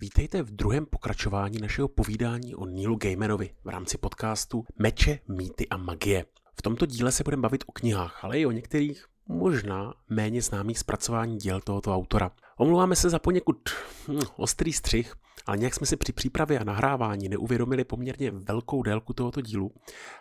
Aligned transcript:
Vítejte 0.00 0.42
v 0.42 0.50
druhém 0.50 0.86
pokračování 0.86 1.58
našeho 1.58 1.88
povídání 1.88 2.54
o 2.54 2.66
Neil 2.66 2.96
Gaimarovi 2.96 3.50
v 3.64 3.68
rámci 3.68 3.98
podcastu 3.98 4.64
Meče, 4.78 5.18
mýty 5.28 5.68
a 5.68 5.76
magie. 5.76 6.24
V 6.58 6.62
tomto 6.62 6.86
díle 6.86 7.12
se 7.12 7.24
budeme 7.24 7.40
bavit 7.40 7.64
o 7.66 7.72
knihách, 7.72 8.24
ale 8.24 8.38
i 8.38 8.46
o 8.46 8.50
některých 8.50 9.04
možná 9.28 9.94
méně 10.08 10.42
známých 10.42 10.78
zpracování 10.78 11.36
děl 11.36 11.60
tohoto 11.60 11.94
autora. 11.94 12.30
Omlouváme 12.56 12.96
se 12.96 13.10
za 13.10 13.18
poněkud 13.18 13.56
hm, 14.08 14.20
ostrý 14.36 14.72
střih, 14.72 15.14
ale 15.46 15.58
nějak 15.58 15.74
jsme 15.74 15.86
si 15.86 15.96
při 15.96 16.12
přípravě 16.12 16.58
a 16.58 16.64
nahrávání 16.64 17.28
neuvědomili 17.28 17.84
poměrně 17.84 18.30
velkou 18.30 18.82
délku 18.82 19.12
tohoto 19.12 19.40
dílu 19.40 19.74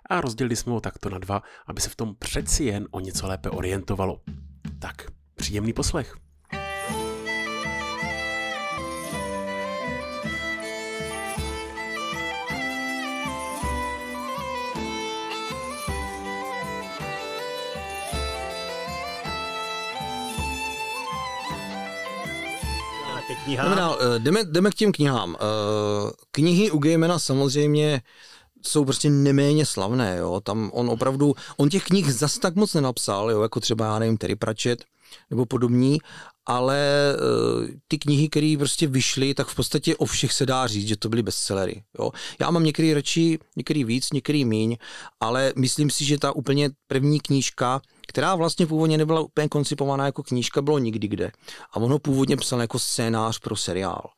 a 0.09 0.21
rozdělili 0.21 0.55
jsme 0.55 0.71
ho 0.71 0.81
takto 0.81 1.09
na 1.09 1.17
dva, 1.17 1.41
aby 1.67 1.81
se 1.81 1.89
v 1.89 1.95
tom 1.95 2.15
přeci 2.15 2.63
jen 2.63 2.87
o 2.91 2.99
něco 2.99 3.27
lépe 3.27 3.49
orientovalo. 3.49 4.21
Tak, 4.79 5.11
příjemný 5.35 5.73
poslech. 5.73 6.26
Knihám. 23.47 23.65
Znamená, 23.65 23.95
eh, 23.99 24.19
jdeme, 24.19 24.43
jdeme 24.43 24.69
k 24.71 24.75
těm 24.75 24.91
knihám. 24.91 25.35
Eh, 25.35 26.11
knihy 26.31 26.71
u 26.71 26.77
Gamena 26.77 27.19
samozřejmě 27.19 28.01
jsou 28.61 28.85
prostě 28.85 29.09
neméně 29.09 29.65
slavné, 29.65 30.17
jo. 30.17 30.41
Tam 30.43 30.71
on 30.73 30.89
opravdu, 30.89 31.35
on 31.57 31.69
těch 31.69 31.83
knih 31.83 32.13
zas 32.13 32.37
tak 32.37 32.55
moc 32.55 32.73
nenapsal, 32.73 33.31
jo, 33.31 33.41
jako 33.41 33.59
třeba, 33.59 33.85
já 33.85 33.99
nevím, 33.99 34.17
Terry 34.17 34.35
Pratchett 34.35 34.83
nebo 35.29 35.45
podobní, 35.45 35.97
ale 36.45 37.13
uh, 37.15 37.67
ty 37.87 37.97
knihy, 37.97 38.29
které 38.29 38.55
prostě 38.57 38.87
vyšly, 38.87 39.33
tak 39.33 39.47
v 39.47 39.55
podstatě 39.55 39.95
o 39.95 40.05
všech 40.05 40.33
se 40.33 40.45
dá 40.45 40.67
říct, 40.67 40.87
že 40.87 40.97
to 40.97 41.09
byly 41.09 41.23
bestsellery. 41.23 41.83
Jo. 41.99 42.11
Já 42.39 42.51
mám 42.51 42.63
některý 42.63 42.93
radši, 42.93 43.39
některý 43.55 43.83
víc, 43.83 44.13
některý 44.13 44.45
míň, 44.45 44.77
ale 45.19 45.53
myslím 45.55 45.89
si, 45.89 46.05
že 46.05 46.17
ta 46.17 46.31
úplně 46.31 46.69
první 46.87 47.19
knížka, 47.19 47.81
která 48.07 48.35
vlastně 48.35 48.67
původně 48.67 48.97
nebyla 48.97 49.21
úplně 49.21 49.47
koncipovaná 49.49 50.05
jako 50.05 50.23
knížka, 50.23 50.61
bylo 50.61 50.79
nikdy 50.79 51.07
kde. 51.07 51.31
A 51.71 51.77
on 51.77 51.91
ho 51.91 51.99
původně 51.99 52.37
psal 52.37 52.61
jako 52.61 52.79
scénář 52.79 53.39
pro 53.39 53.55
seriál. 53.55 54.09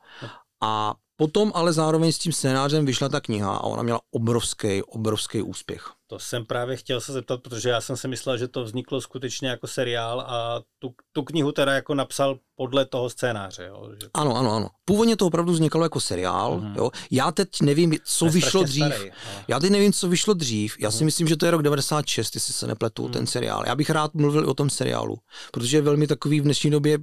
A 0.62 0.94
Potom 1.20 1.52
ale 1.56 1.74
zároveň 1.74 2.12
s 2.12 2.18
tím 2.18 2.34
scénářem 2.34 2.86
vyšla 2.86 3.10
ta 3.10 3.20
kniha 3.20 3.56
a 3.56 3.64
ona 3.64 3.84
měla 3.84 4.00
obrovský, 4.12 4.84
obrovský 4.84 5.42
úspěch. 5.42 5.99
To 6.10 6.20
jsem 6.20 6.46
právě 6.46 6.78
chtěl 6.78 7.02
se 7.02 7.14
zeptat, 7.14 7.42
protože 7.42 7.70
já 7.70 7.82
jsem 7.82 7.98
si 7.98 8.08
myslel, 8.08 8.38
že 8.38 8.48
to 8.48 8.64
vzniklo 8.64 9.02
skutečně 9.02 9.50
jako 9.50 9.68
seriál 9.68 10.22
a 10.22 10.62
tu, 10.80 10.94
tu 11.12 11.24
knihu 11.24 11.52
teda 11.52 11.74
jako 11.74 11.96
napsal 11.96 12.40
podle 12.56 12.86
toho 12.86 13.10
scénáře. 13.10 13.66
Jo? 13.66 13.90
Že... 14.02 14.10
Ano, 14.14 14.38
ano, 14.38 14.52
ano. 14.52 14.70
Původně 14.86 15.16
to 15.16 15.28
opravdu 15.28 15.52
vznikalo 15.52 15.86
jako 15.86 16.00
seriál. 16.00 16.60
Mm-hmm. 16.60 16.78
Jo? 16.78 16.92
Já 17.12 17.32
teď 17.32 17.62
nevím, 17.62 17.96
co 18.04 18.26
je 18.26 18.32
vyšlo 18.32 18.64
dřív. 18.64 18.86
Starý, 18.86 19.12
ale... 19.12 19.12
Já 19.48 19.60
teď 19.60 19.72
nevím, 19.72 19.94
co 19.94 20.08
vyšlo 20.08 20.34
dřív. 20.34 20.76
Já 20.80 20.92
si 20.92 20.98
mm-hmm. 20.98 21.06
myslím, 21.06 21.28
že 21.28 21.38
to 21.38 21.46
je 21.46 21.52
rok 21.52 21.62
96, 21.62 22.36
jestli 22.36 22.54
se 22.54 22.68
nepletu, 22.68 23.08
mm-hmm. 23.08 23.12
ten 23.12 23.28
seriál. 23.28 23.64
Já 23.68 23.76
bych 23.76 23.90
rád 23.90 24.14
mluvil 24.14 24.50
o 24.50 24.54
tom 24.54 24.70
seriálu, 24.70 25.18
protože 25.52 25.78
je 25.78 25.82
velmi 25.82 26.08
takový 26.08 26.42
v 26.42 26.44
dnešní 26.44 26.72
době 26.72 27.00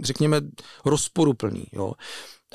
řekněme, 0.00 0.40
rozporuplný. 0.84 1.66
Jo. 1.72 1.92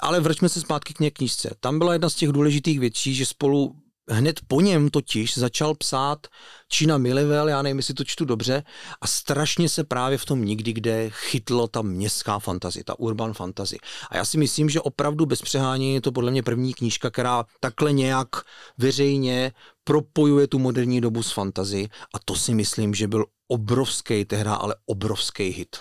Ale 0.01 0.19
vraťme 0.19 0.49
se 0.49 0.61
zpátky 0.61 0.93
k 0.93 0.99
něj 0.99 1.11
knížce. 1.11 1.55
Tam 1.59 1.79
byla 1.79 1.93
jedna 1.93 2.09
z 2.09 2.15
těch 2.15 2.29
důležitých 2.29 2.79
věcí, 2.79 3.15
že 3.15 3.25
spolu 3.25 3.75
hned 4.09 4.39
po 4.47 4.61
něm 4.61 4.89
totiž 4.89 5.37
začal 5.37 5.75
psát 5.75 6.27
Čína 6.69 6.97
Milivel, 6.97 7.49
já 7.49 7.61
nevím, 7.61 7.77
jestli 7.77 7.93
to 7.93 8.03
čtu 8.03 8.25
dobře, 8.25 8.63
a 9.01 9.07
strašně 9.07 9.69
se 9.69 9.83
právě 9.83 10.17
v 10.17 10.25
tom 10.25 10.45
nikdy 10.45 10.73
kde 10.73 11.09
chytlo 11.09 11.67
ta 11.67 11.81
městská 11.81 12.39
fantazie, 12.39 12.83
ta 12.83 12.99
urban 12.99 13.33
fantazy. 13.33 13.77
A 14.09 14.17
já 14.17 14.25
si 14.25 14.37
myslím, 14.37 14.69
že 14.69 14.81
opravdu 14.81 15.25
bez 15.25 15.41
přehání 15.41 15.93
je 15.93 16.01
to 16.01 16.11
podle 16.11 16.31
mě 16.31 16.43
první 16.43 16.73
knížka, 16.73 17.09
která 17.09 17.45
takhle 17.59 17.93
nějak 17.93 18.29
veřejně 18.77 19.51
propojuje 19.83 20.47
tu 20.47 20.59
moderní 20.59 21.01
dobu 21.01 21.23
s 21.23 21.31
fantazy 21.31 21.87
a 22.15 22.19
to 22.25 22.35
si 22.35 22.53
myslím, 22.53 22.93
že 22.93 23.07
byl 23.07 23.25
obrovský 23.47 24.25
tehda, 24.25 24.55
ale 24.55 24.75
obrovský 24.85 25.43
hit. 25.49 25.77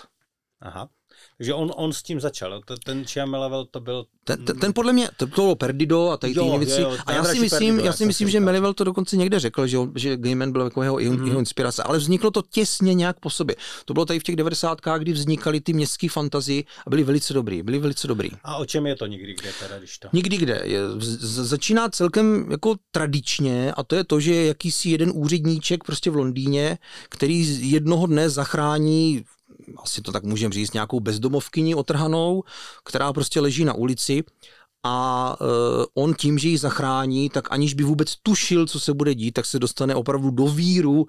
Aha. 0.61 0.89
Takže 1.41 1.53
on, 1.53 1.71
on 1.75 1.93
s 1.93 2.03
tím 2.03 2.19
začal. 2.19 2.61
Ten 2.85 3.05
Chiam 3.05 3.35
to 3.71 3.79
byl... 3.79 4.05
Ten, 4.23 4.45
ten, 4.45 4.59
ten, 4.59 4.73
podle 4.73 4.93
mě, 4.93 5.09
to 5.17 5.27
bylo 5.27 5.55
Perdido 5.55 6.09
a 6.09 6.17
tady 6.17 6.33
ty 6.33 6.39
jiné 6.39 6.57
věci. 6.57 6.81
Jo, 6.81 6.97
a 7.05 7.11
já 7.13 7.23
si 7.23 7.39
myslím, 7.39 7.67
Perdido, 7.67 7.85
já 7.85 7.93
si 7.93 8.05
myslím, 8.05 8.29
že 8.29 8.39
Melivel 8.39 8.73
to 8.73 8.83
dokonce 8.83 9.17
někde 9.17 9.39
řekl, 9.39 9.67
že, 9.67 9.77
že 9.95 10.17
Gaiman 10.17 10.51
byl 10.51 10.61
jako 10.61 10.83
jeho, 10.83 10.97
mm. 10.99 11.27
jeho 11.27 11.39
inspirace, 11.39 11.83
ale 11.83 11.97
vzniklo 11.97 12.31
to 12.31 12.41
těsně 12.49 12.93
nějak 12.93 13.19
po 13.19 13.29
sobě. 13.29 13.55
To 13.85 13.93
bylo 13.93 14.05
tady 14.05 14.19
v 14.19 14.23
těch 14.23 14.35
devadesátkách, 14.35 15.01
kdy 15.01 15.11
vznikaly 15.11 15.61
ty 15.61 15.73
městské 15.73 16.09
fantazie 16.09 16.63
a 16.87 16.89
byly 16.89 17.03
velice 17.03 17.33
dobrý, 17.33 17.63
byly 17.63 17.79
velice 17.79 18.07
dobrý. 18.07 18.29
A 18.43 18.57
o 18.57 18.65
čem 18.65 18.87
je 18.87 18.95
to 18.95 19.05
nikdy 19.05 19.33
kde 19.33 19.51
teda, 19.59 19.79
když 19.79 19.97
to? 19.97 20.07
Nikdy 20.13 20.37
kde. 20.37 20.61
Je, 20.63 20.79
z, 20.99 21.47
začíná 21.47 21.89
celkem 21.89 22.51
jako 22.51 22.75
tradičně 22.91 23.73
a 23.73 23.83
to 23.83 23.95
je 23.95 24.03
to, 24.03 24.19
že 24.19 24.33
je 24.33 24.47
jakýsi 24.47 24.89
jeden 24.89 25.11
úředníček 25.13 25.83
prostě 25.83 26.09
v 26.09 26.15
Londýně, 26.15 26.77
který 27.09 27.69
jednoho 27.71 28.07
dne 28.07 28.29
zachrání 28.29 29.23
asi 29.77 30.01
to 30.01 30.11
tak 30.11 30.23
můžeme 30.23 30.53
říct, 30.53 30.73
nějakou 30.73 30.99
bezdomovkyni 30.99 31.75
otrhanou, 31.75 32.43
která 32.85 33.13
prostě 33.13 33.39
leží 33.39 33.65
na 33.65 33.73
ulici 33.73 34.23
a 34.83 35.37
uh, 35.41 36.03
on 36.03 36.13
tím, 36.13 36.37
že 36.37 36.49
ji 36.49 36.57
zachrání, 36.57 37.29
tak 37.29 37.51
aniž 37.51 37.73
by 37.73 37.83
vůbec 37.83 38.15
tušil, 38.23 38.65
co 38.65 38.79
se 38.79 38.93
bude 38.93 39.15
dít, 39.15 39.31
tak 39.31 39.45
se 39.45 39.59
dostane 39.59 39.95
opravdu 39.95 40.31
do 40.31 40.47
víru 40.47 41.01
uh, 41.01 41.07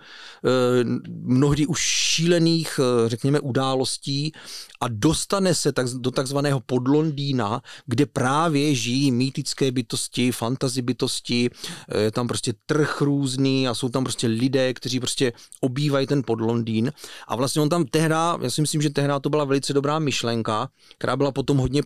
mnohdy 1.08 1.66
už 1.66 1.80
šílených, 1.80 2.78
uh, 2.78 3.08
řekněme, 3.08 3.40
událostí 3.40 4.32
a 4.80 4.88
dostane 4.88 5.54
se 5.54 5.72
tak, 5.72 5.86
do 5.86 6.10
takzvaného 6.10 6.60
podlondýna, 6.60 7.62
kde 7.86 8.06
právě 8.06 8.74
žijí 8.74 9.10
mýtické 9.10 9.72
bytosti, 9.72 10.32
fantasy 10.32 10.82
bytosti, 10.82 11.50
je 11.98 12.10
tam 12.10 12.28
prostě 12.28 12.52
trh 12.66 13.00
různý 13.00 13.68
a 13.68 13.74
jsou 13.74 13.88
tam 13.88 14.04
prostě 14.04 14.26
lidé, 14.26 14.74
kteří 14.74 15.00
prostě 15.00 15.32
obývají 15.60 16.06
ten 16.06 16.22
podlondýn. 16.26 16.92
A 17.28 17.36
vlastně 17.36 17.62
on 17.62 17.68
tam 17.68 17.84
tehda, 17.84 18.38
já 18.42 18.50
si 18.50 18.60
myslím, 18.60 18.82
že 18.82 18.90
tehda 18.90 19.20
to 19.20 19.30
byla 19.30 19.44
velice 19.44 19.72
dobrá 19.72 19.98
myšlenka, 19.98 20.68
která 20.98 21.16
byla 21.16 21.32
potom 21.32 21.56
hodně 21.56 21.82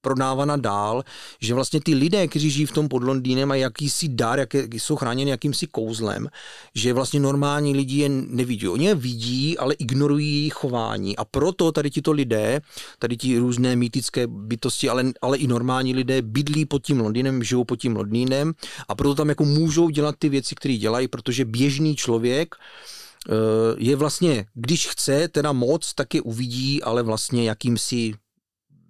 prodávána 0.00 0.56
dál, 0.56 1.02
že 1.40 1.54
vlastně 1.54 1.80
ty 1.80 1.94
lidé, 1.94 2.28
kteří 2.28 2.50
žijí 2.50 2.66
v 2.66 2.72
tom 2.72 2.88
pod 2.88 3.02
Londýnem, 3.02 3.48
mají 3.48 3.62
jakýsi 3.62 4.08
dar, 4.08 4.38
jak 4.38 4.54
jsou 4.72 4.96
chráněni 4.96 5.30
jakýmsi 5.30 5.66
kouzlem, 5.66 6.28
že 6.74 6.92
vlastně 6.92 7.20
normální 7.20 7.74
lidi 7.74 7.96
je 7.96 8.08
nevidí. 8.08 8.68
Oni 8.68 8.86
je 8.86 8.94
vidí, 8.94 9.58
ale 9.58 9.74
ignorují 9.74 10.34
jejich 10.34 10.54
chování 10.54 11.16
a 11.16 11.24
proto 11.24 11.72
tady 11.72 11.90
tito 11.90 12.12
lidé, 12.12 12.60
tady 12.98 13.16
ti 13.16 13.38
různé 13.38 13.76
mýtické 13.76 14.26
bytosti, 14.26 14.88
ale, 14.88 15.04
ale 15.22 15.38
i 15.38 15.46
normální 15.46 15.94
lidé 15.94 16.22
bydlí 16.22 16.64
pod 16.64 16.86
tím 16.86 17.00
Londýnem, 17.00 17.42
žijou 17.42 17.64
pod 17.64 17.76
tím 17.76 17.96
Londýnem 17.96 18.52
a 18.88 18.94
proto 18.94 19.14
tam 19.14 19.28
jako 19.28 19.44
můžou 19.44 19.88
dělat 19.88 20.14
ty 20.18 20.28
věci, 20.28 20.54
které 20.54 20.76
dělají, 20.76 21.08
protože 21.08 21.44
běžný 21.44 21.96
člověk 21.96 22.54
eh, 22.54 23.32
je 23.78 23.96
vlastně, 23.96 24.46
když 24.54 24.88
chce 24.88 25.28
teda 25.28 25.52
moc, 25.52 25.94
tak 25.94 26.14
je 26.14 26.22
uvidí, 26.22 26.82
ale 26.82 27.02
vlastně 27.02 27.44
jakýmsi 27.44 28.14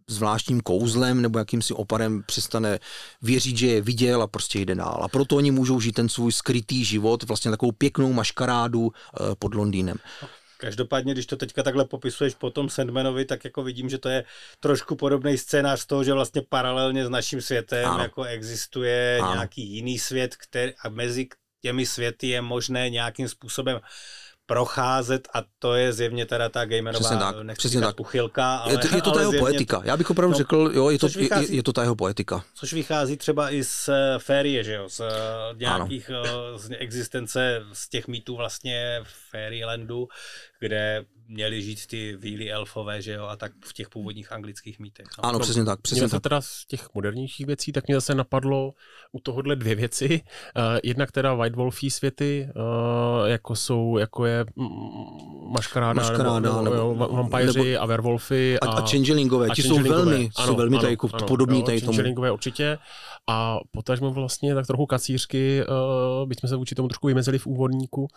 zvláštním 0.08 0.60
kouzlem 0.60 1.22
nebo 1.22 1.38
jakýmsi 1.38 1.74
oparem 1.74 2.22
přestane 2.26 2.78
věřit, 3.22 3.56
že 3.56 3.66
je 3.66 3.80
viděl 3.80 4.22
a 4.22 4.26
prostě 4.26 4.60
jde 4.60 4.74
dál. 4.74 5.00
A 5.02 5.08
proto 5.08 5.36
oni 5.36 5.50
můžou 5.50 5.80
žít 5.80 5.92
ten 5.92 6.08
svůj 6.08 6.32
skrytý 6.32 6.84
život, 6.84 7.22
vlastně 7.22 7.50
takovou 7.50 7.72
pěknou 7.72 8.12
maškarádu 8.12 8.92
eh, 8.92 9.34
pod 9.38 9.54
Londýnem. 9.54 9.96
Každopádně, 10.60 11.12
když 11.12 11.26
to 11.26 11.36
teďka 11.36 11.62
takhle 11.62 11.84
popisuješ 11.84 12.34
po 12.34 12.50
tom 12.50 12.68
Sandmanovi, 12.68 13.24
tak 13.24 13.44
jako 13.44 13.62
vidím, 13.62 13.88
že 13.88 13.98
to 13.98 14.08
je 14.08 14.24
trošku 14.60 14.96
podobný 14.96 15.38
scénář 15.38 15.80
z 15.80 15.86
toho, 15.86 16.04
že 16.04 16.12
vlastně 16.12 16.42
paralelně 16.48 17.06
s 17.06 17.08
naším 17.08 17.40
světem 17.40 17.88
ano. 17.88 18.02
jako 18.02 18.22
existuje 18.24 19.18
ano. 19.22 19.34
nějaký 19.34 19.74
jiný 19.74 19.98
svět, 19.98 20.36
který, 20.36 20.72
a 20.84 20.88
mezi 20.88 21.28
těmi 21.62 21.86
světy 21.86 22.28
je 22.28 22.42
možné 22.42 22.90
nějakým 22.90 23.28
způsobem 23.28 23.80
procházet 24.48 25.28
a 25.34 25.42
to 25.58 25.74
je 25.74 25.92
zjevně 25.92 26.26
teda 26.26 26.48
ta 26.48 26.64
gamerová, 26.64 27.00
přesně 27.00 27.16
tak, 27.18 27.56
přesně 27.56 27.80
tak. 27.80 27.96
puchylka. 27.96 28.56
Ale, 28.56 28.72
je 28.72 28.78
to, 28.78 28.96
je 28.96 29.02
to 29.02 29.10
ta 29.10 29.20
jeho 29.20 29.30
zjevně, 29.30 29.44
poetika. 29.44 29.82
Já 29.84 29.96
bych 29.96 30.10
opravdu 30.10 30.32
no, 30.32 30.38
řekl, 30.38 30.70
jo, 30.74 30.90
je 30.90 30.98
to, 30.98 31.08
vychází, 31.08 31.52
je, 31.52 31.56
je 31.56 31.62
to 31.62 31.72
ta 31.72 31.82
jeho 31.82 31.96
poetika. 31.96 32.44
Což 32.54 32.72
vychází 32.72 33.16
třeba 33.16 33.50
i 33.50 33.64
z 33.64 33.88
uh, 33.88 33.94
férie, 34.18 34.64
že 34.64 34.74
jo, 34.74 34.88
z 34.88 35.00
uh, 35.00 35.06
nějakých 35.56 36.10
uh, 36.10 36.58
z 36.58 36.70
existence, 36.78 37.62
z 37.72 37.88
těch 37.88 38.08
mýtů 38.08 38.36
vlastně 38.36 39.00
Fairylandu, 39.30 40.08
kde 40.60 41.04
měli 41.28 41.62
žít 41.62 41.86
ty 41.86 42.16
víly 42.16 42.52
elfové, 42.52 43.02
že 43.02 43.12
jo, 43.12 43.24
a 43.24 43.36
tak 43.36 43.52
v 43.64 43.72
těch 43.72 43.88
původních 43.88 44.32
anglických 44.32 44.78
mýtech. 44.78 45.06
No. 45.18 45.24
Ano, 45.24 45.38
přesně 45.38 45.64
tak. 45.64 45.80
Přesně 45.80 46.02
mě 46.02 46.10
tak. 46.10 46.22
teda 46.22 46.40
z 46.40 46.66
těch 46.66 46.94
modernějších 46.94 47.46
věcí, 47.46 47.72
tak 47.72 47.86
mě 47.86 47.96
zase 47.96 48.14
napadlo 48.14 48.72
u 49.12 49.20
tohohle 49.20 49.56
dvě 49.56 49.74
věci. 49.74 50.08
Uh, 50.56 50.62
jednak 50.84 51.12
teda 51.12 51.34
White 51.34 51.56
Wolfí 51.56 51.90
světy, 51.90 52.48
uh, 52.56 53.28
jako 53.28 53.56
jsou, 53.56 53.98
jako 53.98 54.26
je 54.26 54.44
Maškaráda, 55.48 56.02
Maškaráda 56.02 56.40
nebo, 56.40 56.62
nebo, 56.62 56.76
nebo, 56.76 56.94
nebo 56.94 57.08
vampíři 57.08 57.76
a 57.76 57.86
werewolfy. 57.86 58.58
A, 58.60 58.66
a, 58.66 58.70
a 58.70 58.86
changelingové, 58.90 59.48
ti 59.54 59.62
jsou 59.62 59.78
velmi, 59.82 60.30
ano, 60.36 60.46
jsou 60.46 60.56
velmi 60.56 60.76
ano, 60.76 60.82
tady 60.82 60.92
jako 60.92 61.08
ano, 61.12 61.26
podobní 61.26 61.62
tady 61.62 61.80
tomu. 61.80 61.92
Changelingové 61.92 62.32
určitě. 62.32 62.78
A 63.30 63.58
potažmo 63.70 64.10
vlastně 64.10 64.54
tak 64.54 64.66
trochu 64.66 64.86
kacířky, 64.86 65.62
uh, 66.20 66.28
byť 66.28 66.40
jsme 66.40 66.48
se 66.48 66.56
vůči 66.56 66.74
tomu 66.74 66.88
trošku 66.88 67.06
vymezili 67.06 67.38
v 67.38 67.46
úvodníku 67.46 68.08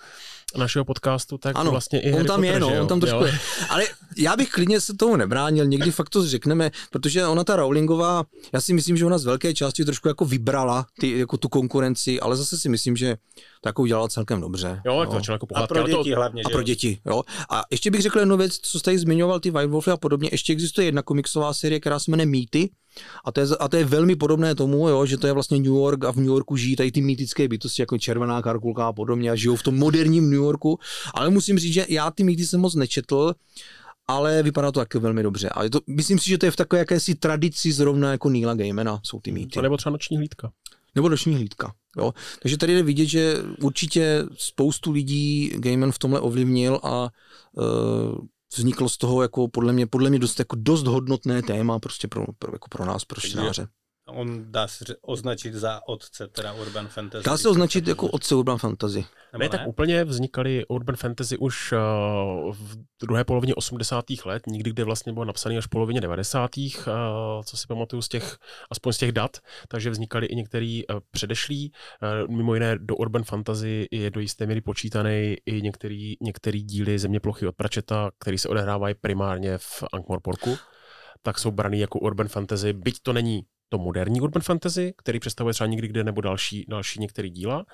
našeho 0.57 0.85
podcastu, 0.85 1.37
tak 1.37 1.55
ano, 1.55 1.71
vlastně 1.71 2.01
i 2.01 2.11
Harry 2.11 2.30
tam 2.31 2.43
je, 2.43 2.59
no, 2.59 2.81
on 2.81 2.87
tam 2.87 2.99
trošku 2.99 3.23
je. 3.23 3.39
Ale 3.69 3.83
já 4.17 4.35
bych 4.35 4.49
klidně 4.49 4.81
se 4.81 4.93
tomu 4.93 5.15
nebránil, 5.15 5.65
někdy 5.65 5.91
fakt 5.91 6.09
to 6.09 6.27
řekneme, 6.27 6.71
protože 6.91 7.27
ona 7.27 7.43
ta 7.43 7.55
Rowlingová, 7.55 8.23
já 8.53 8.61
si 8.61 8.73
myslím, 8.73 8.97
že 8.97 9.05
ona 9.05 9.17
z 9.17 9.25
velké 9.25 9.53
části 9.53 9.85
trošku 9.85 10.07
jako 10.07 10.25
vybrala 10.25 10.85
ty, 10.99 11.19
jako 11.19 11.37
tu 11.37 11.49
konkurenci, 11.49 12.19
ale 12.19 12.35
zase 12.35 12.57
si 12.57 12.69
myslím, 12.69 12.97
že 12.97 13.17
to 13.61 13.69
jako 13.69 13.81
udělala 13.81 14.07
celkem 14.07 14.41
dobře. 14.41 14.81
Jo, 14.85 15.05
to 15.05 15.11
začalo 15.11 15.35
jako 15.35 15.45
pohádky. 15.45 15.73
A 15.73 15.75
pro 15.75 15.87
děti 15.87 16.09
to... 16.09 16.15
hlavně, 16.15 16.43
A 16.45 16.49
pro 16.49 16.63
děti, 16.63 16.99
jo. 17.05 17.23
A 17.49 17.61
ještě 17.71 17.91
bych 17.91 18.01
řekl 18.01 18.19
jednu 18.19 18.37
věc, 18.37 18.57
co 18.57 18.79
jste 18.79 18.97
zmiňoval, 18.97 19.39
ty 19.39 19.51
White 19.51 19.69
Wolfy 19.69 19.91
a 19.91 19.97
podobně, 19.97 20.29
ještě 20.31 20.53
existuje 20.53 20.85
jedna 20.85 21.01
komiksová 21.01 21.53
série, 21.53 21.79
která 21.79 21.99
se 21.99 22.11
jmenuje 22.11 22.25
Mýty, 22.25 22.69
a 23.25 23.31
to, 23.31 23.39
je, 23.39 23.47
a 23.59 23.67
to 23.67 23.77
je 23.77 23.85
velmi 23.85 24.15
podobné 24.15 24.55
tomu, 24.55 24.89
jo, 24.89 25.05
že 25.05 25.17
to 25.17 25.27
je 25.27 25.33
vlastně 25.33 25.57
New 25.57 25.65
York 25.65 26.05
a 26.05 26.11
v 26.11 26.15
New 26.15 26.25
Yorku 26.25 26.55
žijí 26.55 26.75
tady 26.75 26.91
ty 26.91 27.01
mýtické 27.01 27.47
bytosti, 27.47 27.81
jako 27.81 27.97
červená 27.97 28.41
karkulka 28.41 28.87
a 28.87 28.93
podobně 28.93 29.31
a 29.31 29.35
žijou 29.35 29.55
v 29.55 29.63
tom 29.63 29.77
moderním 29.77 30.29
New 30.29 30.39
Yorku. 30.39 30.79
Ale 31.13 31.29
musím 31.29 31.59
říct, 31.59 31.73
že 31.73 31.85
já 31.89 32.11
ty 32.11 32.23
mýty 32.23 32.45
jsem 32.45 32.59
moc 32.59 32.75
nečetl, 32.75 33.33
ale 34.07 34.43
vypadá 34.43 34.71
to 34.71 34.79
taky 34.79 34.99
velmi 34.99 35.23
dobře. 35.23 35.49
A 35.49 35.69
to, 35.69 35.79
myslím 35.87 36.19
si, 36.19 36.29
že 36.29 36.37
to 36.37 36.45
je 36.45 36.51
v 36.51 36.55
takové 36.55 36.79
jakési 36.79 37.15
tradici 37.15 37.71
zrovna 37.71 38.11
jako 38.11 38.29
Neila 38.29 38.53
Gaimana, 38.53 38.99
jsou 39.03 39.19
ty 39.19 39.31
mýty. 39.31 39.59
A 39.59 39.61
nebo 39.61 39.77
třeba 39.77 39.91
noční 39.91 40.17
hlídka. 40.17 40.51
Nebo 40.95 41.09
noční 41.09 41.35
hlídka. 41.35 41.73
Jo? 41.97 42.13
Takže 42.41 42.57
tady 42.57 42.73
jde 42.73 42.83
vidět, 42.83 43.05
že 43.05 43.35
určitě 43.61 44.25
spoustu 44.37 44.91
lidí 44.91 45.51
Gaiman 45.55 45.91
v 45.91 45.99
tomhle 45.99 46.19
ovlivnil 46.19 46.79
a 46.83 47.09
uh, 47.53 48.17
vzniklo 48.57 48.89
z 48.89 48.97
toho 48.97 49.21
jako 49.21 49.47
podle 49.47 49.73
mě, 49.73 49.87
podle 49.87 50.09
mě 50.09 50.19
dost, 50.19 50.39
jako 50.39 50.55
dost 50.59 50.87
hodnotné 50.87 51.41
téma 51.41 51.79
prostě 51.79 52.07
pro, 52.07 52.25
pro, 52.39 52.55
jako 52.55 52.67
pro 52.67 52.85
nás, 52.85 53.05
pro 53.05 53.21
čtenáře 53.21 53.67
on 54.05 54.51
dá 54.51 54.67
se 54.67 54.85
označit 55.01 55.53
za 55.53 55.81
otce 55.87 56.27
teda 56.27 56.53
Urban 56.53 56.87
Fantasy. 56.87 57.23
Dá 57.25 57.37
se 57.37 57.49
označit 57.49 57.87
jako 57.87 58.07
otce 58.07 58.35
Urban 58.35 58.57
Fantasy. 58.57 59.05
ne, 59.37 59.49
tak 59.49 59.67
úplně 59.67 60.03
vznikaly 60.03 60.65
Urban 60.65 60.95
Fantasy 60.95 61.37
už 61.37 61.71
uh, 61.71 61.79
v 62.55 62.77
druhé 63.01 63.23
polovině 63.23 63.55
80. 63.55 64.05
let, 64.25 64.43
nikdy, 64.47 64.69
kde 64.69 64.83
vlastně 64.83 65.13
bylo 65.13 65.25
napsané 65.25 65.57
až 65.57 65.65
v 65.65 65.69
polovině 65.69 66.01
90. 66.01 66.57
Uh, 66.57 66.63
co 67.45 67.57
si 67.57 67.67
pamatuju 67.67 68.01
z 68.01 68.07
těch, 68.07 68.37
aspoň 68.71 68.93
z 68.93 68.97
těch 68.97 69.11
dat, 69.11 69.37
takže 69.67 69.89
vznikaly 69.89 70.25
i 70.25 70.35
některý 70.35 70.83
předešlý. 71.11 71.71
Uh, 72.23 72.35
mimo 72.35 72.53
jiné 72.53 72.77
do 72.79 72.95
Urban 72.95 73.23
Fantasy 73.23 73.87
je 73.91 74.11
do 74.11 74.19
jisté 74.19 74.45
míry 74.45 74.61
počítaný 74.61 75.35
i 75.45 75.61
některý, 75.61 76.15
některý 76.21 76.63
díly 76.63 76.99
Země 76.99 77.19
plochy 77.19 77.47
od 77.47 77.55
Pračeta, 77.55 78.11
který 78.19 78.37
se 78.37 78.49
odehrávají 78.49 78.95
primárně 79.01 79.57
v 79.57 79.83
Ankh-Morporku 79.93 80.57
tak 81.23 81.39
jsou 81.39 81.51
braný 81.51 81.79
jako 81.79 81.99
urban 81.99 82.27
fantasy, 82.27 82.73
byť 82.73 82.95
to 83.03 83.13
není 83.13 83.41
to 83.71 83.77
moderní 83.77 84.21
urban 84.21 84.41
fantasy, 84.41 84.93
který 84.97 85.19
představuje 85.19 85.53
třeba 85.53 85.67
někdy 85.67 85.87
kde 85.87 86.03
nebo 86.03 86.21
další, 86.21 86.65
další 86.67 86.99
některé 86.99 87.29
díla, 87.29 87.65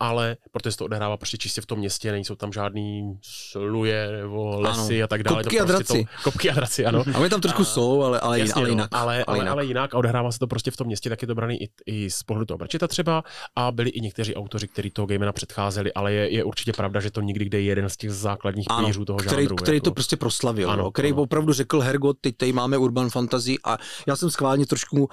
ale 0.00 0.36
protože 0.52 0.72
se 0.72 0.78
to 0.78 0.84
odehrává 0.84 1.16
prostě 1.16 1.36
čistě 1.36 1.60
v 1.60 1.66
tom 1.66 1.78
městě, 1.78 2.12
nejsou 2.12 2.34
tam 2.34 2.52
žádný 2.52 3.18
sluje 3.22 4.08
nebo 4.20 4.60
lesy 4.60 4.96
ano. 4.96 5.04
a 5.04 5.06
tak 5.06 5.22
dále. 5.22 5.42
Kopky 5.42 5.58
to 5.58 5.66
prostě 5.66 5.74
a 5.74 5.76
draci. 5.76 6.04
To, 6.04 6.22
kopky 6.30 6.50
a 6.50 6.54
draci, 6.54 6.86
ano. 6.86 7.04
A 7.14 7.20
my 7.20 7.28
tam 7.28 7.40
trošku 7.40 7.62
a, 7.62 7.64
jsou, 7.64 8.02
ale, 8.02 8.20
ale, 8.20 8.38
jasně, 8.38 8.62
ale, 8.62 8.68
jinak, 8.68 8.90
no, 8.92 8.98
ale, 8.98 9.24
ale, 9.24 9.38
jinak. 9.38 9.52
ale, 9.52 9.64
jinak. 9.64 9.94
A 9.94 9.98
odehrává 9.98 10.32
se 10.32 10.38
to 10.38 10.46
prostě 10.46 10.70
v 10.70 10.76
tom 10.76 10.86
městě, 10.86 11.08
tak 11.08 11.22
je 11.22 11.28
to 11.28 11.34
braný 11.34 11.62
i, 11.62 11.68
i 11.86 12.10
z 12.10 12.22
pohledu 12.22 12.46
toho 12.46 12.58
Brčeta 12.58 12.88
třeba 12.88 13.24
a 13.56 13.72
byli 13.72 13.90
i 13.90 14.00
někteří 14.00 14.34
autoři, 14.34 14.68
kteří 14.68 14.90
toho 14.90 15.06
gamena 15.06 15.32
předcházeli, 15.32 15.92
ale 15.92 16.12
je, 16.12 16.34
je 16.34 16.44
určitě 16.44 16.72
pravda, 16.72 17.00
že 17.00 17.10
to 17.10 17.20
nikdy 17.20 17.44
kde 17.44 17.60
je 17.60 17.64
jeden 17.64 17.88
z 17.88 17.96
těch 17.96 18.12
základních 18.12 18.66
ano, 18.70 18.80
pilířů 18.80 19.04
toho 19.04 19.18
který, 19.18 19.42
žánru. 19.42 19.56
Který 19.56 19.76
jako. 19.76 19.84
to 19.84 19.90
prostě 19.90 20.16
proslavil, 20.16 20.70
ano, 20.70 20.82
no, 20.82 20.90
který 20.90 21.12
ano. 21.12 21.22
opravdu 21.22 21.52
řekl 21.52 21.80
Hergot, 21.80 22.16
teď 22.20 22.36
tady 22.36 22.52
máme 22.52 22.78
urban 22.78 23.10
fantasy 23.10 23.56
a 23.64 23.78
já 24.06 24.16
jsem 24.16 24.30
schválně 24.30 24.66
trošku 24.66 25.08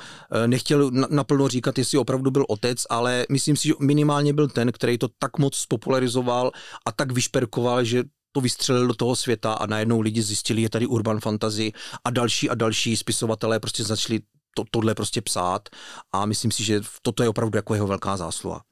nechtěl 0.47 0.91
naplno 0.91 1.47
říkat, 1.47 1.77
jestli 1.77 1.97
opravdu 1.97 2.31
byl 2.31 2.45
otec, 2.49 2.85
ale 2.89 3.25
myslím 3.29 3.55
si, 3.55 3.67
že 3.67 3.73
minimálně 3.79 4.33
byl 4.33 4.47
ten, 4.47 4.71
který 4.71 4.97
to 4.97 5.07
tak 5.19 5.37
moc 5.37 5.55
spopularizoval 5.57 6.51
a 6.85 6.91
tak 6.91 7.11
vyšperkoval, 7.11 7.83
že 7.83 8.03
to 8.31 8.41
vystřelil 8.41 8.87
do 8.87 8.93
toho 8.93 9.15
světa 9.15 9.53
a 9.53 9.65
najednou 9.65 10.01
lidi 10.01 10.21
zjistili, 10.21 10.61
je 10.61 10.69
tady 10.69 10.85
urban 10.85 11.19
fantasy 11.19 11.71
a 12.03 12.09
další 12.09 12.49
a 12.49 12.55
další 12.55 12.97
spisovatelé 12.97 13.59
prostě 13.59 13.83
začali 13.83 14.19
to, 14.55 14.63
tohle 14.71 14.95
prostě 14.95 15.21
psát 15.21 15.69
a 16.11 16.25
myslím 16.25 16.51
si, 16.51 16.63
že 16.63 16.81
toto 17.01 17.23
je 17.23 17.29
opravdu 17.29 17.57
jako 17.57 17.73
jeho 17.73 17.87
velká 17.87 18.17
zásluha. 18.17 18.63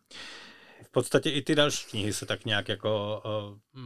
V 0.84 0.92
podstatě 0.92 1.30
i 1.30 1.42
ty 1.42 1.56
další 1.56 1.90
knihy 1.90 2.14
se 2.14 2.26
tak 2.26 2.46
nějak 2.46 2.70
jako 2.70 3.22
uh, 3.26 3.86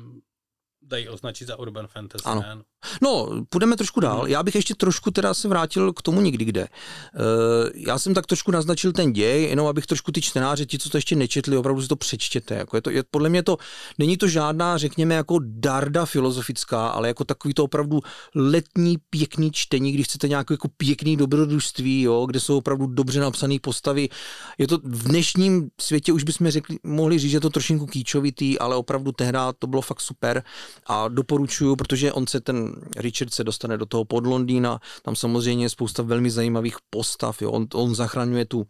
dají 0.88 1.10
označit 1.10 1.48
za 1.48 1.60
urban 1.60 1.88
fantasy. 1.88 2.24
Ano. 2.26 2.42
Ne? 2.42 2.64
No, 3.02 3.30
půjdeme 3.50 3.76
trošku 3.76 4.00
dál. 4.00 4.18
Mhm. 4.18 4.28
Já 4.28 4.44
bych 4.44 4.56
ještě 4.56 4.76
trošku 4.76 5.12
teda 5.12 5.34
se 5.34 5.48
vrátil 5.48 5.94
k 5.94 6.02
tomu 6.02 6.22
nikdy 6.22 6.46
kde. 6.46 6.62
Uh, 6.62 7.70
já 7.76 8.00
jsem 8.00 8.14
tak 8.14 8.26
trošku 8.26 8.52
naznačil 8.52 8.92
ten 8.92 9.14
děj, 9.14 9.44
jenom 9.44 9.68
abych 9.68 9.86
trošku 9.86 10.12
ty 10.12 10.22
čtenáře, 10.22 10.66
ti, 10.66 10.80
co 10.80 10.90
to 10.90 10.98
ještě 10.98 11.16
nečetli, 11.16 11.58
opravdu 11.58 11.82
si 11.82 11.88
to 11.88 11.96
přečtěte. 11.96 12.56
Jako 12.56 12.78
je 12.78 12.82
to, 12.82 12.90
je, 12.90 13.04
podle 13.12 13.30
mě 13.30 13.44
to, 13.44 13.58
není 13.98 14.18
to 14.18 14.28
žádná, 14.28 14.78
řekněme, 14.78 15.16
jako 15.16 15.40
darda 15.42 16.06
filozofická, 16.06 16.88
ale 16.88 17.08
jako 17.08 17.24
takový 17.24 17.54
to 17.54 17.64
opravdu 17.64 18.02
letní, 18.36 18.98
pěkný 19.10 19.52
čtení, 19.52 19.92
když 19.92 20.08
chcete 20.08 20.28
nějaké 20.28 20.54
jako 20.54 20.68
pěkný 20.78 21.18
dobrodružství, 21.18 22.02
jo, 22.02 22.26
kde 22.26 22.40
jsou 22.40 22.58
opravdu 22.58 22.88
dobře 22.88 23.20
napsané 23.20 23.58
postavy. 23.62 24.10
Je 24.58 24.68
to 24.68 24.78
v 24.78 25.04
dnešním 25.04 25.70
světě 25.82 26.14
už 26.14 26.24
bychom 26.24 26.50
řekli, 26.52 26.80
mohli 26.84 27.20
říct, 27.20 27.32
že 27.32 27.38
je 27.38 27.42
to 27.42 27.50
trošinku 27.50 27.86
kýčovitý, 27.86 28.60
ale 28.60 28.76
opravdu 28.76 29.12
tehdy 29.12 29.36
to 29.60 29.68
bylo 29.68 29.82
fakt 29.82 30.02
super 30.02 30.44
a 30.86 31.08
doporučuju, 31.08 31.76
protože 31.76 32.14
on 32.14 32.28
se 32.28 32.42
ten 32.42 32.76
Richard 32.98 33.34
se 33.34 33.44
dostane 33.44 33.78
do 33.78 33.86
toho 33.86 34.06
pod 34.06 34.26
Londýna, 34.28 34.80
tam 35.02 35.16
samozřejmě 35.16 35.66
je 35.66 35.70
spousta 35.70 36.04
velmi 36.04 36.32
zajímavých 36.32 36.76
postav, 36.90 37.42
jo. 37.42 37.52
On, 37.52 37.68
on 37.74 37.96
zachraňuje 37.96 38.46
tu, 38.46 38.60
uh, 38.60 38.66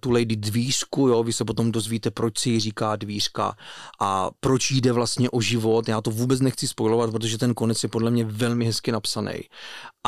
tu 0.00 0.10
lady 0.10 0.36
dvířku, 0.36 1.08
jo. 1.08 1.22
vy 1.22 1.32
se 1.32 1.44
potom 1.44 1.72
dozvíte, 1.72 2.10
proč 2.10 2.38
si 2.38 2.50
ji 2.50 2.60
říká 2.60 2.96
dvířka 2.96 3.56
a 4.00 4.30
proč 4.40 4.70
jde 4.70 4.92
vlastně 4.92 5.30
o 5.30 5.40
život, 5.40 5.88
já 5.88 6.00
to 6.00 6.10
vůbec 6.10 6.40
nechci 6.40 6.68
spojovat, 6.68 7.10
protože 7.10 7.38
ten 7.38 7.54
konec 7.54 7.82
je 7.82 7.88
podle 7.88 8.10
mě 8.10 8.24
velmi 8.24 8.64
hezky 8.64 8.92
napsaný 8.92 9.32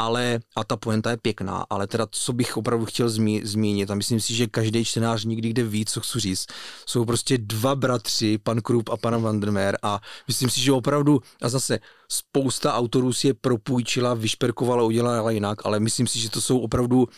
ale, 0.00 0.40
a 0.56 0.64
ta 0.64 0.76
poenta 0.76 1.10
je 1.10 1.16
pěkná, 1.16 1.66
ale 1.70 1.86
teda 1.86 2.06
co 2.10 2.32
bych 2.32 2.56
opravdu 2.56 2.84
chtěl 2.84 3.08
zmí, 3.08 3.40
zmínit, 3.44 3.90
a 3.90 3.94
myslím 3.94 4.20
si, 4.20 4.34
že 4.34 4.46
každý 4.46 4.84
čtenář 4.84 5.24
nikdy 5.24 5.48
kde 5.48 5.64
ví, 5.64 5.84
co 5.84 6.00
chci 6.00 6.20
říct, 6.20 6.46
jsou 6.86 7.04
prostě 7.04 7.38
dva 7.38 7.74
bratři, 7.74 8.38
pan 8.38 8.60
Krupp 8.60 8.88
a 8.88 8.96
pan 8.96 9.22
Vandermeer 9.22 9.78
a 9.82 10.00
myslím 10.28 10.50
si, 10.50 10.60
že 10.60 10.72
opravdu, 10.72 11.20
a 11.42 11.48
zase 11.48 11.78
spousta 12.08 12.74
autorů 12.74 13.12
si 13.12 13.26
je 13.26 13.34
propůjčila, 13.34 14.14
vyšperkovala, 14.14 14.82
udělala 14.82 15.30
jinak, 15.30 15.66
ale 15.66 15.80
myslím 15.80 16.06
si, 16.06 16.18
že 16.18 16.30
to 16.30 16.40
jsou 16.40 16.58
opravdu 16.58 17.08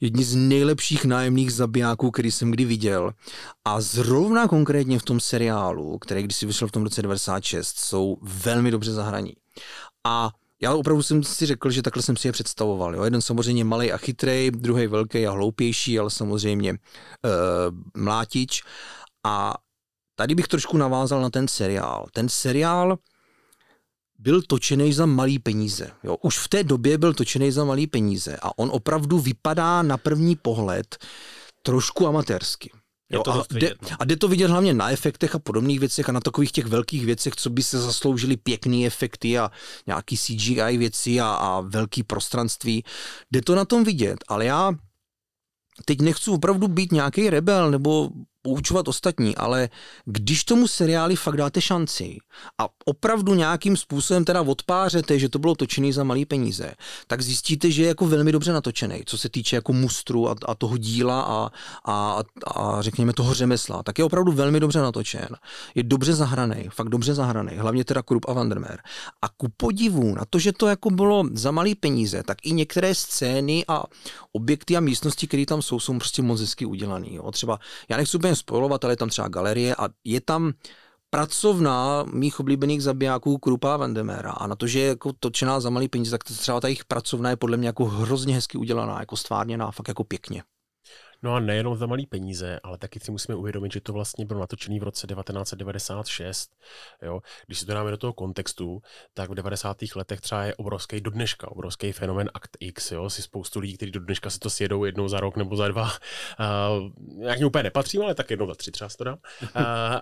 jedni 0.00 0.24
z 0.24 0.34
nejlepších 0.34 1.04
nájemných 1.04 1.52
zabijáků, 1.52 2.10
který 2.10 2.30
jsem 2.30 2.50
kdy 2.50 2.64
viděl. 2.64 3.10
A 3.64 3.80
zrovna 3.80 4.48
konkrétně 4.48 4.98
v 4.98 5.02
tom 5.02 5.20
seriálu, 5.20 5.98
který 5.98 6.22
když 6.22 6.36
si 6.36 6.46
vyšel 6.46 6.68
v 6.68 6.72
tom 6.72 6.82
roce 6.82 7.02
96, 7.02 7.78
jsou 7.78 8.16
velmi 8.22 8.70
dobře 8.70 8.92
zahraní. 8.92 9.32
A 10.04 10.30
já 10.62 10.74
opravdu 10.74 11.02
jsem 11.02 11.22
si 11.22 11.46
řekl, 11.46 11.70
že 11.70 11.82
takhle 11.82 12.02
jsem 12.02 12.16
si 12.16 12.28
je 12.28 12.32
představoval. 12.32 12.94
Jo? 12.94 13.04
Jeden 13.04 13.22
samozřejmě 13.22 13.64
malý 13.64 13.92
a 13.92 13.96
chytrý, 13.96 14.50
druhý 14.50 14.86
velký 14.86 15.26
a 15.26 15.30
hloupější, 15.30 15.98
ale 15.98 16.10
samozřejmě 16.10 16.72
uh, 16.72 16.78
mlátič. 18.02 18.62
A 19.24 19.54
tady 20.14 20.34
bych 20.34 20.48
trošku 20.48 20.76
navázal 20.76 21.22
na 21.22 21.30
ten 21.30 21.48
seriál. 21.48 22.06
Ten 22.12 22.28
seriál 22.28 22.98
byl 24.18 24.42
točený 24.42 24.92
za 24.92 25.06
malý 25.06 25.38
peníze. 25.38 25.90
Jo? 26.02 26.16
Už 26.22 26.38
v 26.38 26.48
té 26.48 26.64
době 26.64 26.98
byl 26.98 27.14
točený 27.14 27.52
za 27.52 27.64
malý 27.64 27.86
peníze 27.86 28.36
a 28.42 28.58
on 28.58 28.70
opravdu 28.72 29.18
vypadá 29.18 29.82
na 29.82 29.96
první 29.96 30.36
pohled 30.36 30.98
trošku 31.62 32.06
amatérsky. 32.06 32.70
Jo, 33.10 33.22
a, 33.28 33.44
jde, 33.50 33.74
no. 33.82 33.88
a 33.98 34.04
jde 34.04 34.16
to 34.16 34.28
vidět 34.28 34.50
hlavně 34.50 34.74
na 34.74 34.90
efektech 34.90 35.34
a 35.34 35.38
podobných 35.38 35.80
věcech 35.80 36.08
a 36.08 36.12
na 36.12 36.20
takových 36.20 36.52
těch 36.52 36.66
velkých 36.66 37.06
věcech, 37.06 37.36
co 37.36 37.50
by 37.50 37.62
se 37.62 37.80
zasloužili 37.80 38.36
pěkný 38.36 38.86
efekty 38.86 39.38
a 39.38 39.50
nějaký 39.86 40.16
CGI 40.16 40.76
věci 40.76 41.20
a, 41.20 41.26
a 41.26 41.60
velký 41.60 42.02
prostranství. 42.02 42.84
Jde 43.32 43.42
to 43.42 43.54
na 43.54 43.64
tom 43.64 43.84
vidět, 43.84 44.18
ale 44.28 44.44
já 44.44 44.72
teď 45.84 46.00
nechci 46.00 46.30
opravdu 46.30 46.68
být 46.68 46.92
nějaký 46.92 47.30
rebel 47.30 47.70
nebo 47.70 48.08
poučovat 48.42 48.88
ostatní, 48.88 49.36
ale 49.36 49.68
když 50.04 50.44
tomu 50.44 50.68
seriáli 50.68 51.16
fakt 51.16 51.36
dáte 51.36 51.60
šanci 51.60 52.18
a 52.58 52.68
opravdu 52.84 53.34
nějakým 53.34 53.76
způsobem 53.76 54.24
teda 54.24 54.42
odpářete, 54.42 55.18
že 55.18 55.28
to 55.28 55.38
bylo 55.38 55.54
točené 55.54 55.92
za 55.92 56.04
malý 56.04 56.24
peníze, 56.24 56.74
tak 57.06 57.22
zjistíte, 57.22 57.70
že 57.70 57.82
je 57.82 57.88
jako 57.88 58.06
velmi 58.06 58.32
dobře 58.32 58.52
natočený, 58.52 59.02
co 59.06 59.18
se 59.18 59.28
týče 59.28 59.56
jako 59.56 59.72
mustru 59.72 60.28
a, 60.28 60.34
a 60.46 60.54
toho 60.54 60.76
díla 60.76 61.22
a, 61.22 61.50
a, 61.84 62.22
a, 62.54 62.82
řekněme 62.82 63.12
toho 63.12 63.34
řemesla, 63.34 63.82
tak 63.82 63.98
je 63.98 64.04
opravdu 64.04 64.32
velmi 64.32 64.60
dobře 64.60 64.80
natočen. 64.80 65.28
Je 65.74 65.82
dobře 65.82 66.14
zahraný, 66.14 66.68
fakt 66.70 66.88
dobře 66.88 67.14
zahraný, 67.14 67.52
hlavně 67.56 67.84
teda 67.84 68.02
Krupp 68.02 68.28
a 68.28 68.32
Vandermeer. 68.32 68.78
A 69.22 69.28
ku 69.28 69.48
podivu 69.56 70.14
na 70.14 70.24
to, 70.30 70.38
že 70.38 70.52
to 70.52 70.66
jako 70.66 70.90
bylo 70.90 71.24
za 71.32 71.50
malý 71.50 71.74
peníze, 71.74 72.22
tak 72.22 72.38
i 72.42 72.52
některé 72.52 72.94
scény 72.94 73.64
a 73.68 73.84
objekty 74.32 74.76
a 74.76 74.80
místnosti, 74.80 75.26
které 75.26 75.46
tam 75.46 75.62
jsou, 75.62 75.80
jsou 75.80 75.98
prostě 75.98 76.22
moc 76.22 76.40
hezky 76.40 76.66
udělané. 76.66 77.08
Třeba, 77.32 77.58
já 77.88 77.96
nechci 77.96 78.18
spojovat, 78.36 78.84
ale 78.84 78.92
je 78.92 78.96
tam 78.96 79.08
třeba 79.08 79.28
galerie 79.28 79.74
a 79.76 79.88
je 80.04 80.20
tam 80.20 80.52
pracovná 81.10 82.04
mých 82.12 82.40
oblíbených 82.40 82.82
zabijáků 82.82 83.38
Krupa 83.38 83.76
Vandemera 83.76 84.30
a 84.30 84.46
na 84.46 84.56
to, 84.56 84.66
že 84.66 84.80
je 84.80 84.88
jako 84.88 85.12
točená 85.20 85.60
za 85.60 85.70
malý 85.70 85.88
peníze, 85.88 86.10
tak 86.10 86.24
třeba 86.24 86.60
ta 86.60 86.68
jejich 86.68 86.84
pracovna 86.84 87.30
je 87.30 87.36
podle 87.36 87.56
mě 87.56 87.68
jako 87.68 87.84
hrozně 87.84 88.34
hezky 88.34 88.58
udělaná, 88.58 89.00
jako 89.00 89.16
stvárněná, 89.16 89.70
fakt 89.70 89.88
jako 89.88 90.04
pěkně. 90.04 90.42
No 91.22 91.34
a 91.34 91.40
nejenom 91.40 91.76
za 91.76 91.86
malý 91.86 92.06
peníze, 92.06 92.60
ale 92.62 92.78
taky 92.78 93.00
si 93.00 93.10
musíme 93.10 93.36
uvědomit, 93.36 93.72
že 93.72 93.80
to 93.80 93.92
vlastně 93.92 94.26
bylo 94.26 94.40
natočené 94.40 94.80
v 94.80 94.82
roce 94.82 95.06
1996. 95.06 96.50
Jo? 97.02 97.20
Když 97.46 97.58
si 97.58 97.66
to 97.66 97.74
dáme 97.74 97.90
do 97.90 97.96
toho 97.96 98.12
kontextu, 98.12 98.82
tak 99.14 99.30
v 99.30 99.34
90. 99.34 99.76
letech 99.96 100.20
třeba 100.20 100.44
je 100.44 100.54
obrovský 100.54 101.00
do 101.00 101.10
dneška, 101.10 101.50
obrovský 101.50 101.92
fenomen 101.92 102.30
Act 102.34 102.56
X. 102.60 102.92
Jo? 102.92 103.10
Si 103.10 103.22
spoustu 103.22 103.60
lidí, 103.60 103.76
kteří 103.76 103.92
do 103.92 104.00
dneška 104.00 104.30
si 104.30 104.38
to 104.38 104.50
sjedou 104.50 104.84
jednou 104.84 105.08
za 105.08 105.20
rok 105.20 105.36
nebo 105.36 105.56
za 105.56 105.68
dva. 105.68 105.82
Uh, 105.84 107.26
jak 107.26 107.38
mě 107.38 107.46
úplně 107.46 107.62
nepatřím, 107.62 108.02
ale 108.02 108.14
tak 108.14 108.30
jednou 108.30 108.46
za 108.46 108.54
tři 108.54 108.70
třeba 108.70 108.90
to 108.98 109.04
dám. 109.04 109.18
Uh, 109.42 109.50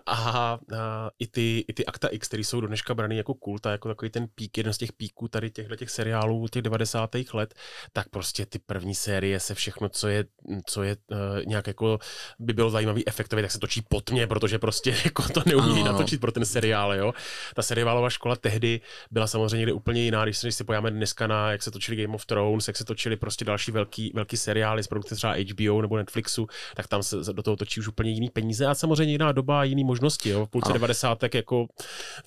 a 0.06 0.58
uh, 0.72 0.78
i, 1.18 1.26
ty, 1.26 1.64
i 1.68 1.72
ty 1.72 1.86
Akta 1.86 2.08
X, 2.08 2.28
které 2.28 2.44
jsou 2.44 2.60
do 2.60 2.66
dneška 2.66 2.94
braný 2.94 3.16
jako 3.16 3.34
kult 3.34 3.66
a 3.66 3.70
jako 3.70 3.88
takový 3.88 4.10
ten 4.10 4.26
pík, 4.34 4.58
jeden 4.58 4.72
z 4.72 4.78
těch 4.78 4.92
píků 4.92 5.28
tady 5.28 5.50
těchto 5.50 5.76
těch 5.76 5.90
seriálů 5.90 6.48
těch 6.48 6.62
90. 6.62 7.10
let, 7.34 7.54
tak 7.92 8.08
prostě 8.08 8.46
ty 8.46 8.58
první 8.58 8.94
série 8.94 9.40
se 9.40 9.54
všechno, 9.54 9.88
co 9.88 10.08
je, 10.08 10.24
co 10.66 10.82
je 10.82 10.96
nějak 11.44 11.66
jako 11.66 11.98
by 12.38 12.52
bylo 12.52 12.70
zajímavý 12.70 13.08
efektově, 13.08 13.42
tak 13.42 13.50
se 13.50 13.58
točí 13.58 13.82
po 13.88 14.00
tmě, 14.00 14.26
protože 14.26 14.58
prostě 14.58 14.96
jako 15.04 15.22
to 15.22 15.42
neumí 15.46 15.80
ano. 15.80 15.92
natočit 15.92 16.20
pro 16.20 16.32
ten 16.32 16.44
seriál, 16.44 16.94
jo. 16.94 17.14
Ta 17.54 17.62
seriálová 17.62 18.10
škola 18.10 18.36
tehdy 18.36 18.80
byla 19.10 19.26
samozřejmě 19.26 19.56
někde 19.56 19.72
úplně 19.72 20.02
jiná, 20.02 20.24
když 20.24 20.38
si 20.50 20.64
pojáme 20.64 20.90
dneska 20.90 21.26
na, 21.26 21.52
jak 21.52 21.62
se 21.62 21.70
točili 21.70 22.02
Game 22.02 22.14
of 22.14 22.26
Thrones, 22.26 22.68
jak 22.68 22.76
se 22.76 22.84
točili 22.84 23.16
prostě 23.16 23.44
další 23.44 23.72
velký, 23.72 24.12
velký 24.14 24.36
seriály 24.36 24.82
z 24.82 24.86
produkce 24.86 25.14
třeba 25.14 25.34
HBO 25.52 25.82
nebo 25.82 25.96
Netflixu, 25.96 26.46
tak 26.76 26.88
tam 26.88 27.02
se 27.02 27.32
do 27.32 27.42
toho 27.42 27.56
točí 27.56 27.80
už 27.80 27.88
úplně 27.88 28.10
jiný 28.10 28.30
peníze 28.30 28.66
a 28.66 28.74
samozřejmě 28.74 29.12
jiná 29.12 29.32
doba 29.32 29.60
a 29.60 29.64
jiný 29.64 29.84
možnosti, 29.84 30.28
jo. 30.28 30.46
V 30.46 30.48
půlce 30.48 30.72
90. 30.72 31.18
jako 31.34 31.66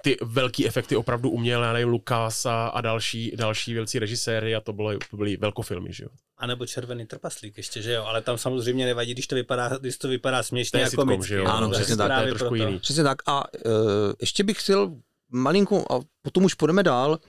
ty 0.02 0.18
velký 0.22 0.68
efekty 0.68 0.96
opravdu 0.96 1.30
uměl, 1.30 1.64
já 1.64 1.74
nevím, 1.74 1.90
Lukas 1.90 2.46
a, 2.46 2.68
a 2.68 2.82
další, 2.82 3.32
další 3.36 3.74
velcí 3.74 4.00
režiséry 4.00 4.56
a 4.56 4.62
to, 4.62 4.74
bylo, 4.74 4.92
to 5.10 5.18
byly 5.18 5.38
velkofilmy, 5.38 5.94
že 5.94 6.04
jo. 6.04 6.10
A 6.42 6.48
nebo 6.48 6.66
Červený 6.66 7.06
trpaslík 7.06 7.58
ještě, 7.58 7.82
že 7.82 7.94
jo, 7.94 8.04
ale 8.04 8.22
tam 8.22 8.38
samozřejmě 8.38 8.86
nevadí, 8.86 9.14
když 9.14 9.28
to 9.28 9.36
vypadá, 9.36 9.78
když 9.78 9.98
to 9.98 10.08
vypadá 10.08 10.44
směšně 10.44 10.80
jako 10.80 11.02
sitcom, 11.02 11.24
že 11.24 11.36
jo. 11.36 11.46
Ano, 11.46 11.70
přesně 11.70 11.96
tak, 11.96 12.22
to 12.22 12.28
je 12.28 12.34
trošku 12.34 12.56
jiný. 12.56 12.80
Přesně 12.80 13.04
tak 13.04 13.18
a 13.26 13.54
uh, 13.54 13.72
ještě 14.22 14.44
bych 14.44 14.60
chtěl 14.60 14.96
malinko, 15.32 15.86
a 15.90 16.00
potom 16.22 16.44
už 16.44 16.54
půjdeme 16.54 16.84
dál, 16.84 17.20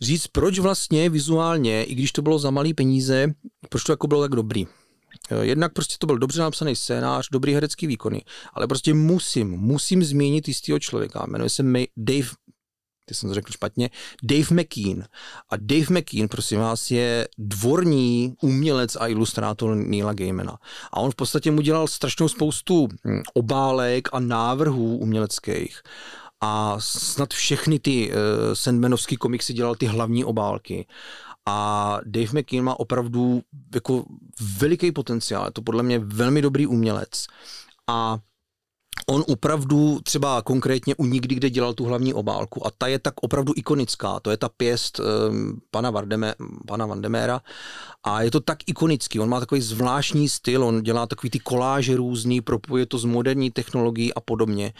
říct, 0.00 0.26
proč 0.26 0.58
vlastně 0.58 1.10
vizuálně, 1.10 1.84
i 1.84 1.94
když 1.94 2.12
to 2.12 2.22
bylo 2.22 2.38
za 2.38 2.50
malý 2.50 2.74
peníze, 2.74 3.26
proč 3.68 3.84
to 3.84 3.92
jako 3.92 4.06
bylo 4.06 4.22
tak 4.22 4.30
dobrý. 4.30 4.66
Eh, 5.30 5.44
jednak 5.44 5.72
prostě 5.72 5.96
to 5.98 6.06
byl 6.06 6.18
dobře 6.18 6.40
napsaný 6.40 6.76
scénář, 6.76 7.28
dobrý 7.32 7.54
herecký 7.54 7.86
výkony, 7.86 8.22
ale 8.52 8.66
prostě 8.66 8.94
musím, 8.94 9.50
musím 9.50 10.04
změnit 10.04 10.48
jistého 10.48 10.78
člověka. 10.78 11.26
Jmenuje 11.28 11.50
se 11.50 11.62
Dave 11.96 12.28
ty 13.08 13.14
jsem 13.14 13.28
to 13.28 13.34
řekl 13.34 13.52
špatně, 13.52 13.90
Dave 14.22 14.62
McKean. 14.62 15.04
A 15.50 15.56
Dave 15.56 15.86
McKean, 15.90 16.28
prosím 16.28 16.60
vás, 16.60 16.90
je 16.90 17.28
dvorní 17.38 18.34
umělec 18.42 18.96
a 18.96 19.06
ilustrátor 19.06 19.74
Neila 19.74 20.12
Gaimana. 20.12 20.58
A 20.92 21.00
on 21.00 21.10
v 21.10 21.14
podstatě 21.14 21.50
mu 21.50 21.60
dělal 21.60 21.88
strašnou 21.88 22.28
spoustu 22.28 22.88
hm, 23.04 23.22
obálek 23.34 24.08
a 24.12 24.20
návrhů 24.20 24.96
uměleckých 24.96 25.82
a 26.40 26.76
snad 26.80 27.34
všechny 27.34 27.78
ty 27.78 28.10
uh, 28.10 28.16
Sandmanovské 28.54 29.16
komiksy 29.16 29.52
dělal 29.52 29.74
ty 29.74 29.86
hlavní 29.86 30.24
obálky. 30.24 30.86
A 31.46 31.98
Dave 32.04 32.40
McKean 32.40 32.64
má 32.64 32.80
opravdu 32.80 33.42
jako 33.74 34.04
veliký 34.58 34.92
potenciál, 34.92 35.44
je 35.44 35.50
to 35.50 35.62
podle 35.62 35.82
mě 35.82 35.98
velmi 35.98 36.42
dobrý 36.42 36.66
umělec. 36.66 37.26
A 37.86 38.18
on 39.06 39.24
opravdu 39.28 40.00
třeba 40.02 40.42
konkrétně 40.42 40.94
u 40.94 41.06
nikdy, 41.06 41.34
kde 41.34 41.50
dělal 41.50 41.74
tu 41.74 41.84
hlavní 41.84 42.14
obálku 42.14 42.66
a 42.66 42.70
ta 42.78 42.86
je 42.86 42.98
tak 42.98 43.14
opravdu 43.20 43.52
ikonická, 43.56 44.20
to 44.20 44.30
je 44.30 44.36
ta 44.36 44.48
pěst 44.48 45.00
um, 45.00 45.60
pana, 45.70 45.90
Vardeme, 45.90 46.34
pana 46.66 46.86
Vandemera 46.86 47.40
a 48.04 48.22
je 48.22 48.30
to 48.30 48.40
tak 48.40 48.58
ikonický, 48.66 49.20
on 49.20 49.28
má 49.28 49.40
takový 49.40 49.60
zvláštní 49.60 50.28
styl, 50.28 50.64
on 50.64 50.82
dělá 50.82 51.06
takový 51.06 51.30
ty 51.30 51.38
koláže 51.38 51.96
různý, 51.96 52.40
propuje 52.40 52.86
to 52.86 52.98
s 52.98 53.04
moderní 53.04 53.50
technologií 53.50 54.14
a 54.14 54.20
podobně. 54.20 54.72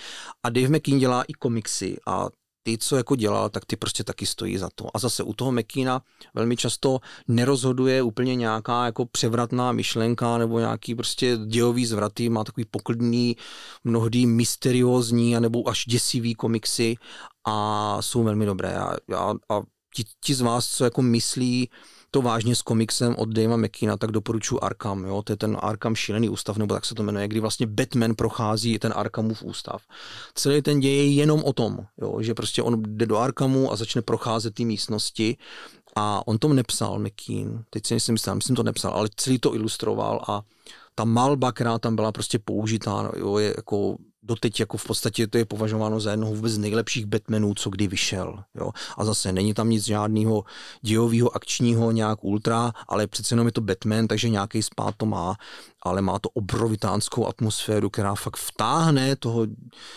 A 0.43 0.51
Dave 0.51 0.69
McKean 0.69 0.99
dělá 0.99 1.23
i 1.23 1.33
komiksy 1.33 1.97
a 2.07 2.29
ty, 2.63 2.79
co 2.79 2.97
jako 2.97 3.17
dělal, 3.17 3.49
tak 3.49 3.67
ty 3.67 3.77
prostě 3.77 4.05
taky 4.05 4.27
stojí 4.27 4.59
za 4.59 4.69
to. 4.75 4.97
A 4.97 4.99
zase 4.99 5.23
u 5.23 5.33
toho 5.33 5.53
Mekína 5.53 6.03
velmi 6.35 6.57
často 6.57 6.99
nerozhoduje 7.29 8.03
úplně 8.03 8.35
nějaká 8.35 8.85
jako 8.85 9.07
převratná 9.07 9.73
myšlenka 9.73 10.39
nebo 10.39 10.59
nějaký 10.59 10.95
prostě 10.95 11.39
dějový 11.47 11.87
zvraty, 11.87 12.29
má 12.29 12.45
takový 12.45 12.65
poklidný, 12.71 13.37
mnohdy 13.85 14.27
mysteriózní 14.27 15.41
nebo 15.41 15.69
až 15.69 15.85
děsivý 15.87 16.35
komiksy 16.35 16.97
a 17.47 17.97
jsou 18.03 18.23
velmi 18.23 18.47
dobré. 18.47 18.77
A, 18.77 18.97
a, 19.17 19.31
a 19.31 19.63
ti, 19.95 20.05
ti 20.25 20.35
z 20.35 20.41
vás, 20.41 20.69
co 20.69 20.85
jako 20.85 21.03
myslí, 21.03 21.71
to 22.11 22.23
vážně 22.23 22.57
s 22.57 22.63
komiksem 22.63 23.15
od 23.19 23.29
Davea 23.29 23.57
McKeena, 23.57 23.97
tak 23.97 24.11
doporučuji 24.13 24.59
Arkham, 24.65 25.05
jo? 25.05 25.23
to 25.23 25.33
je 25.33 25.37
ten 25.37 25.57
Arkham 25.61 25.95
šílený 25.95 26.29
ústav, 26.29 26.57
nebo 26.57 26.75
tak 26.75 26.85
se 26.85 26.95
to 26.95 27.03
jmenuje, 27.03 27.29
kdy 27.29 27.41
vlastně 27.41 27.67
Batman 27.67 28.15
prochází 28.15 28.79
ten 28.79 28.93
Arkhamův 28.97 29.43
ústav. 29.43 29.83
Celý 30.35 30.63
ten 30.63 30.81
děj 30.81 30.97
je 30.97 31.15
jenom 31.15 31.45
o 31.45 31.53
tom, 31.53 31.79
jo? 31.99 32.17
že 32.21 32.35
prostě 32.35 32.63
on 32.63 32.83
jde 32.83 33.07
do 33.07 33.17
Arkhamu 33.17 33.73
a 33.73 33.77
začne 33.77 34.03
procházet 34.03 34.55
ty 34.55 34.65
místnosti 34.65 35.37
a 35.97 36.27
on 36.27 36.39
to 36.39 36.49
nepsal 36.49 36.99
McKean, 36.99 37.65
teď 37.71 37.87
si 37.87 38.13
myslím, 38.13 38.35
myslím 38.35 38.57
to 38.57 38.63
nepsal, 38.63 38.93
ale 38.93 39.09
celý 39.17 39.39
to 39.39 39.55
ilustroval 39.55 40.25
a 40.29 40.43
ta 40.95 41.05
malba, 41.05 41.53
která 41.53 41.79
tam 41.79 41.97
byla 41.97 42.13
prostě 42.13 42.39
použitá, 42.39 43.13
jo, 43.17 43.39
je 43.39 43.55
jako 43.57 43.97
doteď 44.23 44.61
jako 44.61 44.77
v 44.77 44.85
podstatě 44.85 45.27
to 45.27 45.39
je 45.39 45.45
považováno 45.45 46.01
za 46.01 46.11
jednoho 46.11 46.35
vůbec 46.35 46.59
nejlepších 46.59 47.07
Batmanů, 47.07 47.55
co 47.55 47.71
kdy 47.71 47.89
vyšel. 47.89 48.45
Jo? 48.55 48.71
A 48.97 49.05
zase 49.05 49.33
není 49.33 49.55
tam 49.55 49.71
nic 49.71 49.85
žádného 49.85 50.45
dějového, 50.83 51.37
akčního, 51.37 51.93
nějak 51.93 52.25
ultra, 52.25 52.73
ale 52.89 53.07
přece 53.07 53.33
jenom 53.33 53.47
je 53.47 53.53
to 53.53 53.61
Batman, 53.61 54.09
takže 54.09 54.29
nějaký 54.29 54.63
spát 54.63 54.95
to 54.97 55.07
má, 55.07 55.37
ale 55.83 56.03
má 56.03 56.19
to 56.19 56.29
obrovitánskou 56.29 57.27
atmosféru, 57.27 57.91
která 57.91 58.15
fakt 58.15 58.37
vtáhne 58.37 59.17
toho 59.17 59.47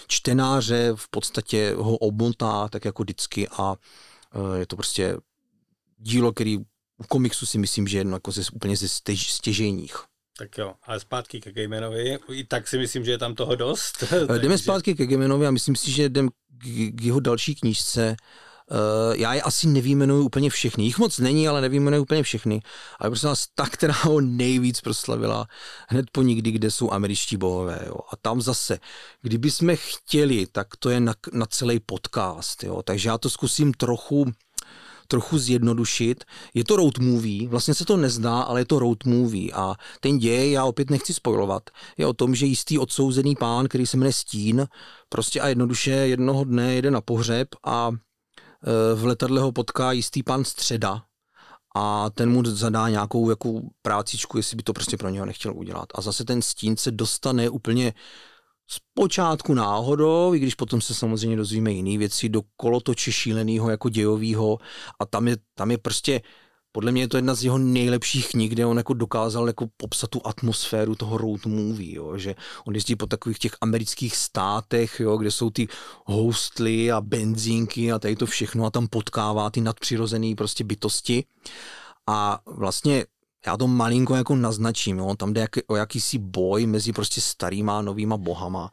čtenáře, 0.07 0.91
v 0.95 1.09
podstatě 1.09 1.73
ho 1.77 1.97
obmotá, 1.97 2.67
tak 2.67 2.85
jako 2.85 3.03
vždycky 3.03 3.47
a 3.47 3.75
e, 4.55 4.59
je 4.59 4.65
to 4.65 4.75
prostě 4.75 5.17
dílo, 5.97 6.31
který 6.31 6.57
u 6.97 7.03
komiksu 7.07 7.45
si 7.45 7.57
myslím, 7.57 7.87
že 7.87 7.97
je 7.97 7.99
jedno 7.99 8.15
jako 8.15 8.31
ze, 8.31 8.41
úplně 8.53 8.77
ze 8.77 8.87
stěž, 8.87 9.33
stěžejních. 9.33 10.10
Tak 10.41 10.57
jo, 10.57 10.73
ale 10.83 10.99
zpátky 10.99 11.41
ke 11.41 11.51
Gamenovi, 11.51 12.17
i 12.31 12.43
tak 12.43 12.67
si 12.67 12.77
myslím, 12.77 13.05
že 13.05 13.11
je 13.11 13.17
tam 13.17 13.35
toho 13.35 13.55
dost. 13.55 14.03
Eh, 14.35 14.39
jdeme 14.39 14.57
zpátky 14.57 14.95
ke 14.95 15.05
Gamenovi 15.05 15.47
a 15.47 15.51
myslím 15.51 15.75
si, 15.75 15.91
že 15.91 16.09
jdeme 16.09 16.29
k 16.95 17.01
jeho 17.01 17.19
další 17.19 17.55
knížce. 17.55 18.15
Uh, 18.71 19.15
já 19.15 19.33
je 19.33 19.41
asi 19.41 19.67
nevýjmenuju 19.67 20.25
úplně 20.25 20.49
všechny. 20.49 20.83
Jich 20.83 20.97
moc 20.97 21.19
není, 21.19 21.47
ale 21.47 21.61
nevýjmenuju 21.61 22.03
úplně 22.03 22.23
všechny. 22.23 22.61
Ale 22.99 23.09
prostě 23.09 23.27
nás 23.27 23.47
ta, 23.55 23.65
která 23.65 23.93
ho 23.93 24.21
nejvíc 24.21 24.81
proslavila 24.81 25.47
hned 25.89 26.05
po 26.11 26.21
nikdy, 26.21 26.51
kde 26.51 26.71
jsou 26.71 26.91
američtí 26.91 27.37
bohové. 27.37 27.79
Jo. 27.87 27.95
A 28.11 28.15
tam 28.15 28.41
zase, 28.41 28.79
kdyby 29.21 29.51
jsme 29.51 29.75
chtěli, 29.75 30.47
tak 30.51 30.67
to 30.79 30.89
je 30.89 30.99
na, 30.99 31.13
na 31.33 31.45
celý 31.45 31.79
podcast. 31.79 32.63
Jo. 32.63 32.81
Takže 32.83 33.09
já 33.09 33.17
to 33.17 33.29
zkusím 33.29 33.73
trochu 33.73 34.31
trochu 35.11 35.37
zjednodušit. 35.37 36.23
Je 36.53 36.63
to 36.63 36.75
road 36.75 36.97
movie, 36.97 37.47
vlastně 37.47 37.73
se 37.73 37.85
to 37.85 37.97
nezdá, 37.97 38.41
ale 38.41 38.61
je 38.61 38.65
to 38.65 38.79
road 38.79 39.05
movie 39.05 39.51
a 39.53 39.75
ten 39.99 40.17
děj, 40.17 40.51
já 40.51 40.65
opět 40.65 40.89
nechci 40.89 41.13
spojovat, 41.13 41.69
je 41.97 42.07
o 42.07 42.13
tom, 42.13 42.35
že 42.35 42.45
jistý 42.45 42.79
odsouzený 42.79 43.35
pán, 43.35 43.67
který 43.67 43.87
se 43.87 43.97
jmenuje 43.97 44.13
Stín, 44.13 44.67
prostě 45.09 45.41
a 45.41 45.47
jednoduše 45.47 45.91
jednoho 45.91 46.43
dne 46.43 46.73
jede 46.75 46.91
na 46.91 47.01
pohřeb 47.01 47.47
a 47.65 47.91
e, 47.91 48.95
v 48.95 49.05
letadle 49.05 49.41
ho 49.41 49.51
potká 49.51 49.91
jistý 49.91 50.23
pan 50.23 50.43
Středa, 50.43 51.01
a 51.75 52.09
ten 52.09 52.31
mu 52.31 52.43
zadá 52.45 52.89
nějakou 52.89 53.29
jako 53.29 53.61
prácičku, 53.81 54.37
jestli 54.37 54.57
by 54.57 54.63
to 54.63 54.73
prostě 54.73 54.97
pro 54.97 55.09
něho 55.09 55.25
nechtěl 55.25 55.53
udělat. 55.55 55.85
A 55.95 56.01
zase 56.01 56.25
ten 56.25 56.41
stín 56.41 56.77
se 56.77 56.91
dostane 56.91 57.49
úplně 57.49 57.93
zpočátku 58.71 59.53
náhodou, 59.53 60.33
i 60.33 60.39
když 60.39 60.55
potom 60.55 60.81
se 60.81 60.93
samozřejmě 60.93 61.37
dozvíme 61.37 61.71
jiné 61.71 61.97
věci, 61.97 62.29
do 62.29 62.41
kolotoče 62.57 63.11
šíleného 63.11 63.69
jako 63.69 63.89
dějového 63.89 64.57
a 64.99 65.05
tam 65.05 65.27
je, 65.27 65.37
tam 65.55 65.71
je 65.71 65.77
prostě 65.77 66.21
podle 66.71 66.91
mě 66.91 67.01
je 67.01 67.07
to 67.07 67.17
jedna 67.17 67.33
z 67.35 67.43
jeho 67.43 67.57
nejlepších 67.57 68.29
knih, 68.29 68.51
kde 68.51 68.65
on 68.65 68.77
jako 68.77 68.93
dokázal 68.93 69.47
jako 69.47 69.67
popsat 69.77 70.09
tu 70.09 70.21
atmosféru 70.23 70.95
toho 70.95 71.17
road 71.17 71.45
movie, 71.45 71.95
jo, 71.95 72.17
že 72.17 72.35
on 72.65 72.75
jezdí 72.75 72.95
po 72.95 73.05
takových 73.05 73.39
těch 73.39 73.55
amerických 73.61 74.15
státech, 74.15 74.99
jo, 74.99 75.17
kde 75.17 75.31
jsou 75.31 75.49
ty 75.49 75.67
hostly 76.05 76.91
a 76.91 77.01
benzínky 77.01 77.91
a 77.91 77.99
tady 77.99 78.15
to 78.15 78.25
všechno 78.25 78.65
a 78.65 78.71
tam 78.71 78.87
potkává 78.87 79.49
ty 79.49 79.61
nadpřirozené 79.61 80.35
prostě 80.35 80.63
bytosti. 80.63 81.23
A 82.07 82.39
vlastně 82.45 83.05
já 83.45 83.57
to 83.57 83.67
malinko 83.67 84.15
jako 84.15 84.35
naznačím, 84.35 84.97
jo? 84.97 85.15
tam 85.15 85.33
jde 85.33 85.41
jak, 85.41 85.51
o 85.67 85.75
jakýsi 85.75 86.17
boj 86.17 86.65
mezi 86.65 86.93
prostě 86.93 87.21
starýma 87.21 87.79
a 87.79 87.81
novýma 87.81 88.17
bohama. 88.17 88.71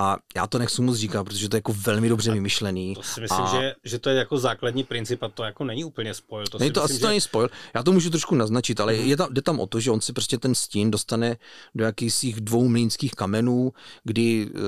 A 0.00 0.16
já 0.36 0.46
to 0.46 0.58
nechci 0.58 0.82
moc 0.82 0.96
říkat, 0.96 1.24
protože 1.24 1.48
to 1.48 1.56
je 1.56 1.58
jako 1.58 1.72
velmi 1.72 2.08
dobře 2.08 2.32
vymyšlený. 2.32 2.94
To 2.94 3.02
si 3.02 3.20
myslím, 3.20 3.44
a... 3.44 3.60
že, 3.60 3.74
že 3.84 3.98
to 3.98 4.10
je 4.10 4.16
jako 4.16 4.38
základní 4.38 4.84
princip 4.84 5.22
a 5.22 5.28
to 5.28 5.44
jako 5.44 5.64
není 5.64 5.84
úplně 5.84 6.14
spojil. 6.14 6.46
To 6.46 6.58
není 6.58 6.72
to 6.72 6.80
myslím, 6.80 6.84
asi 6.84 6.94
že... 6.94 7.00
to 7.00 7.08
není 7.08 7.20
spojil. 7.20 7.48
Já 7.74 7.82
to 7.82 7.92
můžu 7.92 8.10
trošku 8.10 8.34
naznačit, 8.34 8.80
ale 8.80 8.92
mm-hmm. 8.92 9.06
je 9.06 9.16
tam, 9.16 9.28
jde 9.34 9.42
tam 9.42 9.60
o 9.60 9.66
to, 9.66 9.80
že 9.80 9.90
on 9.90 10.00
si 10.00 10.12
prostě 10.12 10.38
ten 10.38 10.54
stín 10.54 10.90
dostane 10.90 11.36
do 11.74 11.84
jakýchsi 11.84 12.32
dvou 12.32 12.68
mlínských 12.68 13.12
kamenů, 13.12 13.72
kdy 14.04 14.46
uh, 14.46 14.60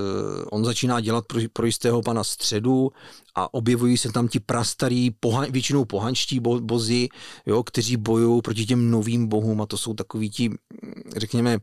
on 0.51 0.65
začíná 0.65 1.01
dělat 1.01 1.27
pro, 1.27 1.41
pro 1.53 1.67
jistého 1.67 2.03
pana 2.03 2.25
středu 2.25 2.93
a 3.35 3.55
objevují 3.55 3.97
se 3.97 4.13
tam 4.13 4.29
ti 4.29 4.41
prastarí, 4.41 5.11
pohan, 5.21 5.53
většinou 5.53 5.85
pohanští 5.85 6.41
bo, 6.41 6.61
bozy, 6.61 7.09
jo, 7.47 7.63
kteří 7.63 7.97
bojují 7.97 8.43
proti 8.43 8.67
těm 8.67 8.91
novým 8.91 9.27
bohům 9.27 9.61
a 9.63 9.67
to 9.67 9.77
jsou 9.77 9.95
takový 9.95 10.31
ti 10.31 10.51
řekněme, 11.17 11.59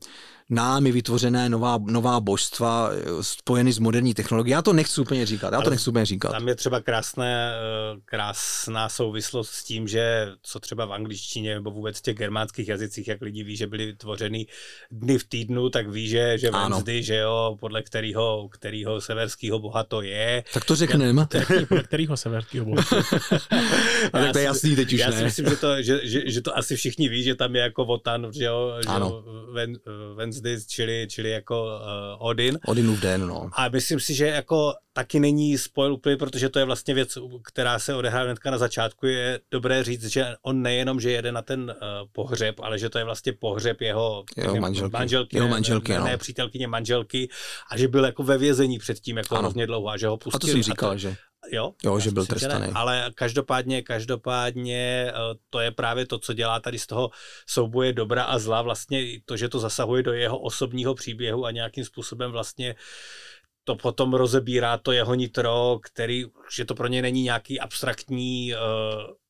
námi 0.50 0.92
vytvořené 0.92 1.50
nová, 1.50 1.80
nová 1.86 2.20
božstva 2.20 2.90
eh, 2.92 3.24
spojený 3.24 3.72
s 3.72 3.80
moderní 3.80 4.14
technologií. 4.14 4.52
Já 4.52 4.62
to 4.62 4.74
nechci 4.74 5.02
úplně 5.02 5.26
říkat, 5.26 5.54
já 5.54 5.62
to 5.62 5.70
nechci 5.70 5.90
úplně 5.90 6.06
říkat. 6.06 6.32
Tam 6.32 6.48
je 6.48 6.56
třeba 6.56 6.80
krásné, 6.80 7.54
eh, 7.54 8.00
krásná 8.06 8.90
souvislost 8.90 9.50
s 9.50 9.64
tím, 9.64 9.88
že 9.88 10.28
co 10.42 10.60
třeba 10.60 10.86
v 10.86 10.94
angličtině 10.94 11.54
nebo 11.54 11.72
vůbec 11.72 12.00
v 12.00 12.02
těch 12.02 12.18
germánských 12.18 12.68
jazycích, 12.68 13.08
jak 13.08 13.22
lidi 13.22 13.44
ví, 13.44 13.56
že 13.56 13.68
byly 13.68 13.96
tvořeny 13.96 14.46
dny 14.92 15.18
v 15.18 15.24
týdnu, 15.24 15.70
tak 15.70 15.90
ví, 15.90 16.08
že, 16.08 16.38
že 16.38 16.52
Wednesday, 16.52 17.04
že 17.04 17.16
jo, 17.16 17.58
podle 17.60 17.82
kterého, 17.82 18.50
kterého 18.52 19.02
severského 19.02 19.60
boha 19.60 19.84
to 19.84 20.02
je. 20.02 20.44
Tak 20.54 20.66
to 20.66 20.76
řekneme. 20.76 21.28
Podle 21.68 21.84
kterého 21.84 22.18
severského 22.18 22.66
boha. 22.66 22.84
tak 24.12 24.32
to 24.34 24.40
je 24.40 24.46
jasný 24.46 24.76
teď 24.76 24.94
už 24.94 25.00
já 25.00 25.10
ne. 25.10 25.18
si 25.18 25.24
myslím, 25.24 25.50
že 25.50 25.56
to, 25.56 25.82
že, 25.82 26.00
že, 26.04 26.22
že, 26.26 26.42
to 26.42 26.58
asi 26.58 26.76
všichni 26.76 27.10
ví, 27.10 27.24
že 27.24 27.36
tam 27.36 27.56
je 27.56 27.62
jako 27.62 27.86
Votan, 27.86 28.28
že 28.34 28.46
jo, 28.46 28.74
že 28.84 29.00
jo 29.00 29.24
Wednesday 30.16 30.39
Wednesday, 30.40 30.68
čili, 30.68 31.08
čili 31.10 31.30
jako 31.30 31.64
uh, 31.64 32.28
Odin. 32.28 32.60
Odinův 32.66 33.00
den, 33.00 33.28
no. 33.28 33.50
A 33.54 33.70
myslím 33.70 34.00
si, 34.00 34.14
že 34.14 34.28
jako 34.28 34.74
taky 34.94 35.20
není 35.20 35.58
spoil 35.58 35.94
úplně, 35.94 36.18
protože 36.18 36.50
to 36.50 36.60
je 36.60 36.66
vlastně 36.66 36.94
věc, 36.94 37.18
která 37.44 37.80
se 37.80 37.96
odehrává 37.96 38.26
hnedka 38.26 38.52
na 38.52 38.58
začátku. 38.58 39.06
Je 39.06 39.40
dobré 39.52 39.84
říct, 39.84 40.06
že 40.06 40.36
on 40.42 40.62
nejenom, 40.62 41.00
že 41.00 41.12
jede 41.12 41.32
na 41.32 41.42
ten 41.42 41.62
uh, 41.62 42.08
pohřeb, 42.12 42.56
ale 42.60 42.80
že 42.80 42.90
to 42.90 42.98
je 42.98 43.04
vlastně 43.04 43.34
pohřeb 43.34 43.82
jeho, 43.82 44.24
jeho 44.38 44.56
manželky, 44.56 44.94
manželky, 44.94 45.38
jeho 45.38 45.48
manželky 45.48 45.92
ne, 45.92 46.00
no. 46.00 46.06
ne, 46.06 46.18
přítelkyně 46.18 46.68
manželky 46.68 47.30
a 47.72 47.78
že 47.78 47.88
byl 47.88 48.06
jako 48.06 48.24
ve 48.24 48.38
vězení 48.38 48.80
předtím 48.80 49.18
jako 49.18 49.36
ano. 49.36 49.42
hrozně 49.42 49.68
dlouho 49.68 49.90
a 49.90 49.98
že 49.98 50.08
ho 50.08 50.18
pustili. 50.18 50.38
A 50.38 50.40
to 50.40 50.48
jsem 50.48 50.64
říkal, 50.64 50.92
to, 50.92 50.98
že 50.98 51.16
Jo, 51.52 51.74
jo 51.84 52.00
že 52.00 52.12
byl 52.12 52.26
trestaný. 52.26 52.72
Ale 52.74 53.12
každopádně, 53.16 53.82
každopádně 53.82 55.06
eh, 55.08 55.14
to 55.50 55.60
je 55.60 55.72
právě 55.72 56.06
to, 56.06 56.20
co 56.20 56.34
dělá 56.34 56.60
tady 56.60 56.80
z 56.80 56.88
toho 56.88 57.10
souboje 57.48 57.94
dobra 57.94 58.24
a 58.24 58.40
zla, 58.40 58.62
vlastně 58.62 59.22
to, 59.26 59.38
že 59.38 59.50
to 59.50 59.60
zasahuje 59.60 60.04
do 60.04 60.14
jeho 60.14 60.40
osobního 60.40 60.96
příběhu 60.96 61.46
a 61.46 61.52
nějakým 61.52 61.86
způsobem 61.86 62.32
vlastně 62.32 62.76
to 63.64 63.76
potom 63.76 64.14
rozebírá 64.14 64.78
to 64.78 64.92
jeho 64.92 65.16
nitro, 65.16 65.80
který, 65.84 66.26
že 66.56 66.66
to 66.66 66.76
pro 66.76 66.88
ně 66.88 67.02
není 67.02 67.24
nějaký 67.24 67.60
abstraktní 67.60 68.54
uh, 68.54 68.60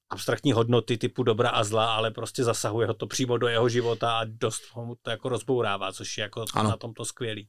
abstraktní 0.09 0.51
hodnoty 0.51 0.97
typu 0.97 1.23
dobra 1.23 1.49
a 1.49 1.63
zla, 1.63 1.95
ale 1.95 2.11
prostě 2.11 2.43
zasahuje 2.43 2.87
ho 2.87 2.93
to 2.93 3.07
přímo 3.07 3.37
do 3.37 3.47
jeho 3.47 3.69
života 3.69 4.19
a 4.19 4.25
dost 4.25 4.61
ho 4.73 4.95
to 5.01 5.09
jako 5.09 5.29
rozbourává, 5.29 5.93
což 5.93 6.17
je 6.17 6.21
jako 6.21 6.45
ano. 6.53 6.69
na 6.69 6.77
tomto 6.77 7.05
skvělý. 7.05 7.47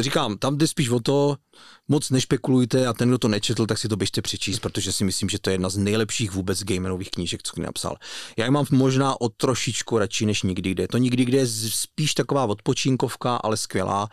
Říkám, 0.00 0.38
tam 0.38 0.58
jde 0.58 0.66
spíš 0.66 0.88
o 0.88 1.00
to, 1.00 1.36
moc 1.88 2.10
nešpekulujte 2.10 2.86
a 2.86 2.92
ten, 2.92 3.08
kdo 3.08 3.18
to 3.18 3.28
nečetl, 3.28 3.66
tak 3.66 3.78
si 3.78 3.88
to 3.88 3.96
běžte 3.96 4.22
přečíst, 4.22 4.58
protože 4.58 4.92
si 4.92 5.04
myslím, 5.04 5.28
že 5.28 5.38
to 5.38 5.50
je 5.50 5.54
jedna 5.54 5.68
z 5.68 5.76
nejlepších 5.76 6.32
vůbec 6.32 6.64
gamerových 6.64 7.10
knížek, 7.10 7.42
co 7.42 7.52
kdy 7.54 7.62
napsal. 7.62 7.96
Já 8.36 8.44
ji 8.44 8.50
mám 8.50 8.66
možná 8.70 9.20
o 9.20 9.28
trošičku 9.28 9.98
radši 9.98 10.26
než 10.26 10.42
nikdy 10.42 10.70
kde. 10.70 10.88
To 10.88 10.98
nikdy 10.98 11.24
kde 11.24 11.38
je 11.38 11.46
spíš 11.70 12.14
taková 12.14 12.44
odpočinkovka, 12.44 13.36
ale 13.36 13.56
skvělá, 13.56 14.08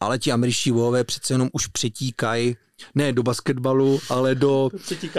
ale 0.00 0.18
ti 0.18 0.32
američtí 0.32 0.70
vojové 0.70 1.04
přece 1.04 1.34
jenom 1.34 1.48
už 1.52 1.66
přetíkají 1.66 2.56
ne 2.94 3.12
do 3.12 3.22
basketbalu, 3.22 4.00
ale 4.08 4.34
do 4.34 4.70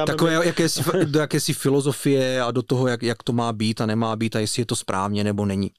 takové 0.05 0.33
jakési, 0.45 0.81
do 1.03 1.19
jakési 1.19 1.53
filozofie 1.53 2.41
a 2.41 2.51
do 2.51 2.61
toho, 2.61 2.87
jak, 2.87 3.03
jak 3.03 3.23
to 3.23 3.33
má 3.33 3.53
být 3.53 3.81
a 3.81 3.85
nemá 3.85 4.15
být 4.15 4.35
a 4.35 4.39
jestli 4.39 4.61
je 4.61 4.65
to 4.65 4.75
správně 4.75 5.23
nebo 5.23 5.45
není 5.45 5.71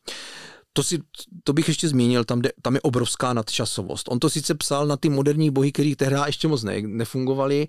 to, 0.72 0.82
si, 0.82 0.98
to 1.44 1.52
bych 1.52 1.68
ještě 1.68 1.88
zmínil, 1.88 2.24
tam, 2.24 2.42
de, 2.42 2.52
tam 2.62 2.74
je 2.74 2.80
obrovská 2.80 3.32
nadčasovost. 3.32 4.08
On 4.08 4.18
to 4.18 4.30
sice 4.30 4.54
psal 4.54 4.86
na 4.86 4.96
ty 4.96 5.08
moderní 5.08 5.50
bohy, 5.50 5.72
který 5.72 5.96
tehdy 5.96 6.16
ještě 6.26 6.48
moc 6.48 6.62
ne, 6.62 6.80
nefungovaly 6.82 7.68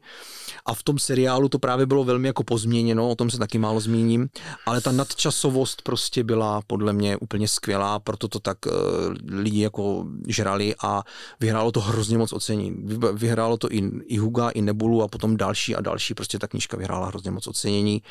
a 0.66 0.74
v 0.74 0.84
tom 0.84 1.00
seriálu 1.00 1.50
to 1.50 1.60
právě 1.60 1.86
bylo 1.86 2.04
velmi 2.04 2.28
jako 2.28 2.44
pozměněno, 2.44 3.10
o 3.10 3.16
tom 3.16 3.30
se 3.30 3.38
taky 3.38 3.58
málo 3.58 3.80
zmíním, 3.80 4.30
ale 4.66 4.82
ta 4.82 4.92
nadčasovost 4.92 5.82
prostě 5.82 6.24
byla 6.24 6.62
podle 6.68 6.94
mě 6.94 7.18
úplně 7.18 7.48
skvělá, 7.48 8.00
proto 8.00 8.28
to 8.28 8.40
tak 8.40 8.58
uh, 8.66 8.72
lidi 9.24 9.62
jako 9.62 10.06
žrali 10.28 10.76
a 10.84 11.04
vyhrálo 11.40 11.72
to 11.72 11.82
hrozně 11.82 12.18
moc 12.18 12.34
ocení. 12.34 12.76
Vyhrálo 13.14 13.58
to 13.58 13.72
i, 13.72 13.92
i 14.06 14.18
Huga, 14.18 14.50
i 14.50 14.62
Nebulu 14.62 15.04
a 15.04 15.08
potom 15.08 15.38
další 15.38 15.76
a 15.76 15.82
další, 15.82 16.14
prostě 16.14 16.40
ta 16.40 16.48
knížka 16.48 16.78
vyhrála 16.78 17.08
hrozně 17.08 17.32
moc 17.32 17.48
ocenění 17.48 18.02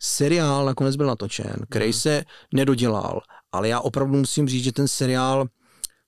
seriál 0.00 0.64
nakonec 0.64 0.96
byl 0.96 1.06
natočen, 1.06 1.56
který 1.70 1.86
mhm. 1.86 1.92
se 1.92 2.24
nedodělal, 2.54 3.20
ale 3.52 3.68
já 3.68 3.80
opravdu 3.80 4.18
musím 4.18 4.48
říct, 4.48 4.64
že 4.64 4.72
ten 4.72 4.88
seriál 4.88 5.48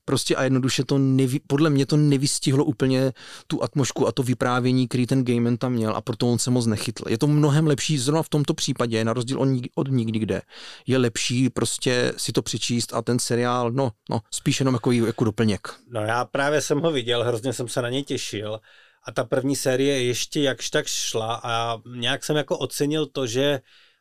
prostě 0.04 0.36
a 0.36 0.44
jednoduše 0.44 0.84
to 0.84 0.98
nevy, 0.98 1.40
podle 1.46 1.70
mě 1.70 1.86
to 1.86 1.96
nevystihlo 1.96 2.64
úplně 2.64 3.12
tu 3.46 3.62
atmosféru 3.62 4.06
a 4.06 4.12
to 4.12 4.22
vyprávění, 4.22 4.88
který 4.88 5.06
ten 5.06 5.24
Gaiman 5.24 5.56
tam 5.56 5.72
měl 5.72 5.96
a 5.96 6.00
proto 6.00 6.32
on 6.32 6.38
se 6.38 6.50
moc 6.50 6.66
nechytl. 6.66 7.04
Je 7.08 7.18
to 7.18 7.26
mnohem 7.26 7.66
lepší, 7.66 7.98
zrovna 7.98 8.22
v 8.22 8.28
tomto 8.28 8.54
případě, 8.54 9.04
na 9.04 9.12
rozdíl 9.12 9.40
od, 9.40 9.48
od 9.74 9.88
nikdy 9.88 10.18
kde, 10.18 10.42
je 10.86 10.98
lepší 10.98 11.50
prostě 11.50 12.12
si 12.16 12.32
to 12.32 12.42
přečíst 12.42 12.94
a 12.94 13.02
ten 13.02 13.18
seriál, 13.18 13.70
no, 13.70 13.90
no 14.10 14.20
spíš 14.30 14.60
jenom 14.60 14.74
jako, 14.74 14.92
jako 14.92 15.24
doplněk. 15.24 15.68
No 15.88 16.00
já 16.00 16.24
právě 16.24 16.60
jsem 16.60 16.80
ho 16.80 16.92
viděl, 16.92 17.24
hrozně 17.24 17.52
jsem 17.52 17.68
se 17.68 17.82
na 17.82 17.88
něj 17.88 18.02
těšil 18.02 18.60
a 19.06 19.12
ta 19.12 19.24
první 19.24 19.56
série 19.56 20.02
ještě 20.04 20.40
jakž 20.40 20.70
tak 20.70 20.86
šla 20.86 21.40
a 21.44 21.78
nějak 21.96 22.24
jsem 22.24 22.36
jako 22.36 22.58
ocenil 22.58 23.06
to, 23.06 23.26
že 23.26 23.60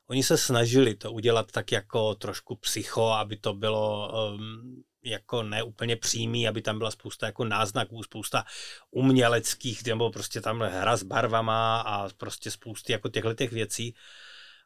oni 0.10 0.24
se 0.24 0.38
snažili 0.38 0.96
to 0.96 1.12
udělat 1.12 1.52
tak 1.52 1.72
jako 1.72 2.16
trošku 2.16 2.56
psycho, 2.56 3.12
aby 3.12 3.38
to 3.38 3.54
bylo 3.54 4.12
um, 4.34 4.84
jako 5.04 5.44
neúplně 5.44 5.96
přímý, 5.96 6.48
aby 6.48 6.62
tam 6.62 6.78
byla 6.78 6.92
spousta 6.92 7.26
jako 7.26 7.46
náznaků, 7.46 8.04
spousta 8.04 8.46
uměleckých, 8.92 9.86
nebo 9.86 10.12
prostě 10.12 10.42
tam 10.42 10.60
hra 10.60 10.98
s 10.98 11.04
barvama 11.04 11.82
a 11.82 12.10
prostě 12.10 12.52
spousty 12.52 12.92
jako 12.92 13.10
těchto 13.10 13.34
těch 13.34 13.52
věcí 13.52 13.96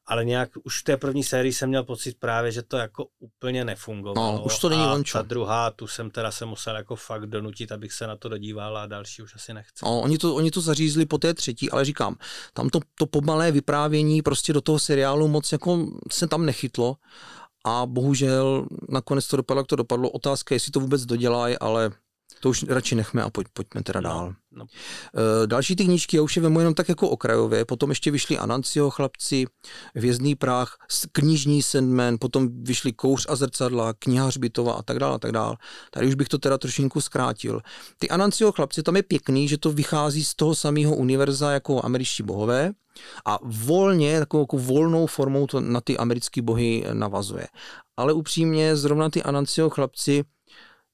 ale 0.05 0.25
nějak 0.25 0.49
už 0.63 0.81
v 0.81 0.83
té 0.83 0.97
první 0.97 1.23
sérii 1.23 1.53
jsem 1.53 1.69
měl 1.69 1.83
pocit 1.83 2.17
právě, 2.19 2.51
že 2.51 2.61
to 2.61 2.77
jako 2.77 3.05
úplně 3.19 3.65
nefungovalo. 3.65 4.37
No, 4.37 4.43
už 4.43 4.59
to 4.59 4.69
není 4.69 4.81
a 4.81 5.03
ta 5.13 5.21
druhá, 5.21 5.71
tu 5.71 5.87
jsem 5.87 6.09
teda 6.09 6.31
se 6.31 6.45
musel 6.45 6.75
jako 6.75 6.95
fakt 6.95 7.25
donutit, 7.25 7.71
abych 7.71 7.93
se 7.93 8.07
na 8.07 8.15
to 8.15 8.29
dodíval 8.29 8.77
a 8.77 8.85
další 8.85 9.21
už 9.21 9.35
asi 9.35 9.53
nechci. 9.53 9.85
No, 9.85 10.01
oni, 10.01 10.17
to, 10.17 10.35
oni 10.35 10.51
to 10.51 10.61
zařízli 10.61 11.05
po 11.05 11.17
té 11.17 11.33
třetí, 11.33 11.71
ale 11.71 11.85
říkám, 11.85 12.15
tam 12.53 12.69
to, 12.69 12.79
to 12.95 13.05
pomalé 13.05 13.51
vyprávění 13.51 14.21
prostě 14.21 14.53
do 14.53 14.61
toho 14.61 14.79
seriálu 14.79 15.27
moc 15.27 15.51
jako 15.51 15.87
se 16.11 16.27
tam 16.27 16.45
nechytlo 16.45 16.95
a 17.65 17.85
bohužel 17.85 18.65
nakonec 18.89 19.27
to 19.27 19.37
dopadlo, 19.37 19.59
jak 19.59 19.67
to 19.67 19.75
dopadlo. 19.75 20.09
Otázka, 20.09 20.55
jestli 20.55 20.71
to 20.71 20.79
vůbec 20.79 21.05
dodělají, 21.05 21.57
ale 21.57 21.91
to 22.43 22.49
už 22.49 22.63
radši 22.67 22.95
nechme 22.95 23.23
a 23.23 23.29
pojď, 23.29 23.47
pojďme 23.53 23.83
teda 23.83 24.01
no, 24.01 24.09
dál. 24.09 24.33
No. 24.51 24.65
E, 25.43 25.47
další 25.47 25.75
ty 25.75 25.85
knížky, 25.85 26.17
já 26.17 26.23
už 26.23 26.35
je 26.35 26.41
vemu 26.41 26.59
jenom 26.59 26.73
tak 26.73 26.89
jako 26.89 27.09
okrajově, 27.09 27.65
potom 27.65 27.89
ještě 27.89 28.11
vyšli 28.11 28.37
Anancio 28.37 28.89
chlapci, 28.89 29.45
Vězný 29.95 30.35
práh, 30.35 30.77
knižní 31.11 31.63
Sandman, 31.63 32.17
potom 32.19 32.63
vyšli 32.63 32.93
Kouř 32.93 33.25
a 33.29 33.35
zrcadla, 33.35 33.93
kniha 33.99 34.25
Hřbitova 34.25 34.73
a 34.73 34.81
tak 34.81 34.99
dále 34.99 35.15
a 35.15 35.19
tak 35.19 35.31
dále. 35.31 35.57
Tady 35.91 36.07
už 36.07 36.15
bych 36.15 36.27
to 36.27 36.37
teda 36.37 36.57
trošinku 36.57 37.01
zkrátil. 37.01 37.61
Ty 37.97 38.09
Anancio 38.09 38.51
chlapci, 38.51 38.83
tam 38.83 38.95
je 38.95 39.03
pěkný, 39.03 39.47
že 39.47 39.57
to 39.57 39.71
vychází 39.71 40.23
z 40.23 40.35
toho 40.35 40.55
samého 40.55 40.95
univerza 40.95 41.51
jako 41.51 41.85
američtí 41.85 42.23
bohové, 42.23 42.73
a 43.25 43.39
volně, 43.43 44.19
takovou 44.19 44.43
jako 44.43 44.57
volnou 44.57 45.07
formou 45.07 45.47
to 45.47 45.61
na 45.61 45.81
ty 45.81 45.97
americké 45.97 46.41
bohy 46.41 46.85
navazuje. 46.93 47.47
Ale 47.97 48.13
upřímně, 48.13 48.75
zrovna 48.75 49.09
ty 49.09 49.23
Anancio 49.23 49.69
chlapci, 49.69 50.23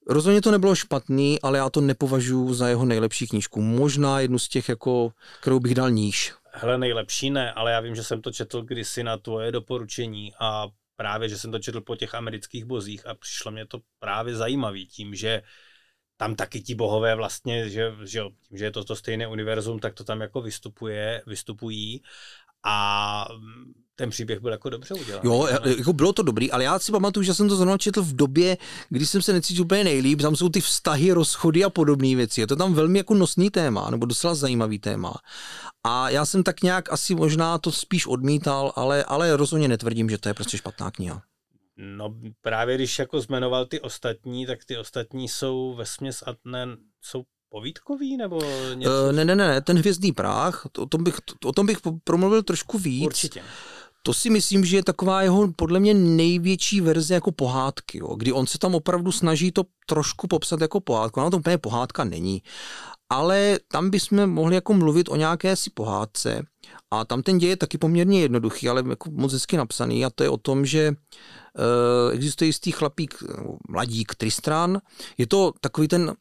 Rozhodně 0.10 0.42
to 0.42 0.52
nebylo 0.52 0.76
špatný, 0.76 1.42
ale 1.42 1.58
já 1.58 1.70
to 1.70 1.82
nepovažuji 1.82 2.54
za 2.54 2.68
jeho 2.68 2.86
nejlepší 2.86 3.28
knížku. 3.28 3.62
Možná 3.62 4.20
jednu 4.20 4.40
z 4.40 4.48
těch, 4.48 4.70
jako, 4.70 5.14
kterou 5.42 5.60
bych 5.60 5.76
dal 5.76 5.92
níž. 5.92 6.34
Hele, 6.52 6.78
nejlepší 6.78 7.30
ne, 7.30 7.54
ale 7.54 7.72
já 7.72 7.80
vím, 7.80 7.96
že 7.96 8.04
jsem 8.04 8.22
to 8.22 8.32
četl 8.32 8.62
kdysi 8.62 9.04
na 9.04 9.18
tvoje 9.18 9.52
doporučení 9.52 10.34
a 10.40 10.68
právě, 10.96 11.30
že 11.30 11.38
jsem 11.38 11.52
to 11.52 11.60
četl 11.60 11.82
po 11.82 11.96
těch 11.96 12.16
amerických 12.16 12.66
bozích 12.66 13.08
a 13.08 13.14
přišlo 13.14 13.52
mě 13.52 13.66
to 13.66 13.80
právě 14.00 14.36
zajímavý 14.36 14.88
tím, 14.88 15.16
že 15.16 15.42
tam 16.18 16.36
taky 16.36 16.62
ti 16.62 16.76
bohové 16.76 17.16
vlastně, 17.16 17.70
že, 17.70 17.94
že, 18.04 18.22
tím, 18.22 18.58
že 18.58 18.66
je 18.66 18.72
to 18.72 18.84
to 18.84 18.96
stejné 18.96 19.28
univerzum, 19.28 19.80
tak 19.80 19.94
to 19.94 20.04
tam 20.04 20.22
jako 20.22 20.42
vystupuje, 20.42 21.22
vystupují 21.28 22.02
a 22.66 23.28
ten 23.96 24.10
příběh 24.10 24.40
byl 24.40 24.52
jako 24.52 24.70
dobře 24.70 24.94
udělaný. 24.94 25.30
Jo, 25.30 25.48
jako 25.78 25.94
bylo 25.94 26.14
to 26.14 26.24
dobrý, 26.24 26.52
ale 26.52 26.64
já 26.64 26.80
si 26.80 26.92
pamatuju, 26.92 27.24
že 27.24 27.34
jsem 27.34 27.50
to 27.50 27.56
zrovna 27.56 27.78
četl 27.78 28.02
v 28.02 28.16
době, 28.16 28.58
kdy 28.90 29.06
jsem 29.06 29.22
se 29.22 29.34
necítil 29.34 29.64
úplně 29.64 29.84
nejlíp, 29.84 30.22
tam 30.22 30.36
jsou 30.36 30.50
ty 30.50 30.62
vztahy, 30.62 31.12
rozchody 31.12 31.64
a 31.64 31.70
podobné 31.70 32.16
věci. 32.16 32.42
Je 32.42 32.48
to 32.48 32.56
tam 32.56 32.74
velmi 32.74 32.98
jako 32.98 33.14
nosný 33.14 33.50
téma, 33.50 33.90
nebo 33.90 34.06
docela 34.06 34.36
zajímavý 34.36 34.80
téma. 34.80 35.14
A 35.84 36.10
já 36.10 36.26
jsem 36.26 36.44
tak 36.44 36.64
nějak 36.64 36.92
asi 36.92 37.16
možná 37.16 37.58
to 37.58 37.72
spíš 37.72 38.08
odmítal, 38.08 38.74
ale, 38.76 39.04
ale 39.04 39.38
rozhodně 39.38 39.68
netvrdím, 39.68 40.10
že 40.10 40.18
to 40.18 40.30
je 40.30 40.34
prostě 40.34 40.58
špatná 40.58 40.92
kniha. 40.92 41.22
No 41.78 42.16
právě 42.42 42.76
když 42.76 43.00
jako 43.00 43.22
zmenoval 43.22 43.66
ty 43.66 43.80
ostatní, 43.82 44.46
tak 44.46 44.66
ty 44.66 44.78
ostatní 44.78 45.28
jsou 45.28 45.76
ve 45.78 45.86
směs 45.86 46.24
a 46.28 46.36
ne, 46.46 46.68
jsou 47.02 47.24
povídkový 47.50 48.18
nebo 48.18 48.42
něco? 48.74 48.92
Uh, 48.92 49.12
ne, 49.12 49.26
ne, 49.26 49.36
ne, 49.36 49.62
ten 49.62 49.78
hvězdný 49.78 50.12
práh, 50.12 50.68
o 50.78 50.86
tom 50.86 51.04
bych, 51.04 51.16
o 51.46 51.52
tom 51.52 51.66
bych 51.66 51.78
promluvil 52.04 52.44
trošku 52.44 52.78
víc. 52.78 53.06
Určitě. 53.06 53.42
To 54.04 54.14
si 54.14 54.30
myslím, 54.30 54.66
že 54.66 54.78
je 54.78 54.84
taková 54.84 55.22
jeho 55.22 55.54
podle 55.56 55.80
mě 55.80 55.94
největší 55.94 56.82
verze 56.82 57.14
jako 57.14 57.32
pohádky, 57.32 57.98
jo, 57.98 58.16
kdy 58.16 58.32
on 58.32 58.48
se 58.48 58.58
tam 58.60 58.76
opravdu 58.76 59.12
snaží 59.12 59.52
to 59.52 59.64
trošku 59.86 60.28
popsat 60.28 60.62
jako 60.62 60.80
pohádku. 60.80 61.20
Ono 61.20 61.32
to 61.32 61.38
úplně 61.38 61.58
pohádka 61.58 62.04
není, 62.04 62.44
ale 63.10 63.60
tam 63.68 63.90
bychom 63.90 64.28
mohli 64.28 64.56
jako 64.56 64.74
mluvit 64.74 65.10
o 65.10 65.16
nějaké 65.16 65.56
si 65.56 65.70
pohádce 65.70 66.44
A 66.92 67.06
tam 67.06 67.22
ten 67.22 67.38
děj 67.38 67.50
je 67.50 67.58
taky 67.58 67.78
poměrně 67.78 68.22
jednoduchý, 68.22 68.70
ale 68.70 68.84
jako 68.90 69.12
moc 69.12 69.34
hezky 69.34 69.58
napsaný 69.58 70.06
a 70.06 70.10
to 70.10 70.24
je 70.24 70.30
o 70.30 70.38
tom, 70.38 70.66
že 70.66 70.90
uh, 70.90 72.14
existuje 72.14 72.48
jistý 72.48 72.72
chlapík, 72.72 73.24
mladík 73.70 74.16
Tristran. 74.16 74.82
Je 75.18 75.28
to 75.28 75.54
takový 75.62 75.88
ten, 75.88 76.16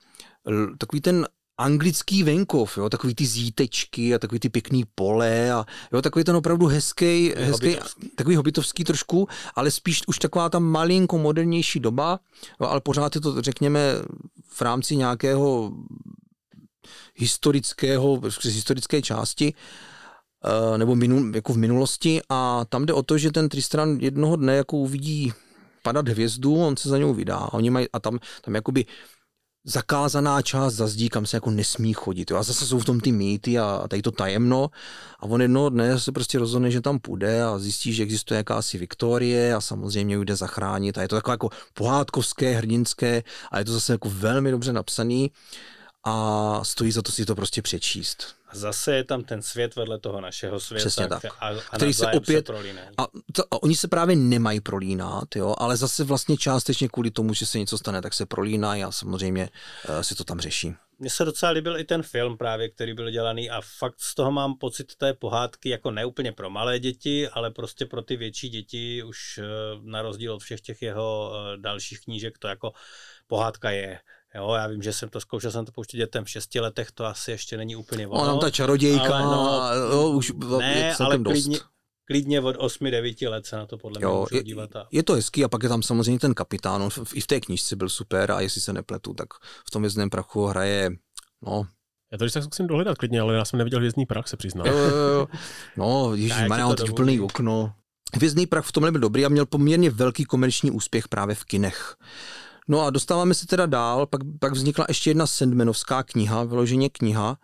takový 0.78 1.00
ten 1.00 1.26
anglický 1.58 2.22
venkov, 2.22 2.78
jo, 2.78 2.88
takový 2.88 3.14
ty 3.14 3.26
zítečky 3.26 4.14
a 4.14 4.18
takový 4.18 4.38
ty 4.38 4.48
pěkný 4.48 4.84
pole 4.94 5.52
a 5.52 5.64
jo, 5.92 6.02
takový 6.02 6.24
ten 6.24 6.36
opravdu 6.36 6.66
hezký, 6.66 7.32
hezký 7.36 7.76
takový 8.16 8.36
hobitovský 8.36 8.84
trošku, 8.84 9.28
ale 9.54 9.70
spíš 9.70 10.02
už 10.06 10.18
taková 10.18 10.48
ta 10.48 10.58
malinko 10.58 11.18
modernější 11.18 11.80
doba, 11.80 12.20
jo, 12.60 12.66
ale 12.66 12.80
pořád 12.80 13.14
je 13.14 13.20
to, 13.20 13.42
řekněme, 13.42 13.80
v 14.48 14.62
rámci 14.62 14.96
nějakého 14.96 15.72
historického, 17.14 18.20
historické 18.42 19.02
části, 19.02 19.54
eh, 20.44 20.78
nebo 20.78 20.94
minu, 20.94 21.32
jako 21.34 21.52
v 21.52 21.56
minulosti. 21.56 22.20
A 22.28 22.64
tam 22.68 22.86
jde 22.86 22.92
o 22.92 23.02
to, 23.02 23.18
že 23.18 23.32
ten 23.32 23.48
Tristran 23.48 23.98
jednoho 24.00 24.36
dne 24.36 24.56
jako 24.56 24.76
uvidí 24.76 25.32
padat 25.82 26.08
hvězdu, 26.08 26.54
on 26.54 26.76
se 26.76 26.88
za 26.88 26.98
něj 26.98 27.12
vydá. 27.12 27.36
A 27.36 27.52
oni 27.52 27.70
mají, 27.70 27.86
a 27.92 27.98
tam, 27.98 28.18
tam 28.42 28.54
jakoby 28.54 28.84
zakázaná 29.68 30.42
část 30.42 30.74
za 30.74 30.86
zdí, 30.86 31.08
kam 31.08 31.26
se 31.26 31.36
jako 31.36 31.50
nesmí 31.50 31.92
chodit. 31.92 32.30
Jo. 32.30 32.36
A 32.36 32.42
zase 32.42 32.66
jsou 32.66 32.78
v 32.78 32.84
tom 32.84 33.00
ty 33.00 33.12
mýty 33.12 33.58
a 33.58 33.84
tady 33.88 34.02
to 34.02 34.10
tajemno. 34.10 34.70
A 35.20 35.22
on 35.22 35.42
jednoho 35.42 35.68
dne 35.68 36.00
se 36.00 36.12
prostě 36.12 36.38
rozhodne, 36.38 36.70
že 36.70 36.80
tam 36.80 36.98
půjde 36.98 37.42
a 37.42 37.58
zjistí, 37.58 37.92
že 37.92 38.02
existuje 38.02 38.38
jakási 38.38 38.78
Viktorie 38.78 39.54
a 39.54 39.60
samozřejmě 39.60 40.18
jde 40.18 40.36
zachránit. 40.36 40.98
A 40.98 41.02
je 41.02 41.08
to 41.08 41.16
takové 41.16 41.32
jako 41.32 41.50
pohádkovské, 41.74 42.54
hrdinské 42.54 43.22
a 43.50 43.58
je 43.58 43.64
to 43.64 43.72
zase 43.72 43.92
jako 43.92 44.10
velmi 44.10 44.50
dobře 44.50 44.72
napsaný 44.72 45.30
a 46.04 46.60
stojí 46.64 46.92
za 46.92 47.02
to 47.02 47.12
si 47.12 47.24
to 47.24 47.34
prostě 47.34 47.62
přečíst. 47.62 48.37
A 48.48 48.56
zase 48.56 48.96
je 48.96 49.04
tam 49.04 49.24
ten 49.24 49.42
svět 49.42 49.76
vedle 49.76 49.98
toho 49.98 50.20
našeho 50.20 50.60
světa, 50.60 50.80
Přesně 50.80 51.08
tak. 51.08 51.24
A, 51.24 51.48
a 51.48 51.76
který 51.76 51.94
se 51.94 52.06
opět, 52.06 52.46
se 52.46 52.52
a, 52.98 53.06
to, 53.32 53.42
a 53.50 53.62
oni 53.62 53.76
se 53.76 53.88
právě 53.88 54.16
nemají 54.16 54.60
prolínat, 54.60 55.36
jo, 55.36 55.54
ale 55.58 55.76
zase 55.76 56.04
vlastně 56.04 56.36
částečně 56.36 56.88
kvůli 56.88 57.10
tomu, 57.10 57.34
že 57.34 57.46
se 57.46 57.58
něco 57.58 57.78
stane, 57.78 58.02
tak 58.02 58.14
se 58.14 58.26
prolínají 58.26 58.84
a 58.84 58.92
samozřejmě 58.92 59.48
uh, 59.88 60.00
si 60.00 60.14
to 60.14 60.24
tam 60.24 60.40
řeší. 60.40 60.74
Mně 60.98 61.10
se 61.10 61.24
docela 61.24 61.52
líbil 61.52 61.78
i 61.78 61.84
ten 61.84 62.02
film 62.02 62.38
právě, 62.38 62.68
který 62.68 62.94
byl 62.94 63.10
dělaný 63.10 63.50
a 63.50 63.60
fakt 63.78 64.00
z 64.00 64.14
toho 64.14 64.32
mám 64.32 64.54
pocit 64.54 64.94
té 64.96 65.14
pohádky 65.14 65.68
jako 65.68 65.90
neúplně 65.90 66.32
pro 66.32 66.50
malé 66.50 66.78
děti, 66.78 67.28
ale 67.28 67.50
prostě 67.50 67.86
pro 67.86 68.02
ty 68.02 68.16
větší 68.16 68.48
děti 68.48 69.02
už 69.02 69.38
uh, 69.38 69.84
na 69.84 70.02
rozdíl 70.02 70.34
od 70.34 70.42
všech 70.42 70.60
těch 70.60 70.82
jeho 70.82 71.30
uh, 71.30 71.62
dalších 71.62 72.00
knížek 72.00 72.38
to 72.38 72.48
jako 72.48 72.72
pohádka 73.26 73.70
je. 73.70 73.98
Jo, 74.38 74.54
já 74.54 74.66
vím, 74.66 74.82
že 74.82 74.92
jsem 74.92 75.08
to 75.08 75.20
zkoušel, 75.20 75.50
jsem 75.50 75.64
to 75.64 75.72
pouštět 75.72 75.96
dětem 75.96 76.24
v 76.24 76.30
šesti 76.30 76.60
letech, 76.60 76.90
to 76.92 77.04
asi 77.04 77.30
ještě 77.30 77.56
není 77.56 77.76
úplně 77.76 78.06
ono. 78.06 78.22
Ona 78.22 78.36
ta 78.36 78.50
čarodějka, 78.50 79.16
ale 79.16 79.22
no, 79.22 79.70
jo, 79.90 80.08
už 80.08 80.32
ne, 80.58 80.94
ale 80.94 81.18
dost. 81.18 81.32
klidně, 81.32 81.58
klidně 82.04 82.40
od 82.40 82.56
8-9 82.56 83.30
let 83.30 83.46
se 83.46 83.56
na 83.56 83.66
to 83.66 83.78
podle 83.78 83.98
mě 83.98 84.04
jo, 84.04 84.26
můžu 84.30 84.42
dívat. 84.42 84.76
A... 84.76 84.86
Je 84.90 85.02
to 85.02 85.12
hezký 85.12 85.44
a 85.44 85.48
pak 85.48 85.62
je 85.62 85.68
tam 85.68 85.82
samozřejmě 85.82 86.18
ten 86.18 86.34
kapitán, 86.34 86.82
on 86.82 86.90
i 87.14 87.20
v 87.20 87.26
té 87.26 87.40
knižce 87.40 87.76
byl 87.76 87.88
super 87.88 88.30
a 88.30 88.40
jestli 88.40 88.60
se 88.60 88.72
nepletu, 88.72 89.14
tak 89.14 89.28
v 89.66 89.70
tom 89.70 89.82
vězném 89.82 90.10
prachu 90.10 90.46
hraje, 90.46 90.90
no, 91.42 91.66
já 92.12 92.18
to 92.18 92.24
když 92.24 92.32
tak 92.32 92.42
zkusím 92.42 92.66
dohledat 92.66 92.98
klidně, 92.98 93.20
ale 93.20 93.34
já 93.34 93.44
jsem 93.44 93.58
neviděl 93.58 93.78
Hvězdný 93.78 94.06
prach, 94.06 94.28
se 94.28 94.36
přiznám. 94.36 94.66
Jo, 94.66 94.78
jo, 94.78 94.88
jo. 94.88 95.28
No, 95.76 96.14
ježiš, 96.14 96.48
má 96.48 96.74
teď 96.74 96.90
úplný 96.90 97.20
okno. 97.20 97.72
Hvězdný 98.14 98.46
prach 98.46 98.66
v 98.66 98.72
tomhle 98.72 98.92
byl 98.92 99.00
dobrý 99.00 99.26
a 99.26 99.28
měl 99.28 99.46
poměrně 99.46 99.90
velký 99.90 100.24
komerční 100.24 100.70
úspěch 100.70 101.08
právě 101.08 101.34
v 101.34 101.44
kinech. 101.44 101.96
No 102.68 102.80
a 102.80 102.90
dostáváme 102.90 103.34
se 103.34 103.46
teda 103.46 103.66
dál, 103.66 104.06
pak, 104.06 104.20
pak 104.40 104.52
vznikla 104.52 104.84
ještě 104.88 105.10
jedna 105.10 105.26
Sandmanovská 105.26 106.02
kniha, 106.02 106.44
vyloženě 106.44 106.88
kniha. 106.88 107.38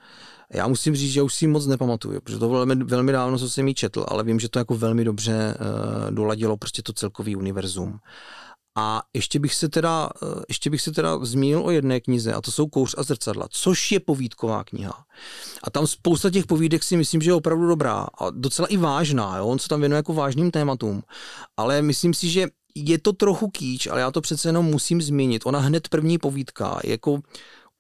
Já 0.50 0.68
musím 0.68 0.96
říct, 0.96 1.12
že 1.12 1.22
už 1.22 1.34
si 1.34 1.46
moc 1.46 1.66
nepamatuju, 1.66 2.20
protože 2.20 2.38
to 2.38 2.48
bylo 2.48 2.66
velmi, 2.66 2.84
velmi 2.84 3.12
dávno, 3.12 3.38
co 3.38 3.50
jsem 3.50 3.68
ji 3.68 3.74
četl, 3.74 4.06
ale 4.08 4.24
vím, 4.24 4.40
že 4.40 4.48
to 4.48 4.58
jako 4.58 4.74
velmi 4.74 5.04
dobře 5.04 5.54
uh, 5.54 6.14
doladilo 6.14 6.56
prostě 6.56 6.82
to 6.82 6.92
celkový 6.92 7.36
univerzum. 7.36 7.98
A 8.76 9.02
ještě 9.14 9.38
bych 9.38 9.54
se 9.54 9.68
teda, 9.68 10.10
uh, 10.22 10.42
ještě 10.48 10.70
bych 10.70 10.82
se 10.82 10.92
teda 10.92 11.24
zmínil 11.24 11.62
o 11.64 11.70
jedné 11.70 12.00
knize, 12.00 12.32
a 12.32 12.40
to 12.40 12.52
jsou 12.52 12.66
Kouř 12.66 12.94
a 12.98 13.02
zrcadla, 13.02 13.46
což 13.50 13.92
je 13.92 14.00
povídková 14.00 14.64
kniha. 14.64 15.04
A 15.62 15.70
tam 15.70 15.86
spousta 15.86 16.30
těch 16.30 16.46
povídek 16.46 16.82
si 16.82 16.96
myslím, 16.96 17.20
že 17.20 17.30
je 17.30 17.34
opravdu 17.34 17.66
dobrá 17.66 18.06
a 18.18 18.30
docela 18.30 18.68
i 18.68 18.76
vážná, 18.76 19.36
jo? 19.36 19.46
on 19.46 19.58
se 19.58 19.68
tam 19.68 19.80
věnuje 19.80 19.96
jako 19.96 20.14
vážným 20.14 20.50
tématům. 20.50 21.02
Ale 21.56 21.82
myslím 21.82 22.14
si, 22.14 22.30
že 22.30 22.48
je 22.74 22.98
to 22.98 23.12
trochu 23.12 23.48
kýč, 23.48 23.86
ale 23.86 24.00
já 24.00 24.10
to 24.10 24.20
přece 24.20 24.48
jenom 24.48 24.66
musím 24.66 25.02
zmínit. 25.02 25.46
Ona 25.46 25.58
hned 25.58 25.88
první 25.88 26.18
povídka 26.18 26.80
je 26.84 26.90
jako 26.90 27.20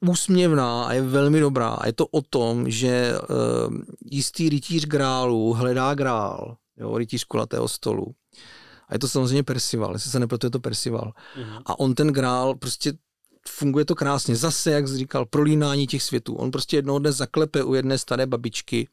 úsměvná 0.00 0.84
a 0.84 0.92
je 0.92 1.02
velmi 1.02 1.40
dobrá. 1.40 1.68
A 1.68 1.86
je 1.86 1.92
to 1.92 2.06
o 2.06 2.22
tom, 2.22 2.70
že 2.70 3.14
uh, 3.18 3.74
jistý 4.10 4.48
rytíř 4.48 4.86
grálu 4.86 5.52
hledá 5.52 5.94
grál, 5.94 6.56
jo, 6.76 6.98
rytíř 6.98 7.24
kulatého 7.24 7.68
stolu. 7.68 8.06
A 8.88 8.94
je 8.94 8.98
to 8.98 9.08
samozřejmě 9.08 9.42
Percival, 9.42 9.92
jestli 9.92 10.10
se 10.10 10.20
nepletu, 10.20 10.46
je 10.46 10.50
to 10.50 10.60
Percival. 10.60 11.12
Mm-hmm. 11.36 11.62
A 11.66 11.78
on 11.78 11.94
ten 11.94 12.08
grál 12.08 12.54
prostě 12.54 12.92
funguje 13.48 13.84
to 13.84 13.94
krásně. 13.94 14.36
Zase, 14.36 14.70
jak 14.70 14.88
jsi 14.88 14.96
říkal, 14.96 15.26
prolínání 15.26 15.86
těch 15.86 16.02
světů. 16.02 16.34
On 16.34 16.50
prostě 16.50 16.76
jednoho 16.76 16.98
dne 16.98 17.12
zaklepe 17.12 17.62
u 17.62 17.74
jedné 17.74 17.98
staré 17.98 18.26
babičky 18.26 18.88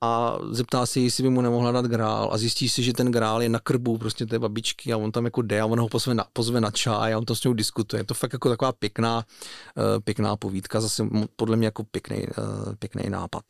a 0.00 0.38
zeptá 0.50 0.86
se, 0.86 1.00
jestli 1.00 1.22
by 1.22 1.30
mu 1.30 1.40
nemohla 1.40 1.72
dát 1.72 1.84
grál 1.84 2.28
a 2.32 2.38
zjistí 2.38 2.68
si, 2.68 2.82
že 2.82 2.92
ten 2.92 3.12
grál 3.12 3.42
je 3.42 3.48
na 3.48 3.58
krbu 3.58 3.98
prostě 3.98 4.26
té 4.26 4.38
babičky 4.38 4.92
a 4.92 4.96
on 4.96 5.12
tam 5.12 5.24
jako 5.24 5.42
jde 5.42 5.60
a 5.60 5.66
on 5.66 5.80
ho 5.80 5.88
pozve 5.88 6.14
na, 6.14 6.24
pozve 6.32 6.60
na 6.60 6.70
čaj 6.70 7.14
a 7.14 7.18
on 7.18 7.24
to 7.24 7.36
s 7.36 7.44
ním 7.44 7.56
diskutuje. 7.56 8.00
Je 8.00 8.04
to 8.04 8.14
fakt 8.14 8.32
jako 8.32 8.48
taková 8.48 8.72
pěkná, 8.72 9.16
uh, 9.16 9.84
pěkná 10.04 10.36
povídka, 10.36 10.80
zase 10.80 11.06
podle 11.36 11.56
mě 11.56 11.66
jako 11.66 11.84
pěkný, 11.84 12.16
uh, 12.16 12.74
pěkný 12.78 13.10
nápad. 13.10 13.44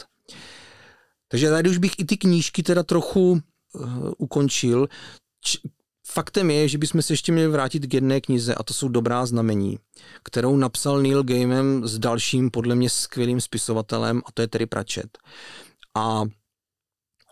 Takže 1.29 1.51
tady 1.51 1.71
už 1.71 1.79
bych 1.79 1.93
i 1.99 2.05
ty 2.05 2.17
knížky 2.17 2.63
teda 2.63 2.83
trochu 2.83 3.31
uh, 3.31 4.13
ukončil. 4.19 4.89
Č- 5.41 5.59
Faktem 6.11 6.51
je, 6.51 6.69
že 6.69 6.79
bychom 6.79 7.03
se 7.03 7.13
ještě 7.13 7.33
měli 7.33 7.49
vrátit 7.49 7.87
k 7.87 7.95
jedné 7.95 8.21
knize 8.21 8.55
a 8.55 8.63
to 8.63 8.75
jsou 8.75 8.89
Dobrá 8.89 9.27
znamení, 9.27 9.79
kterou 10.23 10.57
napsal 10.57 11.03
Neil 11.03 11.23
Gaiman 11.23 11.89
s 11.89 11.99
dalším 11.99 12.51
podle 12.51 12.75
mě 12.75 12.91
skvělým 12.91 13.41
spisovatelem 13.41 14.23
a 14.27 14.33
to 14.33 14.43
je 14.43 14.49
Terry 14.49 14.67
Pratchett. 14.67 15.19
A 15.95 16.23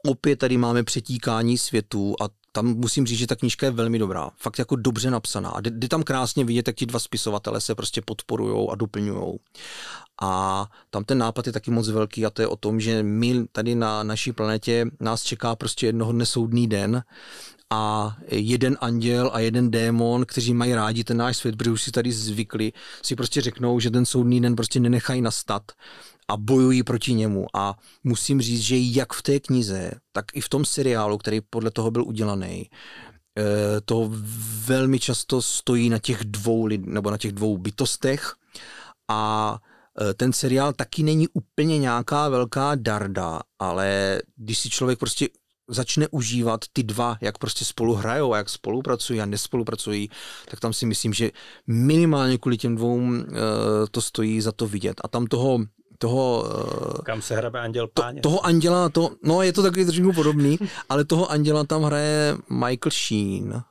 opět 0.08 0.36
tady 0.36 0.56
máme 0.56 0.82
přetíkání 0.82 1.58
světů 1.58 2.14
a 2.22 2.28
tam 2.52 2.66
musím 2.66 3.06
říct, 3.06 3.18
že 3.18 3.26
ta 3.26 3.36
knížka 3.36 3.66
je 3.66 3.70
velmi 3.70 3.98
dobrá. 3.98 4.30
Fakt 4.36 4.58
jako 4.58 4.76
dobře 4.76 5.10
napsaná. 5.10 5.50
A 5.50 5.60
jde, 5.60 5.88
tam 5.88 6.02
krásně 6.02 6.44
vidět, 6.44 6.66
jak 6.68 6.76
ti 6.76 6.86
dva 6.86 6.98
spisovatele 6.98 7.60
se 7.60 7.74
prostě 7.74 8.02
podporují 8.02 8.68
a 8.72 8.74
doplňují. 8.74 9.38
A 10.22 10.66
tam 10.90 11.04
ten 11.04 11.18
nápad 11.18 11.46
je 11.46 11.52
taky 11.52 11.70
moc 11.70 11.88
velký 11.88 12.26
a 12.26 12.30
to 12.30 12.42
je 12.42 12.48
o 12.48 12.56
tom, 12.56 12.80
že 12.80 13.02
my 13.02 13.46
tady 13.52 13.74
na 13.74 14.02
naší 14.02 14.32
planetě 14.32 14.86
nás 15.00 15.22
čeká 15.22 15.56
prostě 15.56 15.86
jednoho 15.86 16.12
dne 16.12 16.26
soudný 16.26 16.66
den 16.66 17.02
a 17.72 18.16
jeden 18.30 18.76
anděl 18.80 19.30
a 19.32 19.40
jeden 19.40 19.70
démon, 19.70 20.24
kteří 20.26 20.54
mají 20.54 20.74
rádi 20.74 21.04
ten 21.04 21.16
náš 21.16 21.36
svět, 21.36 21.56
protože 21.56 21.70
už 21.70 21.82
si 21.82 21.90
tady 21.90 22.12
zvykli, 22.12 22.72
si 23.02 23.16
prostě 23.16 23.40
řeknou, 23.40 23.80
že 23.80 23.90
ten 23.90 24.06
soudný 24.06 24.40
den 24.40 24.56
prostě 24.56 24.80
nenechají 24.80 25.20
nastat 25.22 25.62
a 26.28 26.36
bojují 26.36 26.82
proti 26.82 27.14
němu. 27.14 27.46
A 27.54 27.74
musím 28.04 28.40
říct, 28.40 28.60
že 28.60 28.76
jak 28.78 29.12
v 29.12 29.22
té 29.22 29.40
knize, 29.40 29.90
tak 30.12 30.24
i 30.34 30.40
v 30.40 30.48
tom 30.48 30.64
seriálu, 30.64 31.18
který 31.18 31.40
podle 31.40 31.70
toho 31.70 31.90
byl 31.90 32.04
udělaný, 32.04 32.70
eh, 33.38 33.80
to 33.84 34.10
velmi 34.66 34.98
často 34.98 35.42
stojí 35.42 35.88
na 35.90 35.98
těch 35.98 36.24
dvou 36.24 36.66
lid, 36.66 36.86
nebo 36.86 37.10
na 37.10 37.18
těch 37.18 37.32
dvou 37.32 37.58
bytostech 37.58 38.34
a 39.10 39.56
eh, 40.00 40.14
ten 40.14 40.32
seriál 40.32 40.72
taky 40.72 41.02
není 41.02 41.28
úplně 41.28 41.78
nějaká 41.78 42.28
velká 42.28 42.74
darda, 42.74 43.40
ale 43.58 44.20
když 44.36 44.58
si 44.58 44.70
člověk 44.70 44.98
prostě 44.98 45.28
začne 45.68 46.08
užívat 46.10 46.60
ty 46.72 46.82
dva, 46.82 47.16
jak 47.20 47.38
prostě 47.38 47.64
spolu 47.64 47.94
hrajou 47.94 48.32
a 48.32 48.36
jak 48.36 48.48
spolupracují 48.48 49.20
a 49.20 49.26
nespolupracují, 49.26 50.10
tak 50.50 50.60
tam 50.60 50.72
si 50.72 50.86
myslím, 50.86 51.12
že 51.12 51.30
minimálně 51.66 52.38
kvůli 52.38 52.56
těm 52.56 52.76
dvou 52.76 52.96
uh, 52.96 53.14
to 53.90 54.00
stojí 54.00 54.40
za 54.40 54.52
to 54.52 54.66
vidět. 54.66 55.00
A 55.04 55.08
tam 55.08 55.26
toho 55.26 55.58
toho... 55.98 56.44
Eh, 56.98 57.02
Kam 57.02 57.22
se 57.22 57.36
hrabe 57.36 57.60
Anděl 57.60 57.88
Páně? 57.94 58.20
To, 58.20 58.28
toho 58.28 58.46
Anděla, 58.46 58.88
to, 58.88 59.10
no 59.24 59.42
je 59.42 59.52
to 59.52 59.62
takový 59.62 59.84
trošku 59.84 60.12
podobný, 60.12 60.58
ale 60.88 61.04
toho 61.04 61.30
Anděla 61.30 61.64
tam 61.64 61.82
hraje 61.82 62.36
Michael 62.50 62.90
Sheen 62.90 63.62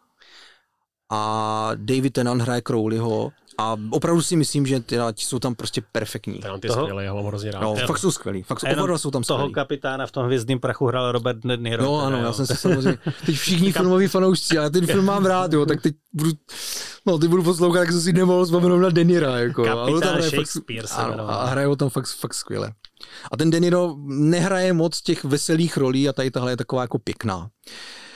a 1.11 1.71
David 1.75 2.13
Tennant 2.13 2.41
hraje 2.41 2.61
Crowleyho 2.61 3.31
a 3.57 3.75
opravdu 3.89 4.21
si 4.21 4.35
myslím, 4.35 4.65
že 4.67 4.79
ty 4.79 4.97
jsou 5.15 5.39
tam 5.39 5.55
prostě 5.55 5.81
perfektní. 5.91 6.35
Je 6.35 6.69
toho, 6.69 6.85
skvělý, 6.85 7.05
já 7.05 7.11
ho 7.11 7.17
mám 7.17 7.25
hrozně 7.25 7.51
rád. 7.51 7.61
No, 7.61 7.75
fakt 7.75 7.97
jsou 7.97 8.11
skvělí, 8.11 8.43
fakt 8.43 8.59
jsou, 8.59 8.97
jsou 8.97 9.11
tam 9.11 9.23
skvělí. 9.23 9.41
Toho 9.41 9.49
kapitána 9.49 10.07
v 10.07 10.11
tom 10.11 10.25
hvězdném 10.25 10.59
prachu 10.59 10.87
hrál 10.87 11.11
Robert 11.11 11.37
De 11.37 11.57
Niro. 11.57 11.83
No 11.83 12.01
ano, 12.01 12.17
já 12.17 12.33
jsem 12.33 12.47
si 12.47 12.55
samozřejmě, 12.55 12.97
teď 13.25 13.35
všichni 13.35 13.71
filmoví 13.71 14.07
fanoušci, 14.07 14.55
já 14.55 14.69
ten 14.69 14.85
film 14.85 15.05
mám 15.05 15.25
rád, 15.25 15.53
jo, 15.53 15.65
tak 15.65 15.81
teď 15.81 15.95
budu, 16.13 16.31
no 17.05 17.17
ty 17.17 17.27
budu 17.27 17.43
poslouchat, 17.43 17.79
jak 17.79 17.91
jsem 17.91 18.01
si 18.01 18.13
nemohl 18.13 18.45
vzpomenout 18.45 18.79
na 18.79 18.89
Denira, 18.89 19.37
jako. 19.37 19.63
Kapitán 19.63 20.01
tam 20.01 20.21
Shakespeare 20.21 20.87
fakt, 20.87 20.97
se 20.97 21.01
ano, 21.01 21.29
a 21.29 21.45
hraje 21.45 21.67
ho 21.67 21.75
tam 21.75 21.89
fakt, 21.89 22.07
fakt 22.07 22.33
skvěle. 22.33 22.73
A 23.31 23.37
ten 23.37 23.49
Deniro 23.49 23.95
nehraje 24.05 24.73
moc 24.73 25.01
těch 25.01 25.23
veselých 25.23 25.77
rolí 25.77 26.09
a 26.09 26.13
tady 26.13 26.31
tahle 26.31 26.51
je 26.51 26.57
taková 26.57 26.81
jako 26.81 26.99
pěkná. 26.99 27.49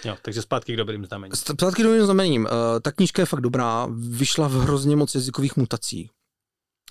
Jo, 0.06 0.18
takže 0.22 0.42
zpátky 0.42 0.74
k 0.74 0.78
dobrým 0.78 1.06
znamením. 1.06 1.36
Zpátky 1.36 1.82
k 1.82 1.86
dobrým 1.86 2.06
znamením. 2.06 2.42
Uh, 2.42 2.50
ta 2.82 2.92
knížka 2.92 3.22
je 3.22 3.26
fakt 3.26 3.42
dobrá, 3.42 3.88
vyšla 3.92 4.48
v 4.48 4.52
hrozně 4.52 4.96
moc 4.96 5.16
jazykových 5.16 5.58
mutací. 5.58 6.10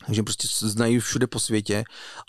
že 0.08 0.22
prostě 0.22 0.48
znají 0.68 0.98
všude 0.98 1.26
po 1.26 1.38
světě. 1.38 1.84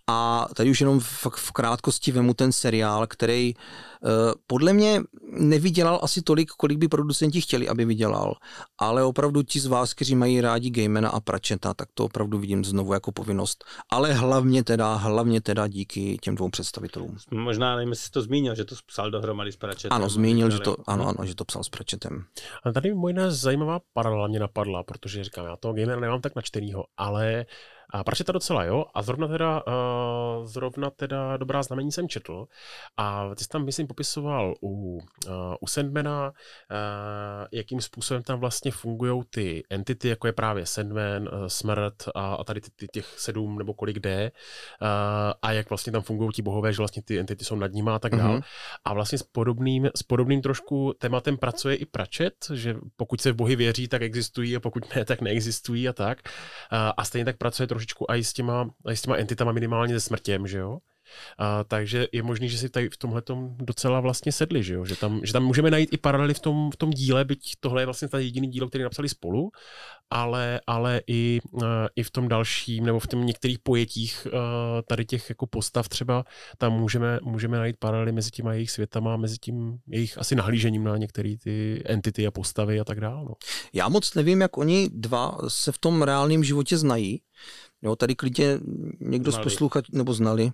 A 0.08 0.48
tady 0.54 0.70
už 0.70 0.80
jenom 0.80 1.00
fakt 1.00 1.38
v 1.38 1.52
krátkosti 1.52 2.12
vemu 2.12 2.34
ten 2.34 2.52
seriál, 2.52 3.08
který 3.08 3.54
uh, 3.56 4.10
podle 4.48 4.74
mě 4.74 5.02
nevydělal 5.32 6.00
asi 6.04 6.22
tolik, 6.22 6.52
kolik 6.52 6.78
by 6.78 6.88
producenti 6.88 7.42
chtěli, 7.42 7.70
aby 7.70 7.86
vydělal. 7.86 8.36
Ale 8.80 9.04
opravdu 9.04 9.44
ti 9.44 9.60
z 9.60 9.66
vás, 9.66 9.94
kteří 9.94 10.16
mají 10.16 10.42
rádi 10.42 10.70
Gamena 10.70 11.10
a 11.10 11.20
Pračeta, 11.20 11.74
tak 11.74 11.90
to 11.94 12.06
opravdu 12.06 12.40
vidím 12.40 12.66
znovu 12.66 12.94
jako 12.94 13.12
povinnost. 13.12 13.66
Ale 13.90 14.14
hlavně 14.14 14.64
teda, 14.64 14.96
hlavně 14.96 15.42
teda 15.42 15.68
díky 15.68 16.18
těm 16.22 16.36
dvou 16.36 16.50
představitelům. 16.50 17.18
Možná 17.32 17.76
nevím, 17.76 17.90
jestli 17.90 18.12
to 18.12 18.22
zmínil, 18.22 18.56
že 18.56 18.66
to 18.66 18.76
psal 18.86 19.12
dohromady 19.12 19.52
s 19.52 19.58
Pračetem. 19.58 19.96
Ano, 19.96 20.10
zmínil, 20.10 20.52
že 20.52 20.60
to, 20.60 20.76
ano, 20.88 21.08
ano, 21.08 21.26
že 21.26 21.36
to 21.36 21.46
psal 21.46 21.64
s 21.64 21.70
Pračetem. 21.70 22.24
A 22.64 22.72
tady 22.72 22.94
možná 22.94 23.32
zajímavá 23.32 23.80
paralela 23.94 24.28
mě 24.28 24.40
napadla, 24.40 24.84
protože 24.84 25.24
říkám, 25.24 25.46
já 25.46 25.56
toho 25.56 25.74
Gamera 25.74 26.00
nemám 26.00 26.22
tak 26.22 26.36
načtenýho, 26.36 26.86
ale 26.98 27.46
a 27.94 28.04
to 28.26 28.32
docela, 28.32 28.64
jo? 28.64 28.86
A 28.94 29.02
zrovna 29.02 29.28
teda, 29.28 29.64
uh, 29.68 30.46
zrovna 30.46 30.90
teda 30.90 31.38
dobrá 31.38 31.64
znamení 31.64 31.92
jsem 31.92 32.10
četl 32.10 32.46
a 32.98 33.36
ty 33.36 33.44
jsi 33.44 33.50
tam, 33.50 33.66
myslím, 33.66 33.88
popisoval 33.88 34.54
u, 34.64 34.96
uh, 34.98 35.02
u 35.62 35.68
Sandmana, 35.68 36.28
uh, 36.28 37.48
jakým 37.52 37.82
způsobem 37.82 38.24
tam 38.24 38.40
vlastně 38.40 38.72
fungují 38.72 39.24
ty 39.30 39.64
entity, 39.70 40.08
jako 40.08 40.28
je 40.28 40.34
právě 40.34 40.66
Sandman, 40.66 41.22
uh, 41.22 41.48
Smrt 41.48 41.96
a, 42.16 42.34
a 42.36 42.44
tady 42.44 42.62
ty, 42.62 42.70
ty, 42.76 42.88
těch 42.88 43.20
sedm 43.20 43.58
nebo 43.58 43.74
kolik 43.74 44.00
D 44.00 44.32
uh, 44.82 44.88
a 45.42 45.52
jak 45.52 45.70
vlastně 45.70 45.92
tam 45.92 46.02
fungují 46.02 46.32
ti 46.32 46.42
bohové, 46.42 46.74
že 46.74 46.78
vlastně 46.78 47.02
ty 47.02 47.20
entity 47.20 47.46
jsou 47.46 47.56
nad 47.56 47.72
nimi 47.72 47.90
a 47.94 48.00
tak 48.00 48.16
dále. 48.16 48.38
Mm-hmm. 48.38 48.44
A 48.86 48.94
vlastně 48.94 49.18
s 49.18 49.24
podobným, 49.24 49.90
s 49.96 50.04
podobným 50.04 50.42
trošku 50.42 50.94
tématem 51.00 51.38
pracuje 51.38 51.76
i 51.76 51.86
Pračet, 51.86 52.34
že 52.54 52.76
pokud 52.98 53.22
se 53.22 53.32
v 53.32 53.36
bohy 53.36 53.56
věří, 53.56 53.88
tak 53.88 54.02
existují 54.02 54.56
a 54.56 54.60
pokud 54.60 54.96
ne, 54.96 55.06
tak 55.06 55.22
neexistují 55.22 55.90
a 55.90 55.94
tak. 55.94 56.20
Uh, 56.26 56.80
a 56.98 57.04
stejně 57.04 57.26
tak 57.26 57.38
pracuje 57.38 57.68
trošku 57.68 57.79
trošičku 57.80 58.06
i 58.10 58.24
s 58.24 58.34
těma, 58.34 58.70
i 58.92 58.96
s 58.96 59.02
těma 59.02 59.16
entitama 59.16 59.52
minimálně 59.52 59.94
ze 59.94 60.00
smrtěm, 60.00 60.48
že 60.48 60.58
jo? 60.58 60.80
A, 61.38 61.64
takže 61.64 62.08
je 62.12 62.24
možný, 62.24 62.50
že 62.50 62.58
si 62.58 62.70
tady 62.70 62.90
v 62.90 62.98
tomhle 62.98 63.22
docela 63.58 64.00
vlastně 64.00 64.32
sedli, 64.32 64.64
že, 64.64 64.74
jo? 64.74 64.86
Že, 64.86 64.96
tam, 64.96 65.22
že 65.24 65.34
tam 65.34 65.44
můžeme 65.44 65.72
najít 65.72 65.94
i 65.94 65.98
paralely 65.98 66.34
v 66.34 66.40
tom, 66.40 66.72
v 66.72 66.78
tom 66.78 66.90
díle, 66.90 67.26
byť 67.26 67.54
tohle 67.60 67.82
je 67.82 67.86
vlastně 67.86 68.08
ta 68.08 68.20
jediný 68.20 68.48
dílo, 68.48 68.68
který 68.68 68.84
napsali 68.84 69.10
spolu, 69.10 69.52
ale, 70.10 70.62
ale 70.68 71.02
i, 71.08 71.40
uh, 71.52 71.64
i 71.96 72.04
v 72.04 72.12
tom 72.12 72.28
dalším, 72.28 72.86
nebo 72.86 73.00
v 73.00 73.08
tom 73.08 73.26
některých 73.26 73.60
pojetích 73.60 74.28
uh, 74.28 74.40
tady 74.88 75.06
těch 75.06 75.30
jako 75.30 75.48
postav 75.48 75.90
třeba, 75.90 76.24
tam 76.58 76.74
můžeme, 76.74 77.20
můžeme 77.24 77.58
najít 77.58 77.78
paralely 77.80 78.12
mezi 78.12 78.32
těma 78.32 78.54
jejich 78.54 78.72
světama, 78.72 79.18
mezi 79.18 79.38
tím 79.38 79.78
jejich 79.88 80.18
asi 80.18 80.36
nahlížením 80.36 80.84
na 80.84 80.98
některé 80.98 81.36
ty 81.44 81.84
entity 81.86 82.28
a 82.28 82.32
postavy 82.32 82.80
a 82.80 82.84
tak 82.84 83.00
dále. 83.00 83.26
No. 83.26 83.34
Já 83.74 83.90
moc 83.90 84.14
nevím, 84.14 84.42
jak 84.42 84.58
oni 84.58 84.90
dva 84.94 85.38
se 85.48 85.72
v 85.72 85.78
tom 85.78 86.02
reálném 86.02 86.44
životě 86.44 86.78
znají, 86.78 87.22
Jo, 87.82 87.96
tady 87.96 88.16
klidně 88.16 88.60
někdo 89.00 89.32
znali. 89.32 89.44
z 89.44 89.44
posluchačů, 89.44 89.92
nebo 89.94 90.14
znali, 90.14 90.52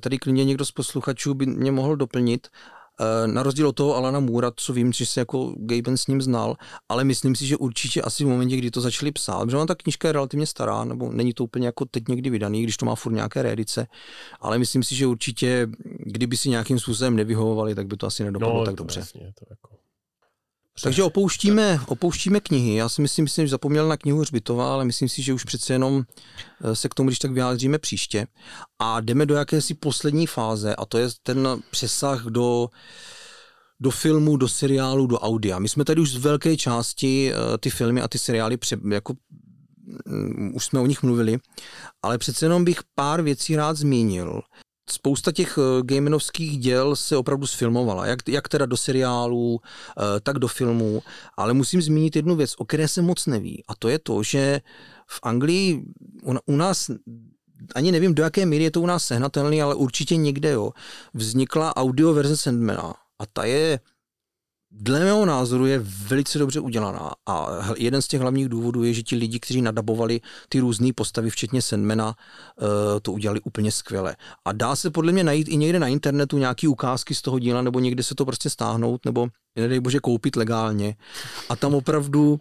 tady 0.00 0.18
klidně 0.18 0.44
někdo 0.44 0.64
z 0.64 0.72
posluchačů 0.72 1.34
by 1.34 1.46
mě 1.46 1.72
mohl 1.72 1.96
doplnit, 1.96 2.48
eh, 3.00 3.26
na 3.26 3.42
rozdíl 3.42 3.68
od 3.68 3.76
toho 3.76 3.96
Alana 3.96 4.20
Můra, 4.20 4.50
co 4.56 4.72
vím, 4.72 4.92
že 4.92 5.06
se 5.06 5.20
jako 5.20 5.54
Gaben 5.56 5.96
s 5.96 6.06
ním 6.06 6.22
znal, 6.22 6.56
ale 6.88 7.04
myslím 7.04 7.34
si, 7.34 7.46
že 7.46 7.56
určitě 7.56 8.02
asi 8.02 8.24
v 8.24 8.28
momentě, 8.28 8.56
kdy 8.56 8.70
to 8.70 8.80
začali 8.80 9.12
psát, 9.12 9.44
protože 9.44 9.56
ona 9.56 9.66
ta 9.66 9.74
knižka 9.74 10.08
je 10.08 10.12
relativně 10.12 10.46
stará, 10.46 10.84
nebo 10.84 11.12
není 11.12 11.32
to 11.32 11.44
úplně 11.44 11.66
jako 11.66 11.84
teď 11.84 12.08
někdy 12.08 12.30
vydaný, 12.30 12.62
když 12.62 12.76
to 12.76 12.86
má 12.86 12.94
furt 12.94 13.12
nějaké 13.12 13.42
reedice, 13.42 13.86
ale 14.40 14.58
myslím 14.58 14.82
si, 14.82 14.94
že 14.94 15.06
určitě, 15.06 15.68
kdyby 15.98 16.36
si 16.36 16.48
nějakým 16.48 16.78
způsobem 16.78 17.16
nevyhovovali, 17.16 17.74
tak 17.74 17.86
by 17.86 17.96
to 17.96 18.06
asi 18.06 18.24
nedopadlo 18.24 18.58
no, 18.58 18.64
tak 18.64 18.74
dobře. 18.74 19.00
Jasně, 19.00 19.32
to 19.38 19.44
jako... 19.50 19.80
Takže 20.82 21.02
opouštíme, 21.02 21.80
opouštíme 21.86 22.40
knihy. 22.40 22.74
Já 22.74 22.88
si 22.88 23.02
myslím, 23.02 23.26
že 23.26 23.48
zapomněl 23.48 23.88
na 23.88 23.96
knihu 23.96 24.20
Hřbitova, 24.20 24.72
ale 24.72 24.84
myslím 24.84 25.08
si, 25.08 25.22
že 25.22 25.32
už 25.32 25.44
přece 25.44 25.72
jenom 25.72 26.04
eh, 26.64 26.76
se 26.76 26.88
k 26.88 26.94
tomu, 26.94 27.08
když 27.08 27.18
tak 27.18 27.30
vyjádříme 27.30 27.78
příště. 27.78 28.26
A 28.78 29.00
jdeme 29.00 29.26
do 29.26 29.34
jakési 29.34 29.74
poslední 29.74 30.26
fáze 30.26 30.76
a 30.76 30.84
to 30.84 30.98
je 30.98 31.08
ten 31.22 31.48
přesah 31.70 32.24
do 32.24 32.68
do 33.82 33.90
filmu, 33.90 34.36
do 34.36 34.48
seriálu, 34.48 35.06
do 35.06 35.18
audia. 35.18 35.58
My 35.58 35.68
jsme 35.68 35.84
tady 35.84 36.00
už 36.00 36.12
z 36.12 36.16
velké 36.16 36.56
části 36.56 37.32
eh, 37.32 37.58
ty 37.58 37.70
filmy 37.70 38.00
a 38.00 38.08
ty 38.08 38.18
seriály 38.18 38.56
pře, 38.56 38.76
jako 38.90 39.14
mm, 40.06 40.52
už 40.54 40.64
jsme 40.64 40.80
o 40.80 40.86
nich 40.86 41.02
mluvili, 41.02 41.38
ale 42.02 42.18
přece 42.18 42.44
jenom 42.44 42.64
bych 42.64 42.78
pár 42.94 43.22
věcí 43.22 43.56
rád 43.56 43.76
zmínil 43.76 44.42
spousta 44.92 45.32
těch 45.32 45.58
eh, 45.58 45.82
gamenovských 45.82 46.58
děl 46.58 46.96
se 46.96 47.16
opravdu 47.16 47.46
sfilmovala, 47.46 48.06
jak, 48.06 48.28
jak 48.28 48.48
teda 48.48 48.66
do 48.66 48.76
seriálů, 48.76 49.60
eh, 49.60 50.20
tak 50.20 50.38
do 50.38 50.48
filmů, 50.48 51.02
ale 51.36 51.52
musím 51.52 51.82
zmínit 51.82 52.16
jednu 52.16 52.36
věc, 52.36 52.54
o 52.58 52.64
které 52.64 52.88
se 52.88 53.02
moc 53.02 53.26
neví 53.26 53.62
a 53.68 53.74
to 53.74 53.88
je 53.88 53.98
to, 53.98 54.22
že 54.22 54.60
v 55.06 55.20
Anglii 55.22 55.82
u, 56.46 56.56
nás 56.56 56.90
ani 57.74 57.92
nevím, 57.92 58.14
do 58.14 58.22
jaké 58.22 58.46
míry 58.46 58.64
je 58.64 58.70
to 58.70 58.80
u 58.80 58.86
nás 58.86 59.04
sehnatelný, 59.04 59.62
ale 59.62 59.74
určitě 59.74 60.16
někde, 60.16 60.50
jo, 60.50 60.70
vznikla 61.14 61.76
audio 61.76 62.14
verze 62.14 62.36
Sandmana 62.36 62.94
a 63.18 63.26
ta 63.26 63.44
je 63.44 63.80
dle 64.72 65.00
mého 65.00 65.26
názoru 65.26 65.66
je 65.66 65.78
velice 65.78 66.38
dobře 66.38 66.60
udělaná 66.60 67.10
a 67.26 67.48
jeden 67.76 68.02
z 68.02 68.08
těch 68.08 68.20
hlavních 68.20 68.48
důvodů 68.48 68.84
je, 68.84 68.94
že 68.94 69.02
ti 69.02 69.16
lidi, 69.16 69.40
kteří 69.40 69.62
nadabovali 69.62 70.20
ty 70.48 70.60
různé 70.60 70.92
postavy, 70.94 71.30
včetně 71.30 71.62
Sandmana, 71.62 72.14
eh, 72.16 73.00
to 73.00 73.12
udělali 73.12 73.40
úplně 73.40 73.72
skvěle. 73.72 74.16
A 74.44 74.52
dá 74.52 74.76
se 74.76 74.90
podle 74.90 75.12
mě 75.12 75.24
najít 75.24 75.48
i 75.48 75.56
někde 75.56 75.78
na 75.78 75.88
internetu 75.88 76.38
nějaký 76.38 76.68
ukázky 76.68 77.14
z 77.14 77.22
toho 77.22 77.38
díla, 77.38 77.62
nebo 77.62 77.80
někde 77.80 78.02
se 78.02 78.14
to 78.14 78.24
prostě 78.24 78.50
stáhnout, 78.50 79.04
nebo 79.04 79.28
nedej 79.56 79.80
bože 79.80 79.98
koupit 80.00 80.36
legálně. 80.36 80.96
A 81.48 81.56
tam 81.56 81.74
opravdu, 81.74 82.40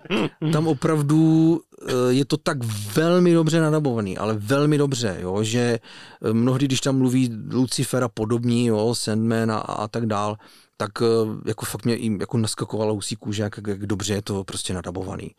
tam 0.54 0.68
opravdu 0.68 1.62
eh, 1.88 1.94
je 2.10 2.26
to 2.26 2.38
tak 2.38 2.58
velmi 2.96 3.34
dobře 3.34 3.62
nadabovaný, 3.62 4.18
ale 4.18 4.34
velmi 4.38 4.78
dobře, 4.78 5.18
jo, 5.22 5.44
že 5.44 5.60
eh, 5.60 6.34
mnohdy, 6.34 6.66
když 6.66 6.82
tam 6.82 6.98
mluví 6.98 7.30
Lucifer 7.52 8.04
a 8.04 8.10
podobní, 8.10 8.66
jo, 8.66 8.96
Sandman 8.96 9.52
a, 9.52 9.58
a 9.58 9.88
tak 9.88 10.06
dál, 10.06 10.38
tak 10.82 10.92
eh, 11.02 11.06
jako 11.48 11.66
fakt 11.66 11.86
mě 11.86 11.96
jim 11.96 12.20
jako 12.20 12.38
naskakovala 12.38 12.92
husí 12.92 13.16
kůže, 13.16 13.44
jak, 13.44 13.60
jak 13.68 13.86
dobře 13.86 14.14
je 14.14 14.22
to 14.22 14.44
prostě 14.44 14.74
nadabovaný. 14.74 15.32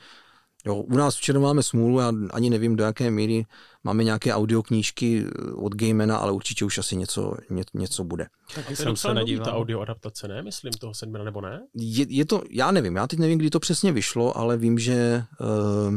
Jo, 0.67 0.75
u 0.75 0.97
nás 0.97 1.17
včera 1.17 1.41
máme 1.41 1.63
smůlu, 1.63 1.99
já 1.99 2.13
ani 2.33 2.51
nevím 2.51 2.77
do 2.77 2.85
jaké 2.85 3.11
míry 3.11 3.47
máme 3.85 4.05
nějaké 4.05 4.35
audioknížky 4.35 5.25
eh, 5.27 5.53
od 5.53 5.75
Gamena, 5.75 6.17
ale 6.17 6.33
určitě 6.33 6.65
už 6.65 6.79
asi 6.79 6.97
něco, 6.97 7.35
ně, 7.51 7.63
něco 7.75 8.05
bude. 8.05 8.27
Tak 8.55 8.77
jsem 8.77 8.97
se 8.97 9.15
nedíval. 9.15 9.45
ta 9.45 9.53
audio 9.53 9.81
adaptace, 9.81 10.29
ne? 10.29 10.43
Myslím 10.43 10.73
toho 10.73 10.95
Sandmana, 10.95 11.25
nebo 11.25 11.41
ne? 11.41 11.67
Je, 11.75 12.07
je, 12.09 12.25
to, 12.25 12.43
já 12.51 12.71
nevím, 12.71 12.97
já 12.97 13.07
teď 13.07 13.19
nevím, 13.19 13.39
kdy 13.39 13.51
to 13.51 13.61
přesně 13.61 13.93
vyšlo, 13.93 14.37
ale 14.39 14.57
vím, 14.57 14.79
že 14.79 15.25
uh, 15.41 15.95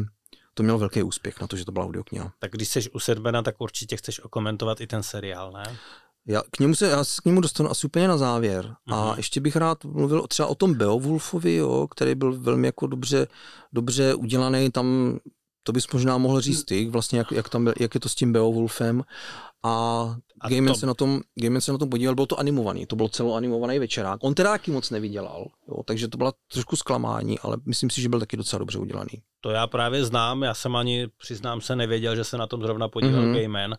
to 0.53 0.63
mělo 0.63 0.79
velký 0.79 1.03
úspěch 1.03 1.41
na 1.41 1.47
to, 1.47 1.55
že 1.55 1.65
to 1.65 1.71
byla 1.71 1.85
audiokniha. 1.85 2.33
Tak 2.39 2.51
když 2.51 2.67
jsi 2.67 2.89
u 2.89 2.99
Sandmana, 2.99 3.41
tak 3.41 3.61
určitě 3.61 3.97
chceš 3.97 4.23
okomentovat 4.23 4.81
i 4.81 4.87
ten 4.87 5.03
seriál, 5.03 5.51
ne? 5.51 5.77
Já 6.27 6.41
k 6.51 6.59
němu 6.59 6.75
se, 6.75 6.87
já 6.87 7.03
se 7.03 7.21
k 7.21 7.25
němu 7.25 7.41
dostanu 7.41 7.71
asi 7.71 7.87
úplně 7.87 8.07
na 8.07 8.17
závěr. 8.17 8.65
Mm-hmm. 8.65 8.95
A 8.95 9.07
mhm. 9.07 9.17
ještě 9.17 9.41
bych 9.41 9.55
rád 9.55 9.85
mluvil 9.85 10.27
třeba 10.27 10.47
o 10.47 10.55
tom 10.55 10.73
Beowulfovi, 10.73 11.55
jo, 11.55 11.87
který 11.87 12.15
byl 12.15 12.39
velmi 12.39 12.67
jako 12.67 12.87
dobře, 12.87 13.27
dobře 13.73 14.13
udělaný. 14.13 14.71
Tam 14.71 15.19
to 15.63 15.71
bys 15.71 15.87
možná 15.93 16.17
mohl 16.17 16.41
říct 16.41 16.63
ty, 16.63 16.89
vlastně 16.89 17.19
jak, 17.19 17.31
jak, 17.31 17.49
tam, 17.49 17.67
jak 17.79 17.93
je 17.93 17.99
to 17.99 18.09
s 18.09 18.15
tím 18.15 18.33
Beowulfem. 18.33 19.03
A, 19.63 20.15
a 20.41 20.49
Gaiman, 20.49 20.75
se 20.75 20.85
na 20.85 20.93
tom, 20.93 21.21
Gaiman 21.35 21.61
se 21.61 21.71
na 21.71 21.77
tom 21.77 21.89
podíval, 21.89 22.15
bylo 22.15 22.25
to 22.25 22.39
animovaný, 22.39 22.85
to 22.85 22.95
byl 22.95 23.09
celoanimovaný 23.09 23.79
večerák. 23.79 24.23
On 24.23 24.35
teda 24.35 24.51
taky 24.51 24.71
moc 24.71 24.89
nevydělal, 24.89 25.47
jo, 25.67 25.83
takže 25.83 26.07
to 26.07 26.17
byla 26.17 26.33
trošku 26.51 26.75
zklamání, 26.75 27.39
ale 27.39 27.57
myslím 27.65 27.89
si, 27.89 28.01
že 28.01 28.09
byl 28.09 28.19
taky 28.19 28.37
docela 28.37 28.57
dobře 28.57 28.77
udělaný. 28.77 29.09
To 29.41 29.49
já 29.49 29.67
právě 29.67 30.05
znám, 30.05 30.43
já 30.43 30.53
jsem 30.53 30.75
ani, 30.75 31.07
přiznám 31.17 31.61
se, 31.61 31.75
nevěděl, 31.75 32.15
že 32.15 32.23
se 32.23 32.37
na 32.37 32.47
tom 32.47 32.61
zrovna 32.61 32.87
podíval 32.87 33.21
mm-hmm. 33.21 33.33
Gaiman 33.33 33.75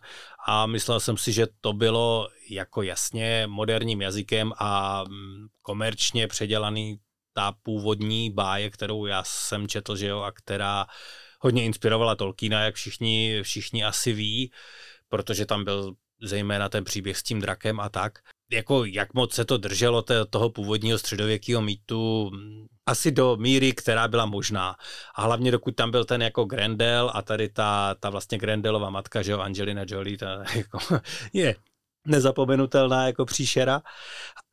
a 0.47 0.65
myslel 0.65 0.99
jsem 0.99 1.17
si, 1.17 1.31
že 1.31 1.47
to 1.61 1.73
bylo 1.73 2.27
jako 2.49 2.81
jasně 2.81 3.43
moderním 3.47 4.01
jazykem 4.01 4.53
a 4.57 5.03
mm, 5.03 5.47
komerčně 5.61 6.27
předělaný 6.27 6.99
ta 7.33 7.53
původní 7.63 8.29
báje, 8.29 8.69
kterou 8.69 9.05
já 9.05 9.23
jsem 9.25 9.67
četl, 9.67 9.95
že 9.95 10.07
jo, 10.07 10.19
a 10.19 10.31
která 10.31 10.85
hodně 11.39 11.63
inspirovala 11.63 12.15
Tolkiena, 12.15 12.61
jak 12.61 12.75
všichni, 12.75 13.39
všichni 13.43 13.83
asi 13.83 14.13
ví, 14.13 14.51
protože 15.09 15.45
tam 15.45 15.63
byl 15.63 15.93
zejména 16.21 16.69
ten 16.69 16.83
příběh 16.83 17.17
s 17.17 17.23
tím 17.23 17.41
drakem 17.41 17.79
a 17.79 17.89
tak. 17.89 18.19
Jako 18.51 18.85
jak 18.85 19.13
moc 19.13 19.33
se 19.33 19.45
to 19.45 19.57
drželo 19.57 20.03
toho 20.29 20.49
původního 20.49 20.97
středověkého 20.97 21.61
mýtu, 21.61 22.31
asi 22.85 23.11
do 23.11 23.37
míry, 23.37 23.73
která 23.73 24.07
byla 24.07 24.25
možná. 24.25 24.75
A 25.15 25.21
hlavně 25.21 25.51
dokud 25.51 25.75
tam 25.75 25.91
byl 25.91 26.05
ten 26.05 26.21
jako 26.21 26.45
Grendel 26.45 27.11
a 27.13 27.21
tady 27.21 27.49
ta, 27.49 27.95
ta 27.99 28.09
vlastně 28.09 28.37
Grendelová 28.37 28.89
matka, 28.89 29.21
že 29.21 29.31
jo, 29.31 29.39
Angelina 29.39 29.85
Jolie, 29.87 30.17
ta 30.17 30.43
jako, 30.55 30.79
je 31.33 31.55
nezapomenutelná 32.05 33.07
jako 33.07 33.25
příšera, 33.25 33.81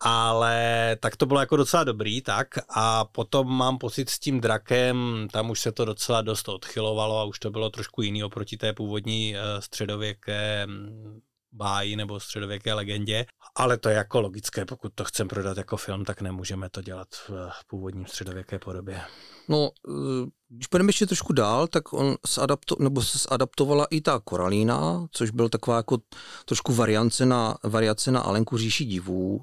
ale 0.01 0.97
tak 1.01 1.17
to 1.17 1.27
bylo 1.27 1.41
jako 1.41 1.57
docela 1.57 1.85
dobrý, 1.85 2.23
tak 2.23 2.49
a 2.77 3.05
potom 3.05 3.57
mám 3.57 3.79
pocit 3.79 4.11
s 4.11 4.19
tím 4.19 4.41
drakem, 4.41 5.29
tam 5.33 5.51
už 5.51 5.61
se 5.61 5.73
to 5.73 5.85
docela 5.85 6.23
dost 6.23 6.49
odchylovalo 6.49 7.19
a 7.19 7.25
už 7.25 7.39
to 7.39 7.51
bylo 7.51 7.71
trošku 7.71 8.03
jiný 8.03 8.25
oproti 8.25 8.57
té 8.57 8.73
původní 8.73 9.37
eh, 9.37 9.41
středověké 9.63 10.67
mm, 10.67 11.21
báji 11.53 11.97
nebo 11.97 12.21
středověké 12.21 12.75
legendě, 12.75 13.27
ale 13.57 13.79
to 13.79 13.89
je 13.89 13.97
jako 13.97 14.21
logické, 14.21 14.65
pokud 14.65 14.93
to 14.95 15.05
chceme 15.05 15.29
prodat 15.29 15.57
jako 15.57 15.77
film, 15.77 16.05
tak 16.05 16.21
nemůžeme 16.21 16.71
to 16.71 16.83
dělat 16.83 17.09
v 17.29 17.67
původním 17.67 18.07
středověké 18.07 18.59
podobě. 18.59 19.01
No, 19.49 19.71
eh, 19.89 20.31
Když 20.55 20.67
půjdeme 20.67 20.89
ještě 20.89 21.07
trošku 21.07 21.33
dál, 21.33 21.67
tak 21.67 21.93
on 21.93 22.17
adapto, 22.41 22.77
nebo 22.79 23.03
se 23.03 23.29
adaptovala 23.29 23.87
i 23.91 24.01
ta 24.01 24.21
Koralína, 24.25 25.07
což 25.11 25.31
byl 25.31 25.49
taková 25.49 25.77
jako 25.77 25.99
trošku 26.45 26.73
variance 26.73 27.27
na, 27.27 27.57
variace 27.65 28.11
na 28.11 28.21
Alenku 28.21 28.59
říši 28.59 28.85
divů. 28.85 29.41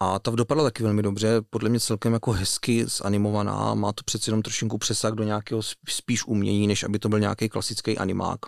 A 0.00 0.18
ta 0.18 0.30
dopadla 0.30 0.64
taky 0.64 0.82
velmi 0.82 1.02
dobře, 1.02 1.42
podle 1.50 1.68
mě 1.68 1.80
celkem 1.80 2.12
jako 2.12 2.32
hezky 2.32 2.86
zanimovaná, 2.86 3.74
má 3.74 3.92
to 3.92 4.02
přeci 4.04 4.30
jenom 4.30 4.42
trošku 4.42 4.78
přesah 4.78 5.12
do 5.12 5.24
nějakého 5.24 5.62
spíš 5.88 6.26
umění, 6.26 6.66
než 6.66 6.82
aby 6.82 6.98
to 6.98 7.08
byl 7.08 7.20
nějaký 7.20 7.48
klasický 7.48 7.98
animák, 7.98 8.38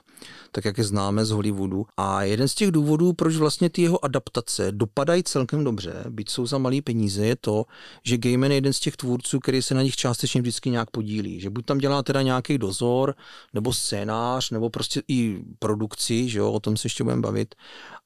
tak 0.52 0.64
jak 0.64 0.78
je 0.78 0.84
známe 0.84 1.24
z 1.24 1.30
Hollywoodu. 1.30 1.86
A 1.96 2.22
jeden 2.22 2.48
z 2.48 2.54
těch 2.54 2.70
důvodů, 2.70 3.12
proč 3.12 3.36
vlastně 3.36 3.70
ty 3.70 3.82
jeho 3.82 4.04
adaptace 4.04 4.72
dopadají 4.72 5.22
celkem 5.22 5.64
dobře, 5.64 6.04
byť 6.08 6.30
jsou 6.30 6.46
za 6.46 6.58
malý 6.58 6.82
peníze, 6.82 7.26
je 7.26 7.36
to, 7.36 7.64
že 8.04 8.18
Gaiman 8.18 8.50
je 8.50 8.56
jeden 8.56 8.72
z 8.72 8.80
těch 8.80 8.96
tvůrců, 8.96 9.40
který 9.40 9.62
se 9.62 9.74
na 9.74 9.82
nich 9.82 9.96
částečně 9.96 10.40
vždycky 10.40 10.70
nějak 10.70 10.90
podílí. 10.90 11.40
Že 11.40 11.50
buď 11.50 11.64
tam 11.64 11.78
dělá 11.78 11.97
teda 12.02 12.22
nějaký 12.22 12.58
dozor, 12.58 13.14
nebo 13.52 13.72
scénář, 13.72 14.50
nebo 14.50 14.70
prostě 14.70 15.02
i 15.08 15.38
produkci, 15.58 16.28
že 16.28 16.38
jo, 16.38 16.52
o 16.52 16.60
tom 16.60 16.76
se 16.76 16.86
ještě 16.86 17.04
budeme 17.04 17.22
bavit, 17.22 17.54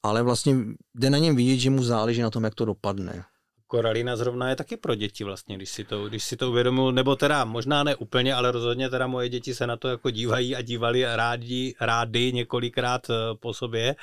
ale 0.02 0.22
vlastně 0.22 0.56
jde 0.94 1.10
na 1.10 1.18
něm 1.18 1.36
vidět, 1.36 1.56
že 1.56 1.70
mu 1.70 1.82
záleží 1.82 2.22
na 2.22 2.30
tom, 2.30 2.44
jak 2.44 2.54
to 2.54 2.64
dopadne. 2.64 3.24
Koralina 3.66 4.16
zrovna 4.16 4.48
je 4.48 4.56
taky 4.56 4.76
pro 4.76 4.94
děti 4.94 5.24
vlastně, 5.24 5.56
když 5.56 5.70
si 5.70 5.84
to, 5.84 6.08
když 6.08 6.24
si 6.24 6.36
to 6.36 6.50
uvědomil, 6.50 6.92
nebo 6.92 7.16
teda 7.16 7.44
možná 7.44 7.84
ne 7.84 7.96
úplně, 7.96 8.34
ale 8.34 8.50
rozhodně 8.50 8.90
teda 8.90 9.06
moje 9.06 9.28
děti 9.28 9.54
se 9.54 9.66
na 9.66 9.76
to 9.76 9.88
jako 9.88 10.10
dívají 10.10 10.56
a 10.56 10.62
dívali 10.62 11.04
rádi, 11.04 11.74
rádi 11.80 12.32
několikrát 12.32 13.10
eh, 13.10 13.14
po 13.40 13.54
sobě 13.54 13.96